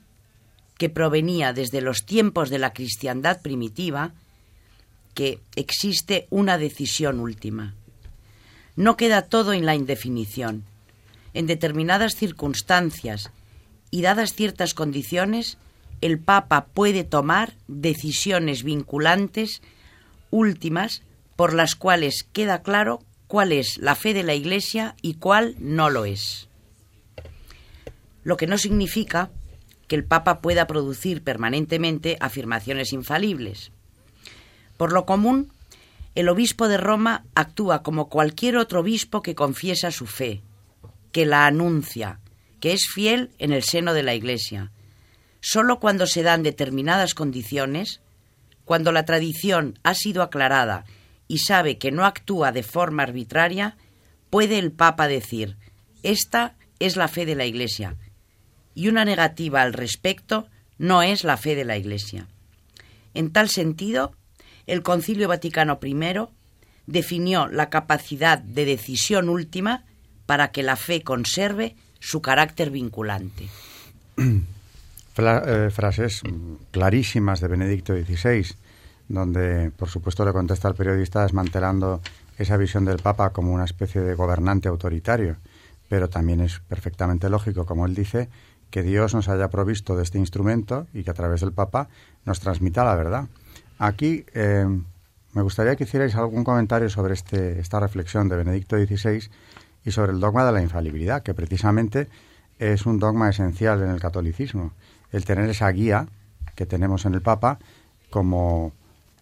que 0.80 0.88
provenía 0.88 1.52
desde 1.52 1.82
los 1.82 2.06
tiempos 2.06 2.48
de 2.48 2.58
la 2.58 2.72
cristiandad 2.72 3.42
primitiva, 3.42 4.14
que 5.12 5.38
existe 5.54 6.26
una 6.30 6.56
decisión 6.56 7.20
última. 7.20 7.74
No 8.76 8.96
queda 8.96 9.20
todo 9.20 9.52
en 9.52 9.66
la 9.66 9.74
indefinición. 9.74 10.64
En 11.34 11.46
determinadas 11.46 12.16
circunstancias 12.16 13.30
y 13.90 14.00
dadas 14.00 14.32
ciertas 14.32 14.72
condiciones, 14.72 15.58
el 16.00 16.18
Papa 16.18 16.64
puede 16.72 17.04
tomar 17.04 17.52
decisiones 17.68 18.62
vinculantes 18.62 19.60
últimas 20.30 21.02
por 21.36 21.52
las 21.52 21.74
cuales 21.74 22.26
queda 22.32 22.62
claro 22.62 23.02
cuál 23.26 23.52
es 23.52 23.76
la 23.76 23.96
fe 23.96 24.14
de 24.14 24.22
la 24.22 24.34
Iglesia 24.34 24.96
y 25.02 25.16
cuál 25.16 25.56
no 25.58 25.90
lo 25.90 26.06
es. 26.06 26.48
Lo 28.24 28.38
que 28.38 28.46
no 28.46 28.56
significa 28.56 29.30
que 29.90 29.96
el 29.96 30.04
Papa 30.04 30.40
pueda 30.40 30.68
producir 30.68 31.24
permanentemente 31.24 32.16
afirmaciones 32.20 32.92
infalibles. 32.92 33.72
Por 34.76 34.92
lo 34.92 35.04
común, 35.04 35.52
el 36.14 36.28
obispo 36.28 36.68
de 36.68 36.76
Roma 36.76 37.24
actúa 37.34 37.82
como 37.82 38.08
cualquier 38.08 38.56
otro 38.56 38.82
obispo 38.82 39.20
que 39.20 39.34
confiesa 39.34 39.90
su 39.90 40.06
fe, 40.06 40.42
que 41.10 41.26
la 41.26 41.44
anuncia, 41.44 42.20
que 42.60 42.72
es 42.72 42.86
fiel 42.86 43.30
en 43.40 43.52
el 43.52 43.64
seno 43.64 43.92
de 43.92 44.04
la 44.04 44.14
Iglesia. 44.14 44.70
Solo 45.40 45.80
cuando 45.80 46.06
se 46.06 46.22
dan 46.22 46.44
determinadas 46.44 47.14
condiciones, 47.14 48.00
cuando 48.64 48.92
la 48.92 49.04
tradición 49.04 49.76
ha 49.82 49.94
sido 49.94 50.22
aclarada 50.22 50.84
y 51.26 51.38
sabe 51.38 51.78
que 51.78 51.90
no 51.90 52.04
actúa 52.04 52.52
de 52.52 52.62
forma 52.62 53.02
arbitraria, 53.02 53.76
puede 54.30 54.60
el 54.60 54.70
Papa 54.70 55.08
decir, 55.08 55.56
esta 56.04 56.54
es 56.78 56.96
la 56.96 57.08
fe 57.08 57.26
de 57.26 57.34
la 57.34 57.44
Iglesia, 57.44 57.96
y 58.80 58.88
una 58.88 59.04
negativa 59.04 59.60
al 59.60 59.74
respecto 59.74 60.48
no 60.78 61.02
es 61.02 61.22
la 61.22 61.36
fe 61.36 61.54
de 61.54 61.66
la 61.66 61.76
Iglesia. 61.76 62.26
En 63.12 63.30
tal 63.30 63.50
sentido, 63.50 64.14
el 64.66 64.82
Concilio 64.82 65.28
Vaticano 65.28 65.78
I 65.82 65.94
definió 66.86 67.46
la 67.46 67.68
capacidad 67.68 68.38
de 68.38 68.64
decisión 68.64 69.28
última 69.28 69.84
para 70.24 70.50
que 70.50 70.62
la 70.62 70.76
fe 70.76 71.02
conserve 71.02 71.76
su 71.98 72.22
carácter 72.22 72.70
vinculante. 72.70 73.48
Eh, 75.22 75.68
frases 75.70 76.22
clarísimas 76.70 77.40
de 77.40 77.48
Benedicto 77.48 77.92
XVI, 77.92 78.46
donde, 79.06 79.70
por 79.70 79.90
supuesto, 79.90 80.24
le 80.24 80.32
contesta 80.32 80.66
al 80.66 80.74
periodista 80.74 81.22
desmantelando 81.22 82.00
esa 82.38 82.56
visión 82.56 82.86
del 82.86 83.02
Papa 83.02 83.28
como 83.28 83.52
una 83.52 83.66
especie 83.66 84.00
de 84.00 84.14
gobernante 84.14 84.68
autoritario. 84.68 85.36
Pero 85.90 86.08
también 86.08 86.40
es 86.40 86.60
perfectamente 86.60 87.28
lógico, 87.28 87.66
como 87.66 87.84
él 87.84 87.94
dice, 87.94 88.30
que 88.70 88.82
Dios 88.82 89.14
nos 89.14 89.28
haya 89.28 89.48
provisto 89.48 89.96
de 89.96 90.02
este 90.02 90.18
instrumento 90.18 90.86
y 90.94 91.02
que 91.02 91.10
a 91.10 91.14
través 91.14 91.40
del 91.40 91.52
Papa 91.52 91.88
nos 92.24 92.40
transmita 92.40 92.84
la 92.84 92.94
verdad. 92.94 93.28
Aquí 93.78 94.24
eh, 94.34 94.66
me 95.32 95.42
gustaría 95.42 95.76
que 95.76 95.84
hicierais 95.84 96.14
algún 96.14 96.44
comentario 96.44 96.88
sobre 96.88 97.14
este, 97.14 97.60
esta 97.60 97.80
reflexión 97.80 98.28
de 98.28 98.36
Benedicto 98.36 98.76
XVI 98.76 99.28
y 99.84 99.90
sobre 99.90 100.12
el 100.12 100.20
dogma 100.20 100.44
de 100.44 100.52
la 100.52 100.62
infalibilidad, 100.62 101.22
que 101.22 101.34
precisamente 101.34 102.08
es 102.58 102.86
un 102.86 102.98
dogma 102.98 103.30
esencial 103.30 103.82
en 103.82 103.90
el 103.90 104.00
catolicismo. 104.00 104.72
El 105.12 105.24
tener 105.24 105.48
esa 105.48 105.68
guía 105.70 106.06
que 106.54 106.66
tenemos 106.66 107.06
en 107.06 107.14
el 107.14 107.22
Papa 107.22 107.58
como, 108.10 108.72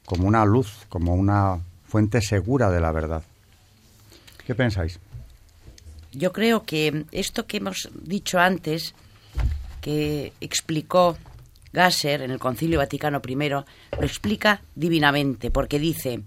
como 0.05 0.27
una 0.27 0.45
luz, 0.45 0.87
como 0.89 1.15
una 1.15 1.61
fuente 1.87 2.21
segura 2.21 2.71
de 2.71 2.81
la 2.81 2.93
verdad. 2.93 3.23
¿Qué 4.47 4.55
pensáis? 4.55 4.99
Yo 6.13 6.33
creo 6.33 6.65
que 6.65 7.05
esto 7.13 7.47
que 7.47 7.59
hemos 7.59 7.91
dicho 7.95 8.39
antes 8.39 8.95
que 9.81 10.33
explicó 10.41 11.17
Gasser 11.73 12.23
en 12.23 12.31
el 12.31 12.39
Concilio 12.39 12.79
Vaticano 12.79 13.21
I, 13.27 13.35
lo 13.35 13.65
explica 14.01 14.63
divinamente, 14.75 15.51
porque 15.51 15.79
dice, 15.79 16.23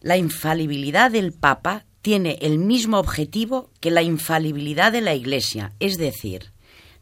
la 0.00 0.16
infalibilidad 0.16 1.10
del 1.10 1.32
Papa 1.32 1.84
tiene 2.02 2.38
el 2.40 2.58
mismo 2.58 2.98
objetivo 2.98 3.70
que 3.80 3.90
la 3.90 4.02
infalibilidad 4.02 4.92
de 4.92 5.02
la 5.02 5.14
Iglesia, 5.14 5.72
es 5.80 5.98
decir, 5.98 6.50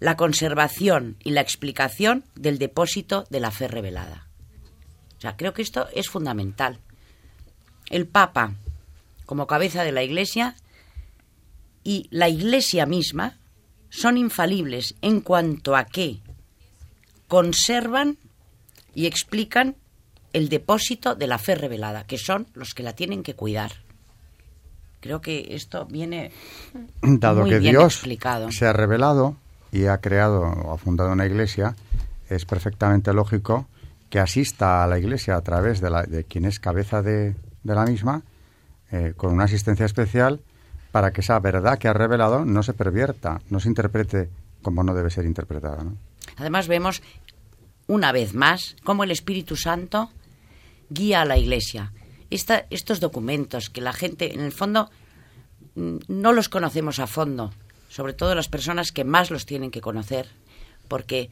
la 0.01 0.17
conservación 0.17 1.17
y 1.23 1.31
la 1.31 1.41
explicación 1.41 2.25
del 2.35 2.59
depósito 2.59 3.25
de 3.31 3.41
la 3.41 3.51
fe 3.51 3.69
revelada. 3.69 4.27
O 5.25 5.37
creo 5.37 5.53
que 5.53 5.63
esto 5.63 5.89
es 5.95 6.09
fundamental. 6.09 6.79
El 7.91 8.07
Papa, 8.07 8.55
como 9.27 9.47
cabeza 9.47 9.83
de 9.83 9.93
la 9.93 10.03
Iglesia, 10.03 10.57
y 11.83 12.07
la 12.11 12.29
Iglesia 12.29 12.87
misma, 12.87 13.39
son 13.91 14.17
infalibles 14.17 14.95
en 15.03 15.21
cuanto 15.21 15.77
a 15.77 15.85
que 15.85 16.21
conservan 17.27 18.19
y 18.95 19.07
explican 19.07 19.77
el 20.33 20.49
depósito 20.49 21.15
de 21.15 21.27
la 21.27 21.39
fe 21.39 21.55
revelada, 21.55 22.05
que 22.05 22.19
son 22.19 22.47
los 22.55 22.75
que 22.75 22.83
la 22.83 22.95
tienen 22.95 23.23
que 23.23 23.35
cuidar. 23.35 23.73
Creo 25.01 25.21
que 25.21 25.55
esto 25.55 25.87
viene 25.87 26.33
dado 27.03 27.43
muy 27.43 27.51
que 27.51 27.59
bien 27.61 27.73
Dios 27.73 27.95
explicado. 27.95 28.51
se 28.51 28.67
ha 28.67 28.73
revelado 28.73 29.37
y 29.71 29.87
ha 29.87 29.99
creado 29.99 30.41
o 30.41 30.73
ha 30.73 30.79
fundado 30.79 31.13
una 31.13 31.27
iglesia, 31.27 31.77
es 32.29 32.45
perfectamente 32.45 33.13
lógico 33.13 33.67
que 34.11 34.19
asista 34.19 34.83
a 34.83 34.87
la 34.87 34.99
iglesia 34.99 35.37
a 35.37 35.43
través 35.43 35.81
de, 35.81 35.91
la, 35.91 36.03
de 36.03 36.25
quien 36.25 36.47
es 36.47 36.59
cabeza 36.59 37.03
de, 37.03 37.35
de 37.63 37.75
la 37.75 37.85
misma, 37.85 38.23
eh, 38.91 39.13
con 39.17 39.33
una 39.33 39.45
asistencia 39.45 39.87
especial 39.87 40.41
para 40.93 41.13
que 41.13 41.21
esa 41.21 41.39
verdad 41.41 41.79
que 41.79 41.89
ha 41.89 41.93
revelado 41.93 42.45
no 42.45 42.63
se 42.63 42.73
pervierta, 42.75 43.41
no 43.51 43.61
se 43.61 43.69
interprete 43.69 44.29
como 44.63 44.83
no 44.83 44.95
debe 44.95 45.11
ser 45.11 45.25
interpretada. 45.25 45.85
Además 46.37 46.69
vemos 46.69 47.03
una 47.87 48.13
vez 48.13 48.35
más 48.35 48.77
cómo 48.85 49.05
el 49.05 49.11
Espíritu 49.11 49.57
Santo 49.57 50.11
guía 50.91 51.23
a 51.23 51.25
la 51.25 51.39
Iglesia. 51.39 51.93
Esta- 52.31 52.67
estos 52.71 53.01
documentos 53.01 53.71
que 53.71 53.81
la 53.81 53.93
gente, 53.93 54.35
en 54.35 54.41
el 54.41 54.53
fondo, 54.53 54.91
mm, 55.75 55.97
no 56.09 56.33
los 56.33 56.49
conocemos 56.49 56.99
a 56.99 57.07
fondo, 57.07 57.53
sobre 57.89 58.13
todo 58.13 58.35
las 58.35 58.49
personas 58.49 58.93
que 58.93 59.05
más 59.05 59.31
los 59.31 59.47
tienen 59.47 59.71
que 59.71 59.81
conocer, 59.81 60.29
porque 60.89 61.31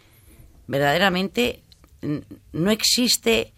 verdaderamente 0.66 1.62
mm, 2.02 2.16
no 2.52 2.70
existe, 2.70 3.52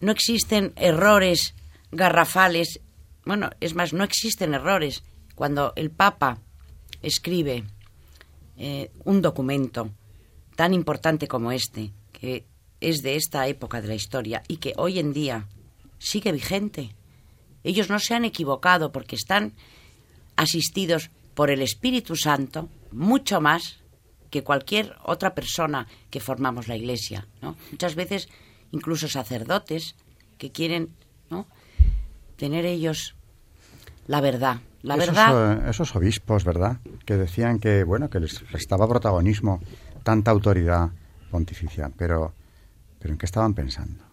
no 0.00 0.10
existen 0.12 0.72
errores 0.76 1.54
garrafales. 1.92 2.80
Bueno, 3.24 3.50
es 3.60 3.74
más, 3.74 3.92
no 3.92 4.04
existen 4.04 4.52
errores. 4.54 5.02
Cuando 5.34 5.72
el 5.76 5.90
Papa 5.90 6.38
escribe 7.02 7.64
eh, 8.56 8.90
un 9.04 9.20
documento 9.20 9.90
tan 10.56 10.74
importante 10.74 11.26
como 11.26 11.52
este, 11.52 11.90
que 12.12 12.46
es 12.80 13.02
de 13.02 13.16
esta 13.16 13.46
época 13.48 13.80
de 13.80 13.88
la 13.88 13.94
historia 13.94 14.42
y 14.46 14.58
que 14.58 14.74
hoy 14.76 14.98
en 14.98 15.12
día 15.12 15.48
sigue 15.98 16.32
vigente. 16.32 16.94
Ellos 17.62 17.88
no 17.88 17.98
se 17.98 18.14
han 18.14 18.24
equivocado 18.24 18.92
porque 18.92 19.16
están 19.16 19.54
asistidos 20.36 21.10
por 21.34 21.50
el 21.50 21.62
Espíritu 21.62 22.14
Santo 22.16 22.68
mucho 22.92 23.40
más 23.40 23.78
que 24.30 24.44
cualquier 24.44 24.96
otra 25.04 25.34
persona 25.34 25.86
que 26.10 26.20
formamos 26.20 26.68
la 26.68 26.76
Iglesia. 26.76 27.26
¿no? 27.40 27.56
Muchas 27.70 27.94
veces 27.94 28.28
incluso 28.70 29.08
sacerdotes 29.08 29.94
que 30.38 30.52
quieren 30.52 30.94
¿no? 31.30 31.46
tener 32.36 32.66
ellos 32.66 33.14
la 34.06 34.20
verdad. 34.20 34.60
La 34.84 34.94
esos, 34.94 35.08
verdad 35.08 35.68
esos 35.68 35.96
obispos, 35.96 36.44
¿verdad? 36.44 36.78
Que 37.04 37.16
decían 37.16 37.58
que, 37.58 37.84
bueno, 37.84 38.08
que 38.08 38.20
les 38.20 38.48
restaba 38.52 38.86
protagonismo 38.86 39.60
tanta 40.02 40.30
autoridad 40.30 40.90
pontificia, 41.30 41.90
pero, 41.96 42.32
pero 43.00 43.12
¿en 43.12 43.18
qué 43.18 43.26
estaban 43.26 43.54
pensando? 43.54 44.04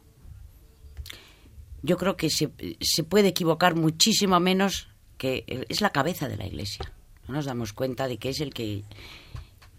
yo 1.84 1.98
creo 1.98 2.16
que 2.16 2.30
se, 2.30 2.52
se 2.80 3.04
puede 3.04 3.30
equivocar 3.30 3.76
muchísimo 3.76 4.40
menos 4.40 4.90
que 5.18 5.66
es 5.70 5.82
la 5.82 5.92
cabeza 5.92 6.28
de 6.28 6.38
la 6.38 6.48
Iglesia. 6.48 6.92
No 7.28 7.36
nos 7.36 7.46
damos 7.46 7.74
cuenta 7.74 8.08
de 8.08 8.18
que 8.18 8.30
es 8.30 8.40
el 8.40 8.54
que 8.54 8.84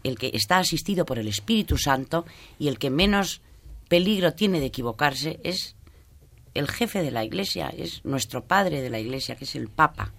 el 0.05 0.18
que 0.18 0.32
está 0.34 0.59
asistido 0.59 1.05
por 1.05 1.18
el 1.18 1.28
Espíritu 1.28 1.78
Santo 1.78 2.24
y 2.59 2.66
el 2.68 2.78
que 2.78 2.90
menos 2.90 3.40
peligro 3.88 4.32
tiene 4.34 4.59
de 4.59 4.66
equivocarse 4.66 5.38
es 5.45 5.76
el 6.55 6.68
jefe 6.68 7.03
de 7.03 7.12
la 7.12 7.24
Iglesia, 7.24 7.68
es 7.68 8.05
nuestro 8.05 8.45
padre 8.45 8.82
de 8.82 8.90
la 8.90 8.99
Iglesia, 8.99 9.36
que 9.36 9.45
es 9.45 9.55
el 9.55 9.68
Papa. 9.68 10.12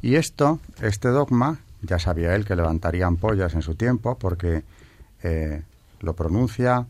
Y 0.00 0.14
esto, 0.14 0.60
este 0.80 1.08
dogma, 1.08 1.58
ya 1.82 1.98
sabía 1.98 2.34
él 2.34 2.44
que 2.44 2.56
levantaría 2.56 3.06
ampollas 3.06 3.54
en 3.54 3.62
su 3.62 3.74
tiempo, 3.74 4.16
porque 4.16 4.62
eh, 5.22 5.62
lo 6.00 6.14
pronuncia 6.14 6.86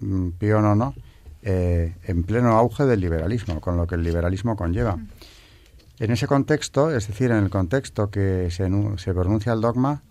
mm, 0.00 0.28
Pío 0.38 0.60
IX 0.60 0.96
eh, 1.42 1.94
en 2.04 2.22
pleno 2.22 2.50
auge 2.50 2.84
del 2.84 3.00
liberalismo, 3.00 3.60
con 3.60 3.76
lo 3.76 3.86
que 3.86 3.96
el 3.96 4.02
liberalismo 4.02 4.56
conlleva. 4.56 4.96
En 5.98 6.10
ese 6.10 6.26
contexto, 6.26 6.94
es 6.94 7.06
decir, 7.08 7.30
en 7.30 7.38
el 7.38 7.50
contexto 7.50 8.10
que 8.10 8.48
se, 8.50 8.68
se 8.96 9.14
pronuncia 9.14 9.52
el 9.52 9.60
dogma, 9.60 10.02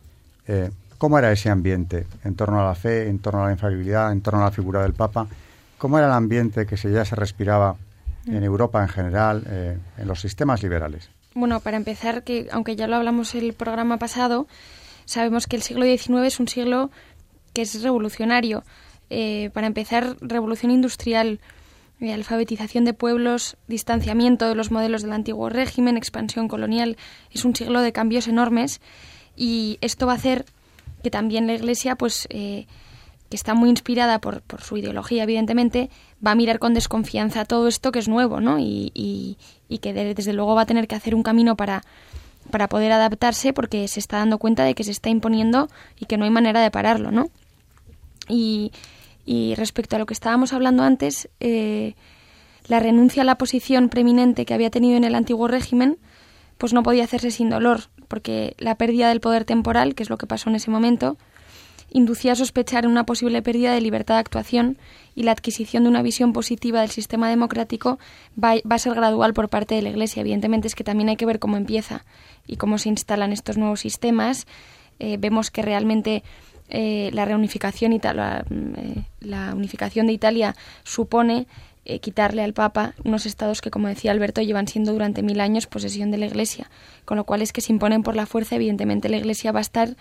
eh, 0.47 0.71
¿cómo 0.97 1.17
era 1.19 1.31
ese 1.31 1.49
ambiente 1.49 2.05
en 2.23 2.35
torno 2.35 2.59
a 2.61 2.65
la 2.65 2.75
fe, 2.75 3.07
en 3.07 3.19
torno 3.19 3.43
a 3.43 3.47
la 3.47 3.51
infalibilidad, 3.51 4.11
en 4.11 4.21
torno 4.21 4.41
a 4.41 4.45
la 4.45 4.51
figura 4.51 4.81
del 4.81 4.93
Papa? 4.93 5.27
¿Cómo 5.77 5.97
era 5.97 6.07
el 6.07 6.13
ambiente 6.13 6.65
que 6.65 6.77
se, 6.77 6.91
ya 6.91 7.05
se 7.05 7.15
respiraba 7.15 7.75
en. 8.25 8.43
Europa 8.43 8.81
en 8.81 8.89
general, 8.89 9.43
eh, 9.47 9.77
en 9.97 10.07
los 10.07 10.21
sistemas 10.21 10.63
liberales? 10.63 11.09
Bueno, 11.33 11.59
para 11.59 11.77
empezar, 11.77 12.23
que 12.23 12.47
aunque 12.51 12.75
ya 12.75 12.87
lo 12.87 12.97
hablamos 12.97 13.33
en 13.35 13.45
el 13.45 13.53
programa 13.53 13.97
pasado, 13.97 14.47
sabemos 15.05 15.47
que 15.47 15.55
el 15.55 15.61
siglo 15.61 15.85
XIX 15.85 16.25
es 16.25 16.39
un 16.39 16.47
siglo 16.47 16.91
que 17.53 17.61
es 17.61 17.81
revolucionario. 17.81 18.63
Eh, 19.09 19.49
para 19.53 19.67
empezar, 19.67 20.15
revolución 20.21 20.71
industrial, 20.71 21.39
eh, 21.99 22.13
alfabetización 22.13 22.83
de 22.83 22.93
pueblos, 22.93 23.57
distanciamiento 23.67 24.47
de 24.47 24.55
los 24.55 24.71
modelos 24.71 25.03
del 25.03 25.13
antiguo 25.13 25.49
régimen, 25.49 25.97
expansión 25.97 26.47
colonial. 26.47 26.97
Es 27.31 27.45
un 27.45 27.55
siglo 27.55 27.81
de 27.81 27.91
cambios 27.91 28.27
enormes 28.27 28.81
y 29.35 29.77
esto 29.81 30.07
va 30.07 30.13
a 30.13 30.15
hacer 30.15 30.45
que 31.03 31.11
también 31.11 31.47
la 31.47 31.53
Iglesia, 31.53 31.95
pues, 31.95 32.27
eh, 32.29 32.67
que 33.31 33.37
está 33.37 33.53
muy 33.53 33.69
inspirada 33.69 34.19
por, 34.19 34.41
por, 34.41 34.61
su 34.61 34.75
ideología, 34.75 35.23
evidentemente, 35.23 35.89
va 36.23 36.31
a 36.31 36.35
mirar 36.35 36.59
con 36.59 36.73
desconfianza 36.73 37.45
todo 37.45 37.69
esto 37.69 37.93
que 37.93 37.99
es 37.99 38.09
nuevo, 38.09 38.41
¿no? 38.41 38.59
Y, 38.59 38.91
y, 38.93 39.77
que 39.77 39.93
desde 39.93 40.33
luego 40.33 40.53
va 40.53 40.63
a 40.63 40.65
tener 40.65 40.85
que 40.85 40.95
hacer 40.95 41.15
un 41.15 41.23
camino 41.23 41.55
para, 41.55 41.81
para 42.51 42.67
poder 42.67 42.91
adaptarse 42.91 43.53
porque 43.53 43.87
se 43.87 44.01
está 44.01 44.17
dando 44.17 44.37
cuenta 44.37 44.65
de 44.65 44.75
que 44.75 44.83
se 44.83 44.91
está 44.91 45.09
imponiendo 45.09 45.69
y 45.97 46.07
que 46.07 46.17
no 46.17 46.25
hay 46.25 46.29
manera 46.29 46.61
de 46.61 46.71
pararlo, 46.71 47.09
¿no? 47.09 47.29
Y, 48.27 48.73
y 49.25 49.55
respecto 49.55 49.95
a 49.95 49.99
lo 49.99 50.05
que 50.05 50.13
estábamos 50.13 50.51
hablando 50.51 50.83
antes, 50.83 51.29
eh, 51.39 51.95
la 52.67 52.81
renuncia 52.81 53.21
a 53.21 53.25
la 53.25 53.37
posición 53.37 53.87
preeminente 53.87 54.45
que 54.45 54.53
había 54.53 54.69
tenido 54.69 54.97
en 54.97 55.05
el 55.05 55.15
antiguo 55.15 55.47
régimen, 55.47 55.97
pues 56.57 56.73
no 56.73 56.83
podía 56.83 57.05
hacerse 57.05 57.31
sin 57.31 57.49
dolor, 57.49 57.83
porque 58.09 58.55
la 58.59 58.75
pérdida 58.75 59.07
del 59.07 59.21
poder 59.21 59.45
temporal, 59.45 59.95
que 59.95 60.03
es 60.03 60.09
lo 60.09 60.17
que 60.17 60.27
pasó 60.27 60.49
en 60.49 60.57
ese 60.57 60.69
momento, 60.69 61.17
inducía 61.91 62.31
a 62.31 62.35
sospechar 62.35 62.87
una 62.87 63.05
posible 63.05 63.41
pérdida 63.41 63.73
de 63.73 63.81
libertad 63.81 64.15
de 64.15 64.21
actuación 64.21 64.77
y 65.13 65.23
la 65.23 65.33
adquisición 65.33 65.83
de 65.83 65.89
una 65.89 66.01
visión 66.01 66.33
positiva 66.33 66.81
del 66.81 66.89
sistema 66.89 67.29
democrático 67.29 67.99
va, 68.41 68.55
a 68.67 68.79
ser 68.79 68.95
gradual 68.95 69.33
por 69.33 69.49
parte 69.49 69.75
de 69.75 69.81
la 69.81 69.89
Iglesia. 69.89 70.21
Evidentemente 70.21 70.67
es 70.67 70.75
que 70.75 70.83
también 70.83 71.09
hay 71.09 71.17
que 71.17 71.25
ver 71.25 71.39
cómo 71.39 71.57
empieza 71.57 72.05
y 72.47 72.55
cómo 72.55 72.77
se 72.77 72.89
instalan 72.89 73.33
estos 73.33 73.57
nuevos 73.57 73.81
sistemas. 73.81 74.47
Eh, 74.99 75.17
vemos 75.19 75.51
que 75.51 75.61
realmente 75.61 76.23
eh, 76.69 77.09
la 77.13 77.25
reunificación 77.25 77.99
la, 78.01 78.45
eh, 78.49 79.03
la, 79.19 79.53
unificación 79.53 80.07
de 80.07 80.13
Italia 80.13 80.55
supone 80.83 81.47
quitarle 81.99 82.43
al 82.43 82.53
Papa 82.53 82.93
unos 83.03 83.25
estados 83.25 83.59
que, 83.59 83.71
como 83.71 83.89
decía 83.89 84.11
Alberto, 84.11 84.41
llevan 84.41 84.67
siendo 84.67 84.93
durante 84.93 85.23
mil 85.23 85.41
años 85.41 85.65
posesión 85.65 86.09
de 86.09 86.19
la 86.19 86.27
Iglesia, 86.27 86.69
con 87.03 87.17
lo 87.17 87.25
cual 87.25 87.41
es 87.41 87.51
que 87.51 87.59
se 87.59 87.73
imponen 87.73 88.03
por 88.03 88.15
la 88.15 88.27
fuerza. 88.27 88.55
Evidentemente, 88.55 89.09
la 89.09 89.17
Iglesia 89.17 89.51
va 89.51 89.59
a 89.59 89.61
estar 89.61 89.97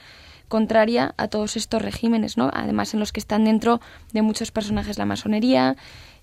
contraria 0.51 1.15
a 1.17 1.29
todos 1.29 1.57
estos 1.57 1.81
regímenes, 1.81 2.37
¿no? 2.37 2.51
Además, 2.53 2.93
en 2.93 3.01
los 3.01 3.13
que 3.13 3.21
están 3.21 3.45
dentro 3.45 3.81
de 4.13 4.21
muchos 4.21 4.51
personajes 4.51 4.99
la 4.99 5.07
masonería 5.07 5.77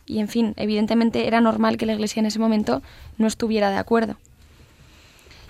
y, 0.05 0.19
en 0.19 0.27
fin, 0.27 0.53
evidentemente 0.57 1.27
era 1.27 1.41
normal 1.41 1.77
que 1.77 1.87
la 1.87 1.93
Iglesia 1.93 2.19
en 2.19 2.27
ese 2.27 2.37
momento 2.37 2.83
no 3.17 3.25
estuviera 3.25 3.71
de 3.71 3.77
acuerdo. 3.77 4.17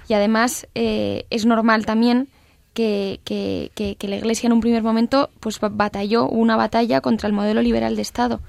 Y 0.07 0.13
además 0.13 0.67
eh, 0.75 1.25
es 1.31 1.45
normal 1.45 1.85
también 1.85 2.29
que, 2.73 3.19
que, 3.25 3.71
que, 3.73 4.07
la 4.07 4.15
Iglesia 4.15 4.47
en 4.47 4.53
un 4.53 4.61
primer 4.61 4.83
momento 4.83 5.31
pues 5.39 5.59
batalló 5.59 6.29
una 6.29 6.55
batalla 6.55 7.01
contra 7.01 7.27
el 7.27 7.33
modelo 7.33 7.63
liberal 7.63 7.95
de 7.95 8.03
Estado, 8.03 8.39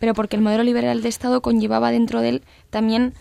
pero 0.00 0.12
porque 0.12 0.34
el 0.34 0.42
modelo 0.42 0.64
liberal 0.64 1.00
de 1.00 1.08
Estado 1.08 1.40
conllevaba 1.40 1.92
dentro 1.92 2.20
de 2.20 2.28
él 2.30 2.42
también 2.70 3.14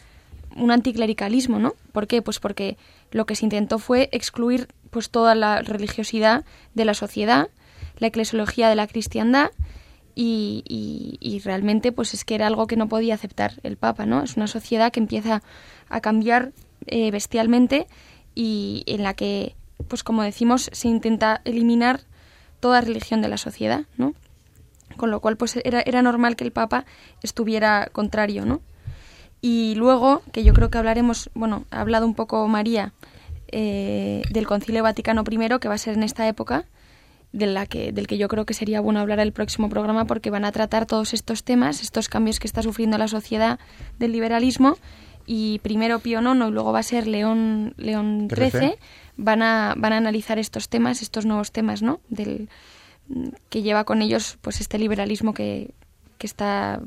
un 0.55 0.71
anticlericalismo, 0.71 1.59
¿no? 1.59 1.75
¿Por 1.91 2.07
qué? 2.07 2.23
Pues 2.23 2.39
porque 2.39 2.77
lo 3.11 3.25
que 3.25 3.35
se 3.35 3.45
intentó 3.45 3.79
fue 3.79 4.09
excluir 4.11 4.67
pues 4.89 5.09
toda 5.09 5.35
la 5.35 5.61
religiosidad 5.61 6.45
de 6.73 6.85
la 6.85 6.93
sociedad, 6.93 7.49
la 7.97 8.07
eclesiología 8.07 8.69
de 8.69 8.75
la 8.75 8.87
cristiandad 8.87 9.51
y, 10.19 11.41
realmente 11.45 11.91
pues 11.91 12.13
es 12.13 12.25
que 12.25 12.35
era 12.35 12.47
algo 12.47 12.65
que 12.65 12.75
no 12.75 12.87
podía 12.87 13.13
aceptar 13.13 13.53
el 13.63 13.77
Papa, 13.77 14.05
¿no? 14.05 14.23
Es 14.23 14.35
una 14.35 14.47
sociedad 14.47 14.91
que 14.91 14.99
empieza 14.99 15.43
a 15.89 16.01
cambiar 16.01 16.51
eh, 16.87 17.11
bestialmente 17.11 17.87
y 18.33 18.83
en 18.87 19.03
la 19.03 19.13
que, 19.13 19.55
pues 19.87 20.03
como 20.03 20.23
decimos, 20.23 20.69
se 20.73 20.87
intenta 20.87 21.41
eliminar 21.45 22.01
toda 22.59 22.81
religión 22.81 23.21
de 23.21 23.27
la 23.27 23.37
sociedad, 23.37 23.85
¿no? 23.97 24.15
Con 24.95 25.11
lo 25.11 25.19
cual 25.19 25.37
pues 25.37 25.55
era, 25.63 25.81
era 25.81 26.01
normal 26.01 26.35
que 26.35 26.43
el 26.43 26.51
Papa 26.51 26.85
estuviera 27.21 27.89
contrario, 27.91 28.45
¿no? 28.45 28.61
Y 29.39 29.75
luego, 29.75 30.23
que 30.31 30.43
yo 30.43 30.53
creo 30.53 30.71
que 30.71 30.79
hablaremos, 30.79 31.29
bueno, 31.35 31.65
ha 31.69 31.81
hablado 31.81 32.07
un 32.07 32.15
poco 32.15 32.47
María 32.47 32.93
eh, 33.51 34.21
del 34.29 34.47
Concilio 34.47 34.83
Vaticano 34.83 35.23
I, 35.29 35.59
que 35.59 35.67
va 35.67 35.75
a 35.75 35.77
ser 35.77 35.95
en 35.95 36.03
esta 36.03 36.27
época, 36.27 36.65
de 37.33 37.45
la 37.47 37.65
que, 37.65 37.91
del 37.91 38.07
que 38.07 38.17
yo 38.17 38.27
creo 38.27 38.45
que 38.45 38.53
sería 38.53 38.79
bueno 38.79 38.99
hablar 38.99 39.19
el 39.19 39.33
próximo 39.33 39.69
programa, 39.69 40.05
porque 40.05 40.29
van 40.29 40.45
a 40.45 40.51
tratar 40.51 40.85
todos 40.85 41.13
estos 41.13 41.43
temas, 41.43 41.81
estos 41.81 42.09
cambios 42.09 42.39
que 42.39 42.47
está 42.47 42.63
sufriendo 42.63 42.97
la 42.97 43.07
sociedad 43.07 43.59
del 43.99 44.11
liberalismo, 44.13 44.77
y 45.25 45.59
primero 45.59 45.99
Pío 45.99 46.21
IX 46.21 46.47
y 46.47 46.51
luego 46.51 46.71
va 46.71 46.79
a 46.79 46.83
ser 46.83 47.05
León, 47.05 47.73
León 47.77 48.29
XIII, 48.33 48.75
van 49.17 49.41
a, 49.41 49.73
van 49.77 49.93
a 49.93 49.97
analizar 49.97 50.39
estos 50.39 50.69
temas, 50.69 51.01
estos 51.01 51.25
nuevos 51.25 51.51
temas, 51.51 51.81
¿no? 51.81 51.99
Del, 52.07 52.49
que 53.49 53.61
lleva 53.61 53.83
con 53.83 54.01
ellos 54.01 54.37
pues 54.41 54.61
este 54.61 54.79
liberalismo 54.79 55.33
que, 55.33 55.73
que 56.17 56.27
está 56.27 56.81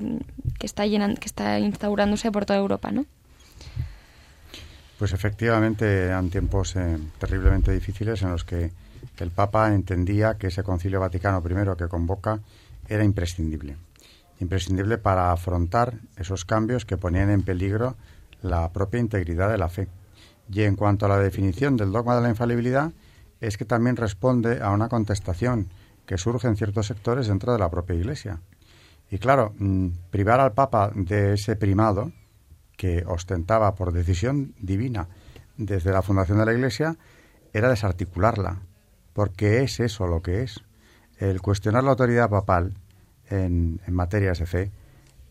que 0.59 0.67
está 0.67 0.87
llenando, 0.87 1.19
que 1.21 1.27
está 1.27 1.59
instaurándose 1.59 2.31
por 2.31 2.45
toda 2.45 2.59
Europa, 2.59 2.91
¿no? 2.91 3.07
Pues 5.01 5.15
efectivamente 5.15 6.05
eran 6.05 6.29
tiempos 6.29 6.77
eh, 6.77 6.99
terriblemente 7.19 7.73
difíciles 7.73 8.21
en 8.21 8.33
los 8.33 8.45
que 8.45 8.71
el 9.17 9.31
Papa 9.31 9.73
entendía 9.73 10.35
que 10.35 10.49
ese 10.49 10.63
Concilio 10.63 11.01
Vaticano 11.01 11.43
I 11.43 11.75
que 11.79 11.89
convoca 11.89 12.41
era 12.87 13.03
imprescindible. 13.03 13.79
Imprescindible 14.41 14.99
para 14.99 15.33
afrontar 15.33 15.95
esos 16.19 16.45
cambios 16.45 16.85
que 16.85 16.99
ponían 16.99 17.31
en 17.31 17.41
peligro 17.45 17.97
la 18.43 18.71
propia 18.75 19.01
integridad 19.01 19.51
de 19.51 19.57
la 19.57 19.71
fe. 19.71 19.89
Y 20.53 20.65
en 20.65 20.77
cuanto 20.77 21.07
a 21.07 21.09
la 21.09 21.19
definición 21.19 21.79
del 21.79 21.93
dogma 21.93 22.17
de 22.17 22.21
la 22.21 22.29
infalibilidad, 22.29 22.93
es 23.41 23.57
que 23.57 23.65
también 23.65 23.97
responde 23.97 24.61
a 24.61 24.69
una 24.69 24.91
contestación 24.91 25.69
que 26.05 26.19
surge 26.19 26.47
en 26.47 26.59
ciertos 26.59 26.89
sectores 26.89 27.27
dentro 27.27 27.55
de 27.55 27.59
la 27.59 27.71
propia 27.71 27.97
Iglesia. 27.97 28.41
Y 29.11 29.17
claro, 29.17 29.55
mm, 29.59 29.89
privar 30.11 30.41
al 30.41 30.53
Papa 30.53 30.93
de 30.95 31.33
ese 31.33 31.57
primado 31.57 32.13
que 32.81 33.05
ostentaba 33.07 33.75
por 33.75 33.93
decisión 33.93 34.55
divina 34.59 35.07
desde 35.59 35.93
la 35.93 36.01
fundación 36.01 36.39
de 36.39 36.47
la 36.47 36.55
Iglesia 36.55 36.97
era 37.53 37.69
desarticularla, 37.69 38.63
porque 39.13 39.63
es 39.63 39.81
eso 39.81 40.07
lo 40.07 40.23
que 40.23 40.43
es. 40.43 40.63
El 41.19 41.43
cuestionar 41.43 41.85
la 41.85 41.91
autoridad 41.91 42.31
papal 42.31 42.73
en, 43.29 43.83
materias 43.87 44.39
de 44.39 44.47
fe 44.47 44.71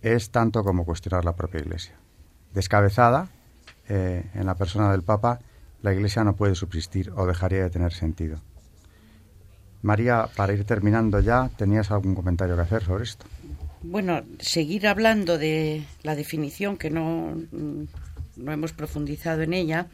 es 0.03 0.29
tanto 0.29 0.63
como 0.63 0.85
cuestionar 0.85 1.25
la 1.25 1.35
propia 1.35 1.61
Iglesia. 1.61 1.95
Descabezada 2.53 3.29
eh, 3.87 4.29
en 4.35 4.45
la 4.45 4.53
persona 4.53 4.91
del 4.91 5.01
Papa, 5.01 5.39
la 5.81 5.91
Iglesia 5.91 6.23
no 6.23 6.35
puede 6.35 6.53
subsistir 6.53 7.11
o 7.15 7.25
dejaría 7.25 7.63
de 7.63 7.71
tener 7.71 7.93
sentido. 7.93 8.41
María, 9.81 10.29
para 10.35 10.53
ir 10.53 10.65
terminando 10.65 11.19
ya, 11.19 11.49
¿tenías 11.57 11.89
algún 11.89 12.13
comentario 12.13 12.55
que 12.55 12.61
hacer 12.61 12.83
sobre 12.83 13.05
esto? 13.05 13.25
Bueno, 13.81 14.23
seguir 14.39 14.87
hablando 14.87 15.37
de 15.37 15.83
la 16.03 16.15
definición, 16.15 16.75
que 16.75 16.89
no, 16.89 17.37
no 18.35 18.51
hemos 18.51 18.73
profundizado 18.73 19.41
en 19.41 19.53
ella. 19.53 19.87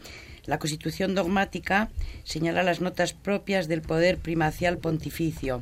La 0.45 0.57
Constitución 0.57 1.13
dogmática 1.13 1.91
señala 2.23 2.63
las 2.63 2.81
notas 2.81 3.13
propias 3.13 3.67
del 3.67 3.83
poder 3.83 4.17
primacial 4.17 4.79
pontificio, 4.79 5.61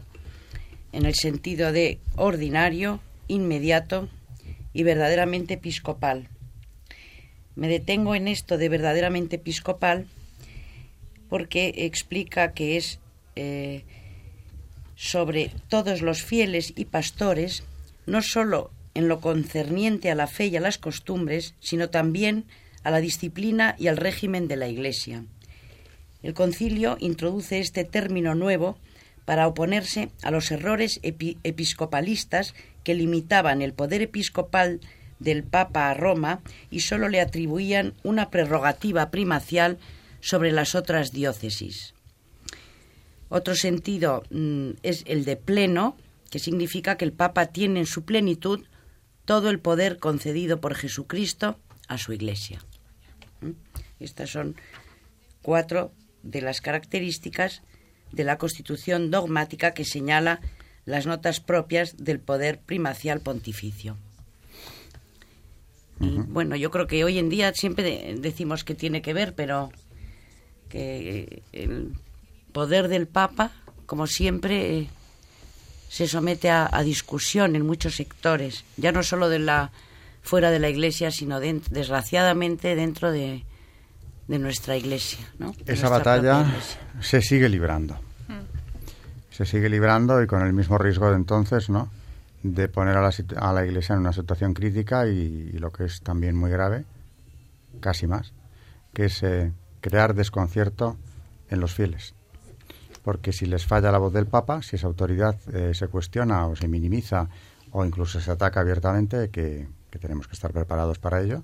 en 0.94 1.06
el 1.06 1.16
sentido 1.16 1.74
de 1.74 2.00
ordinario, 2.16 3.02
inmediato 3.28 4.08
y 4.72 4.84
verdaderamente 4.84 5.56
episcopal. 5.56 6.30
Me 7.56 7.68
detengo 7.68 8.16
en 8.16 8.30
esto 8.30 8.58
de 8.58 8.70
verdaderamente 8.70 9.36
episcopal 9.36 10.08
porque 11.28 11.74
explica 11.76 12.54
que 12.54 12.78
es 12.78 13.00
eh, 13.36 13.84
sobre 14.96 15.52
todos 15.68 16.02
los 16.02 16.24
fieles 16.24 16.74
y 16.76 16.86
pastores 16.86 17.64
no 18.06 18.22
sólo 18.22 18.72
en 18.94 19.08
lo 19.08 19.20
concerniente 19.20 20.12
a 20.12 20.16
la 20.16 20.28
fe 20.28 20.48
y 20.48 20.56
a 20.56 20.62
las 20.62 20.78
costumbres, 20.78 21.56
sino 21.60 21.90
también 21.90 22.46
a 22.84 22.92
la 22.92 23.00
disciplina 23.00 23.76
y 23.80 23.88
al 23.88 23.98
régimen 23.98 24.48
de 24.48 24.58
la 24.58 24.68
Iglesia. 24.68 25.24
El 26.22 26.34
concilio 26.34 26.98
introduce 27.00 27.60
este 27.60 27.84
término 27.84 28.36
nuevo 28.36 28.78
para 29.26 29.48
oponerse 29.48 30.10
a 30.22 30.32
los 30.32 30.52
errores 30.52 31.00
episcopalistas 31.04 32.54
que 32.84 32.94
limitaban 32.94 33.62
el 33.62 33.74
poder 33.74 34.02
episcopal 34.02 34.82
del 35.20 35.44
Papa 35.44 35.90
a 35.90 35.94
Roma 35.94 36.42
y 36.70 36.82
solo 36.82 37.08
le 37.10 37.22
atribuían 37.22 37.94
una 38.04 38.30
prerrogativa 38.30 39.10
primacial 39.12 39.78
sobre 40.20 40.52
las 40.52 40.76
otras 40.76 41.12
diócesis. 41.12 41.94
Otro 43.30 43.56
sentido 43.56 44.24
mm, 44.30 44.72
es 44.84 45.04
el 45.08 45.26
de 45.26 45.38
pleno, 45.38 45.98
que 46.34 46.40
significa 46.40 46.98
que 46.98 47.06
el 47.06 47.14
Papa 47.14 47.46
tiene 47.46 47.82
en 47.82 47.86
su 47.86 48.06
plenitud 48.06 48.66
todo 49.24 49.52
el 49.52 49.60
poder 49.60 50.00
concedido 50.00 50.60
por 50.60 50.74
Jesucristo 50.74 51.60
a 51.88 52.00
su 52.00 52.12
Iglesia. 52.12 52.60
¿Mm? 53.42 53.52
Estas 54.00 54.32
son 54.32 54.56
cuatro 55.44 55.92
de 56.24 56.42
las 56.42 56.60
características 56.60 57.62
de 58.12 58.24
la 58.24 58.40
Constitución 58.40 59.12
dogmática 59.12 59.76
que 59.76 59.86
señala 59.86 60.42
las 60.86 61.06
notas 61.06 61.40
propias 61.40 61.98
del 61.98 62.20
poder 62.20 62.60
primacial 62.60 63.22
pontificio. 63.22 63.96
Y 66.00 66.18
bueno, 66.18 66.56
yo 66.56 66.72
creo 66.72 66.88
que 66.88 67.04
hoy 67.04 67.20
en 67.20 67.30
día 67.30 67.54
siempre 67.54 68.16
decimos 68.18 68.64
que 68.64 68.74
tiene 68.74 69.04
que 69.04 69.14
ver, 69.14 69.36
pero 69.36 69.72
que 70.68 71.44
el 71.52 71.94
poder 72.54 72.88
del 72.88 73.06
Papa, 73.06 73.52
como 73.86 74.08
siempre, 74.08 74.90
se 75.94 76.08
somete 76.08 76.50
a, 76.50 76.82
discusión 76.84 77.56
en 77.56 77.68
muchos 77.68 77.98
sectores, 77.98 78.66
ya 78.78 78.92
no 78.92 79.04
solo 79.04 79.30
de 79.30 79.38
la 79.38 79.70
fuera 80.24 80.50
de 80.50 80.58
la 80.58 80.68
Iglesia, 80.68 81.12
sino 81.12 81.40
desgraciadamente 81.40 82.76
dentro 82.76 83.12
de, 83.12 83.46
de 84.28 84.40
nuestra 84.40 84.76
Iglesia. 84.76 85.20
¿no? 85.38 85.54
Esa 85.68 85.90
batalla 85.90 86.52
se 87.00 87.22
sigue 87.22 87.48
librando. 87.48 88.00
Se 89.30 89.46
sigue 89.46 89.70
librando 89.70 90.20
y 90.24 90.26
con 90.26 90.42
el 90.42 90.52
mismo 90.52 90.80
riesgo 90.80 91.12
de 91.12 91.16
entonces, 91.16 91.70
¿no? 91.70 91.92
De 92.42 92.68
poner 92.70 92.98
a 92.98 93.02
la, 93.02 93.12
a 93.38 93.54
la 93.54 93.64
Iglesia 93.64 93.94
en 93.94 94.00
una 94.00 94.14
situación 94.14 94.56
crítica 94.56 95.06
y, 95.06 95.52
lo 95.60 95.72
que 95.72 95.86
es 95.86 96.02
también 96.02 96.36
muy 96.36 96.50
grave, 96.50 96.86
casi 97.82 98.08
más, 98.08 98.34
que 98.96 99.06
es 99.06 99.22
eh, 99.22 99.52
crear 99.80 100.16
desconcierto 100.16 100.98
en 101.52 101.60
los 101.60 101.72
fieles 101.72 102.16
porque 103.04 103.34
si 103.34 103.46
les 103.46 103.66
falla 103.66 103.92
la 103.92 103.98
voz 103.98 104.14
del 104.14 104.26
Papa, 104.26 104.62
si 104.62 104.78
esa 104.78 104.88
autoridad 104.88 105.36
eh, 105.54 105.74
se 105.74 105.88
cuestiona 105.88 106.48
o 106.48 106.56
se 106.56 106.68
minimiza 106.68 107.30
o 107.72 107.86
incluso 107.86 108.20
se 108.22 108.32
ataca 108.32 108.62
abiertamente, 108.62 109.30
que, 109.30 109.68
tenemos 110.00 110.28
que 110.28 110.34
estar 110.34 110.52
preparados 110.52 110.98
para 111.00 111.22
ello, 111.22 111.44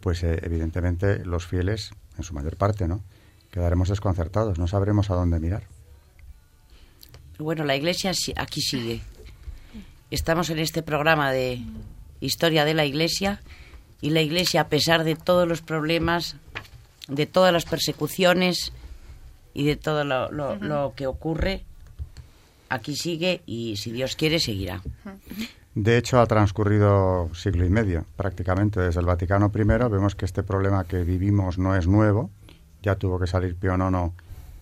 pues 0.00 0.22
eh, 0.22 0.38
evidentemente 0.42 1.24
los 1.24 1.46
fieles, 1.46 1.92
en 2.16 2.24
su 2.24 2.34
mayor 2.34 2.56
parte, 2.56 2.86
¿no? 2.86 3.02
quedaremos 3.50 3.88
desconcertados, 3.88 4.58
no 4.58 4.68
sabremos 4.68 5.10
a 5.10 5.14
dónde 5.14 5.40
mirar. 5.40 5.64
Bueno, 7.38 7.64
la 7.64 7.74
Iglesia 7.74 8.12
aquí 8.36 8.60
sigue. 8.60 9.00
Estamos 10.10 10.50
en 10.50 10.58
este 10.58 10.82
programa 10.82 11.32
de 11.32 11.62
historia 12.20 12.64
de 12.64 12.74
la 12.74 12.84
Iglesia 12.84 13.40
y 14.00 14.10
la 14.10 14.20
Iglesia, 14.20 14.62
a 14.62 14.68
pesar 14.68 15.04
de 15.04 15.16
todos 15.16 15.48
los 15.48 15.62
problemas, 15.62 16.36
de 17.08 17.26
todas 17.26 17.52
las 17.52 17.64
persecuciones, 17.64 18.72
y 19.54 19.64
de 19.64 19.76
todo 19.76 20.04
lo, 20.04 20.92
que 20.94 21.06
ocurre, 21.06 21.64
aquí 22.68 22.96
sigue 22.96 23.42
y 23.46 23.76
si 23.76 23.92
Dios 23.92 24.16
quiere 24.16 24.38
seguirá. 24.38 24.82
De 25.74 25.96
hecho, 25.96 26.20
ha 26.20 26.26
transcurrido 26.26 27.30
siglo 27.34 27.64
y 27.64 27.70
medio, 27.70 28.04
prácticamente 28.16 28.80
desde 28.80 29.00
el 29.00 29.06
Vaticano 29.06 29.52
I. 29.54 29.64
Vemos 29.64 30.14
que 30.14 30.24
este 30.24 30.42
problema 30.42 30.84
que 30.84 31.04
vivimos 31.04 31.58
no 31.58 31.76
es 31.76 31.86
nuevo. 31.86 32.30
Ya 32.82 32.96
tuvo 32.96 33.18
que 33.20 33.26
salir 33.26 33.54
Pío 33.54 33.74
IX 33.76 34.12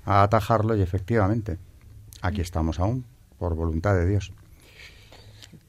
a 0.05 0.23
atajarlo 0.23 0.77
y 0.77 0.83
efectivamente, 0.83 1.59
aquí 2.21 2.41
estamos 2.41 2.79
aún, 2.79 3.05
por 3.39 3.55
voluntad 3.55 3.95
de 3.95 4.07
Dios. 4.07 4.33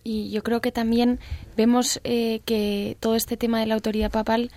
Y 0.03 0.31
yo 0.31 0.43
creo 0.43 0.61
que 0.61 0.71
también 0.71 1.19
vemos 1.57 1.99
eh, 2.03 2.41
que 2.45 2.97
todo 2.99 3.15
este 3.15 3.37
tema 3.37 3.59
de 3.59 3.65
la 3.65 3.75
autoridad 3.75 4.11
papal, 4.11 4.51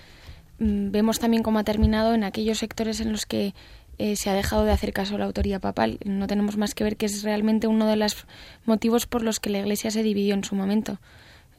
mm, 0.58 0.90
vemos 0.90 1.18
también 1.18 1.42
cómo 1.42 1.58
ha 1.58 1.64
terminado 1.64 2.14
en 2.14 2.24
aquellos 2.24 2.58
sectores 2.58 3.00
en 3.00 3.12
los 3.12 3.26
que 3.26 3.54
eh, 3.98 4.16
se 4.16 4.30
ha 4.30 4.34
dejado 4.34 4.64
de 4.64 4.72
hacer 4.72 4.92
caso 4.92 5.14
a 5.14 5.18
la 5.18 5.26
autoridad 5.26 5.60
papal. 5.60 5.98
No 6.04 6.26
tenemos 6.26 6.56
más 6.56 6.74
que 6.74 6.84
ver 6.84 6.96
que 6.96 7.06
es 7.06 7.22
realmente 7.22 7.66
uno 7.66 7.86
de 7.86 7.96
los 7.96 8.26
motivos 8.64 9.06
por 9.06 9.22
los 9.22 9.40
que 9.40 9.50
la 9.50 9.58
Iglesia 9.58 9.90
se 9.90 10.02
dividió 10.02 10.34
en 10.34 10.44
su 10.44 10.54
momento. 10.54 10.98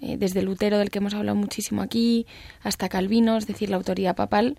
Eh, 0.02 0.18
desde 0.18 0.42
Lutero, 0.42 0.78
del 0.78 0.90
que 0.90 0.98
hemos 0.98 1.14
hablado 1.14 1.38
muchísimo 1.38 1.82
aquí, 1.82 2.26
hasta 2.62 2.90
Calvino, 2.90 3.38
es 3.38 3.48
decir, 3.48 3.70
la 3.70 3.78
autoridad 3.78 4.16
papal 4.16 4.58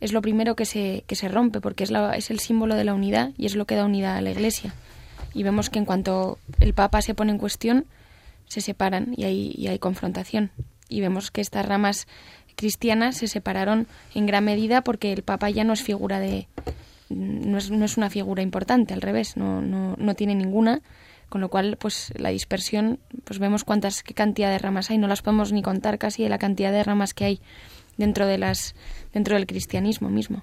es 0.00 0.12
lo 0.12 0.22
primero 0.22 0.54
que 0.54 0.66
se, 0.66 1.04
que 1.06 1.16
se 1.16 1.28
rompe, 1.28 1.60
porque 1.60 1.84
es, 1.84 1.90
la, 1.90 2.14
es 2.14 2.30
el 2.30 2.38
símbolo 2.38 2.74
de 2.74 2.84
la 2.84 2.94
unidad 2.94 3.32
y 3.36 3.46
es 3.46 3.56
lo 3.56 3.64
que 3.64 3.74
da 3.74 3.84
unidad 3.84 4.16
a 4.16 4.20
la 4.20 4.30
Iglesia. 4.30 4.74
Y 5.32 5.42
vemos 5.42 5.70
que 5.70 5.78
en 5.78 5.84
cuanto 5.84 6.38
el 6.60 6.74
Papa 6.74 7.02
se 7.02 7.14
pone 7.14 7.32
en 7.32 7.38
cuestión, 7.38 7.86
se 8.46 8.60
separan 8.60 9.14
y 9.16 9.24
hay, 9.24 9.54
y 9.56 9.66
hay 9.68 9.78
confrontación. 9.78 10.50
Y 10.88 11.00
vemos 11.00 11.30
que 11.30 11.40
estas 11.40 11.66
ramas 11.66 12.06
cristianas 12.54 13.16
se 13.16 13.26
separaron 13.26 13.88
en 14.14 14.26
gran 14.26 14.44
medida 14.44 14.82
porque 14.84 15.12
el 15.12 15.22
Papa 15.22 15.50
ya 15.50 15.64
no 15.64 15.72
es 15.72 15.82
figura 15.82 16.20
de, 16.20 16.46
no 17.14 17.58
es, 17.58 17.70
no 17.70 17.84
es 17.84 17.96
una 17.96 18.10
figura 18.10 18.42
importante, 18.42 18.94
al 18.94 19.02
revés, 19.02 19.36
no, 19.36 19.60
no, 19.60 19.96
no 19.98 20.14
tiene 20.14 20.34
ninguna, 20.34 20.82
con 21.28 21.40
lo 21.40 21.48
cual 21.48 21.76
pues 21.78 22.12
la 22.16 22.30
dispersión, 22.30 22.98
pues 23.24 23.38
vemos 23.38 23.64
cuántas, 23.64 24.02
qué 24.02 24.14
cantidad 24.14 24.50
de 24.50 24.58
ramas 24.58 24.90
hay, 24.90 24.98
no 24.98 25.08
las 25.08 25.22
podemos 25.22 25.52
ni 25.52 25.62
contar 25.62 25.98
casi 25.98 26.22
de 26.22 26.28
la 26.28 26.38
cantidad 26.38 26.72
de 26.72 26.82
ramas 26.82 27.14
que 27.14 27.24
hay 27.24 27.40
dentro 27.96 28.26
de 28.26 28.38
las 28.38 28.74
dentro 29.12 29.36
del 29.36 29.46
cristianismo 29.46 30.10
mismo. 30.10 30.42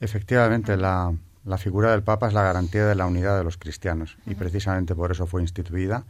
Efectivamente, 0.00 0.76
la, 0.76 1.14
la 1.44 1.58
figura 1.58 1.90
del 1.92 2.02
Papa 2.02 2.28
es 2.28 2.34
la 2.34 2.42
garantía 2.42 2.86
de 2.86 2.94
la 2.94 3.06
unidad 3.06 3.38
de 3.38 3.44
los 3.44 3.56
cristianos 3.56 4.18
y 4.26 4.34
precisamente 4.34 4.94
por 4.94 5.10
eso 5.12 5.26
fue 5.26 5.42
instituida 5.42 6.04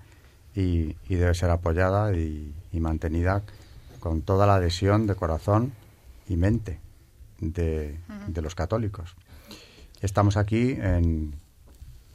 y, 0.55 0.97
y 1.09 1.15
debe 1.15 1.35
ser 1.35 1.51
apoyada 1.51 2.15
y, 2.17 2.53
y, 2.73 2.81
mantenida 2.81 3.43
con 4.01 4.23
toda 4.23 4.47
la 4.47 4.57
adhesión 4.57 5.07
de 5.07 5.15
corazón 5.15 5.73
y 6.29 6.37
mente 6.37 6.81
de, 7.41 7.99
de 8.27 8.43
los 8.43 8.55
católicos. 8.55 9.15
Estamos 10.01 10.37
aquí 10.37 10.73
en, 10.73 11.35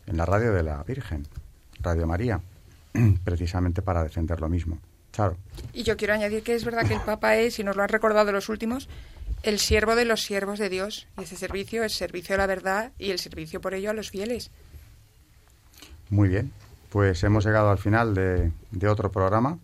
en 0.07 0.17
la 0.17 0.25
radio 0.25 0.53
de 0.53 0.63
la 0.63 0.83
Virgen, 0.83 1.27
Radio 1.79 2.07
María, 2.07 2.41
precisamente 3.23 3.81
para 3.81 4.03
defender 4.03 4.39
lo 4.39 4.49
mismo. 4.49 4.79
Claro. 5.11 5.35
Y 5.73 5.83
yo 5.83 5.97
quiero 5.97 6.13
añadir 6.13 6.43
que 6.43 6.55
es 6.55 6.63
verdad 6.63 6.87
que 6.87 6.93
el 6.93 7.01
Papa 7.01 7.35
es, 7.35 7.59
y 7.59 7.63
nos 7.63 7.75
lo 7.75 7.83
han 7.83 7.89
recordado 7.89 8.31
los 8.31 8.49
últimos, 8.49 8.87
el 9.43 9.59
siervo 9.59 9.95
de 9.95 10.05
los 10.05 10.21
siervos 10.21 10.59
de 10.59 10.69
Dios. 10.69 11.07
Y 11.17 11.23
ese 11.23 11.35
servicio 11.35 11.83
es 11.83 11.93
servicio 11.93 12.35
a 12.35 12.37
la 12.37 12.47
verdad 12.47 12.91
y 12.97 13.11
el 13.11 13.19
servicio 13.19 13.59
por 13.61 13.73
ello 13.73 13.89
a 13.89 13.93
los 13.93 14.09
fieles. 14.09 14.51
Muy 16.09 16.29
bien. 16.29 16.51
Pues 16.89 17.23
hemos 17.23 17.45
llegado 17.45 17.69
al 17.69 17.77
final 17.77 18.13
de, 18.13 18.51
de 18.71 18.87
otro 18.87 19.11
programa, 19.11 19.59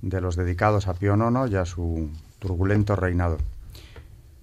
de 0.00 0.20
los 0.20 0.36
dedicados 0.36 0.86
a 0.86 0.94
Pío 0.94 1.16
IX 1.16 1.50
y 1.50 1.56
a 1.56 1.64
su 1.64 2.08
turbulento 2.38 2.94
reinado. 2.94 3.38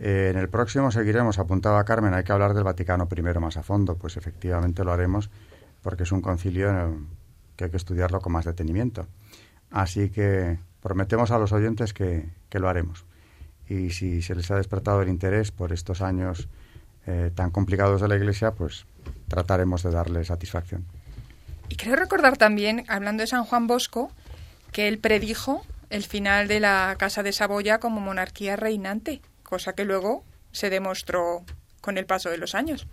Eh, 0.05 0.31
en 0.31 0.37
el 0.37 0.49
próximo 0.49 0.91
seguiremos, 0.91 1.39
apuntaba 1.39 1.85
Carmen, 1.85 2.13
hay 2.13 2.25
que 2.25 2.33
hablar 2.33 2.53
del 2.53 2.65
Vaticano 2.65 3.07
primero 3.07 3.39
más 3.39 3.55
a 3.55 3.63
fondo, 3.63 3.95
pues 3.95 4.17
efectivamente 4.17 4.83
lo 4.83 4.91
haremos 4.91 5.29
porque 5.81 6.03
es 6.03 6.11
un 6.11 6.19
concilio 6.19 6.97
que 7.55 7.63
hay 7.63 7.69
que 7.69 7.77
estudiarlo 7.77 8.19
con 8.19 8.33
más 8.33 8.43
detenimiento. 8.43 9.07
Así 9.71 10.09
que 10.09 10.59
prometemos 10.81 11.31
a 11.31 11.39
los 11.39 11.53
oyentes 11.53 11.93
que, 11.93 12.27
lo 12.51 12.67
haremos. 12.67 13.05
Y 13.69 13.91
si 13.91 14.21
se 14.21 14.35
les 14.35 14.51
ha 14.51 14.57
despertado 14.57 15.01
el 15.01 15.07
interés 15.07 15.51
por 15.51 15.71
estos 15.71 16.01
años 16.01 16.49
eh, 17.07 17.31
tan 17.33 17.49
complicados 17.49 18.01
de 18.01 18.09
la 18.09 18.17
Iglesia, 18.17 18.51
pues 18.51 18.85
trataremos 19.29 19.83
de 19.83 19.91
darle 19.91 20.25
satisfacción. 20.25 20.85
Y 21.69 21.77
creo 21.77 21.95
recordar 21.95 22.35
también, 22.35 22.83
hablando 22.89 23.21
de 23.21 23.27
San 23.27 23.45
Juan 23.45 23.67
Bosco, 23.67 24.11
que 24.73 24.89
él 24.89 24.99
predijo 24.99 25.65
el 25.89 26.03
final 26.03 26.49
de 26.49 26.59
la 26.59 26.93
Casa 26.99 27.23
de 27.23 27.31
Saboya 27.31 27.79
como 27.79 28.01
monarquía 28.01 28.57
reinante 28.57 29.21
cosa 29.53 29.73
que 29.73 29.85
luego 29.85 30.23
se 30.51 30.71
demostró 30.71 31.43
con 31.79 31.99
el 31.99 32.07
paso 32.07 32.31
de 32.31 32.39
los 32.39 32.55
años. 32.55 32.87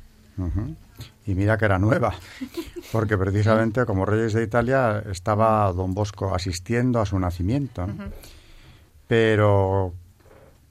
Y 1.25 1.35
mira 1.35 1.57
que 1.57 1.65
era 1.65 1.79
nueva, 1.79 2.13
porque 2.93 3.17
precisamente 3.17 3.87
como 3.87 4.05
reyes 4.05 4.35
de 4.35 4.43
Italia 4.43 5.03
estaba 5.11 5.73
don 5.73 5.95
Bosco 5.95 6.35
asistiendo 6.35 7.01
a 7.01 7.07
su 7.07 7.19
nacimiento. 7.19 7.87
Pero, 9.09 9.95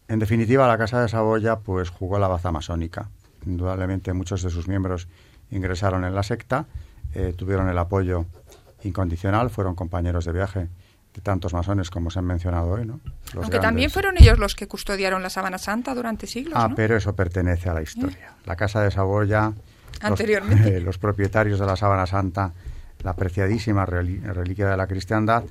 en 0.07 0.19
definitiva, 0.19 0.67
la 0.67 0.77
Casa 0.77 1.01
de 1.01 1.09
Saboya 1.09 1.57
pues 1.57 1.89
jugó 1.89 2.19
la 2.19 2.27
baza 2.27 2.51
masónica. 2.51 3.09
Indudablemente 3.47 4.13
muchos 4.13 4.43
de 4.43 4.51
sus 4.51 4.67
miembros 4.67 5.07
ingresaron 5.49 6.05
en 6.05 6.13
la 6.13 6.21
secta, 6.21 6.67
eh, 7.15 7.33
tuvieron 7.35 7.67
el 7.67 7.77
apoyo 7.79 8.27
incondicional, 8.83 9.49
fueron 9.49 9.73
compañeros 9.73 10.25
de 10.25 10.33
viaje 10.33 10.67
de 11.15 11.21
tantos 11.23 11.55
masones 11.55 11.89
como 11.89 12.11
se 12.11 12.19
han 12.19 12.25
mencionado 12.25 12.73
hoy, 12.73 12.85
¿no? 12.85 12.99
Aunque 13.35 13.59
también 13.59 13.89
fueron 13.89 14.17
ellos 14.17 14.39
los 14.39 14.55
que 14.55 14.67
custodiaron 14.67 15.21
la 15.21 15.29
Sábana 15.29 15.57
Santa 15.57 15.93
durante 15.93 16.27
siglos. 16.27 16.53
Ah, 16.55 16.69
pero 16.75 16.97
eso 16.97 17.15
pertenece 17.15 17.69
a 17.69 17.73
la 17.73 17.81
historia. 17.81 18.33
La 18.45 18.55
Casa 18.55 18.81
de 18.81 18.91
Saboya, 18.91 19.53
Anteriormente. 20.01 20.79
Los, 20.81 20.97
propietarios 20.97 21.59
de 21.59 21.65
la 21.65 21.75
Sábana 21.75 22.05
Santa, 22.05 22.53
la 23.03 23.11
apreciadísima 23.11 23.85
reliquia 23.85 24.69
de 24.69 24.77
la 24.77 24.87
cristiandad, 24.87 25.43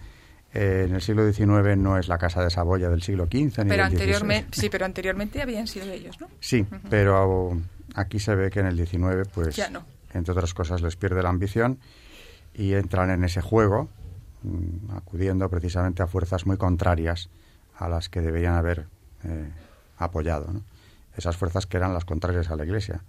eh, 0.55 0.87
en 0.89 0.95
el 0.95 1.03
siglo 1.03 1.31
XIX 1.31 1.76
no 1.76 1.99
es 1.99 2.09
la 2.09 2.16
Casa 2.18 2.43
de 2.43 2.51
Saboya 2.51 2.89
del 2.89 3.03
siglo 3.03 3.26
XV 3.26 3.64
ni 3.64 3.70
del 3.70 3.81
anteriormente, 3.81 4.49
Sí, 4.59 4.68
pero 4.70 4.87
anteriormente 4.87 5.43
habían 5.43 5.66
sido 5.66 5.91
ellos, 5.91 6.18
¿no? 6.20 6.29
Sí, 6.41 6.66
pero 6.89 7.59
aquí 7.95 8.18
se 8.18 8.35
ve 8.35 8.51
que 8.51 8.61
en 8.61 8.66
el 8.66 8.76
XIX, 8.76 9.29
pues, 9.33 9.61
entre 10.14 10.33
otras 10.33 10.55
cosas, 10.55 10.81
les 10.81 10.97
pierde 10.97 11.22
la 11.22 11.29
ambición 11.29 11.79
y 12.55 12.74
entran 12.74 13.11
en 13.11 13.24
ese 13.24 13.43
juego 13.43 13.89
mm, 14.43 14.97
acudiendo 14.97 15.49
precisamente 15.51 16.03
a 16.03 16.07
fuerzas 16.07 16.47
muy 16.47 16.57
contrarias 16.57 17.29
a 17.79 17.89
las 17.89 18.09
que 18.09 18.20
deberían 18.20 18.55
haber 18.55 18.87
eh, 19.24 19.51
apoyado. 19.97 20.47
Esas 21.16 21.37
fuerzas 21.37 21.66
que 21.66 21.76
eran 21.76 21.95
las 21.95 22.05
contrarias 22.05 22.51
a 22.51 22.57
la 22.57 22.64
Iglesia. 22.64 23.01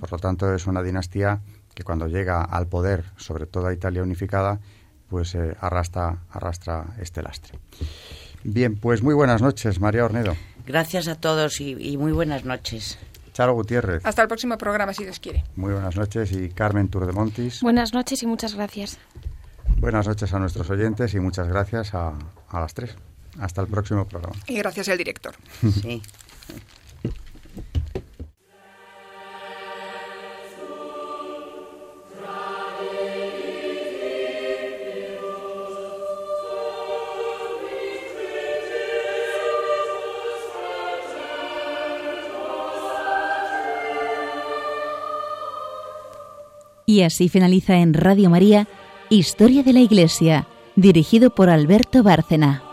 Por 0.00 0.10
lo 0.10 0.18
tanto, 0.18 0.52
es 0.54 0.66
una 0.66 0.82
dinastía 0.82 1.40
que 1.74 1.84
cuando 1.84 2.08
llega 2.08 2.42
al 2.42 2.66
poder, 2.66 3.04
sobre 3.16 3.46
todo 3.46 3.66
a 3.68 3.72
Italia 3.72 4.02
unificada, 4.02 4.58
pues 5.08 5.34
eh, 5.34 5.56
arrastra, 5.60 6.18
arrastra 6.30 6.86
este 7.00 7.22
lastre. 7.22 7.58
Bien, 8.44 8.76
pues 8.76 9.02
muy 9.02 9.14
buenas 9.14 9.42
noches, 9.42 9.80
María 9.80 10.04
Ornedo. 10.04 10.34
Gracias 10.66 11.08
a 11.08 11.14
todos 11.14 11.60
y, 11.60 11.96
muy 11.96 12.12
buenas 12.12 12.44
noches. 12.44 12.98
Charo 13.32 13.54
Gutiérrez. 13.54 14.04
Hasta 14.04 14.22
el 14.22 14.28
próximo 14.28 14.58
programa, 14.58 14.92
si 14.92 15.04
Dios 15.04 15.20
quiere. 15.20 15.44
Muy 15.56 15.72
buenas 15.72 15.96
noches. 15.96 16.32
Y 16.32 16.50
Carmen 16.50 16.88
Turdemontis. 16.88 17.62
Buenas 17.62 17.94
noches 17.94 18.22
y 18.22 18.26
muchas 18.26 18.54
gracias. 18.54 18.98
Buenas 19.78 20.06
noches 20.06 20.32
a 20.34 20.38
nuestros 20.38 20.68
oyentes 20.70 21.14
y 21.14 21.20
muchas 21.20 21.48
gracias 21.48 21.94
a, 21.94 22.12
a 22.48 22.60
las 22.60 22.74
tres. 22.74 22.96
Hasta 23.38 23.60
el 23.62 23.68
próximo 23.68 24.06
programa. 24.06 24.36
Y 24.46 24.54
gracias 24.54 24.88
al 24.88 24.98
director. 24.98 25.34
Sí. 25.82 26.02
Y 46.84 47.02
así 47.02 47.30
finaliza 47.30 47.76
en 47.76 47.94
Radio 47.94 48.28
María 48.28 48.68
Historia 49.08 49.62
de 49.62 49.72
la 49.72 49.80
Iglesia, 49.80 50.46
dirigido 50.76 51.34
por 51.34 51.48
Alberto 51.48 52.02
Bárcena. 52.02 52.71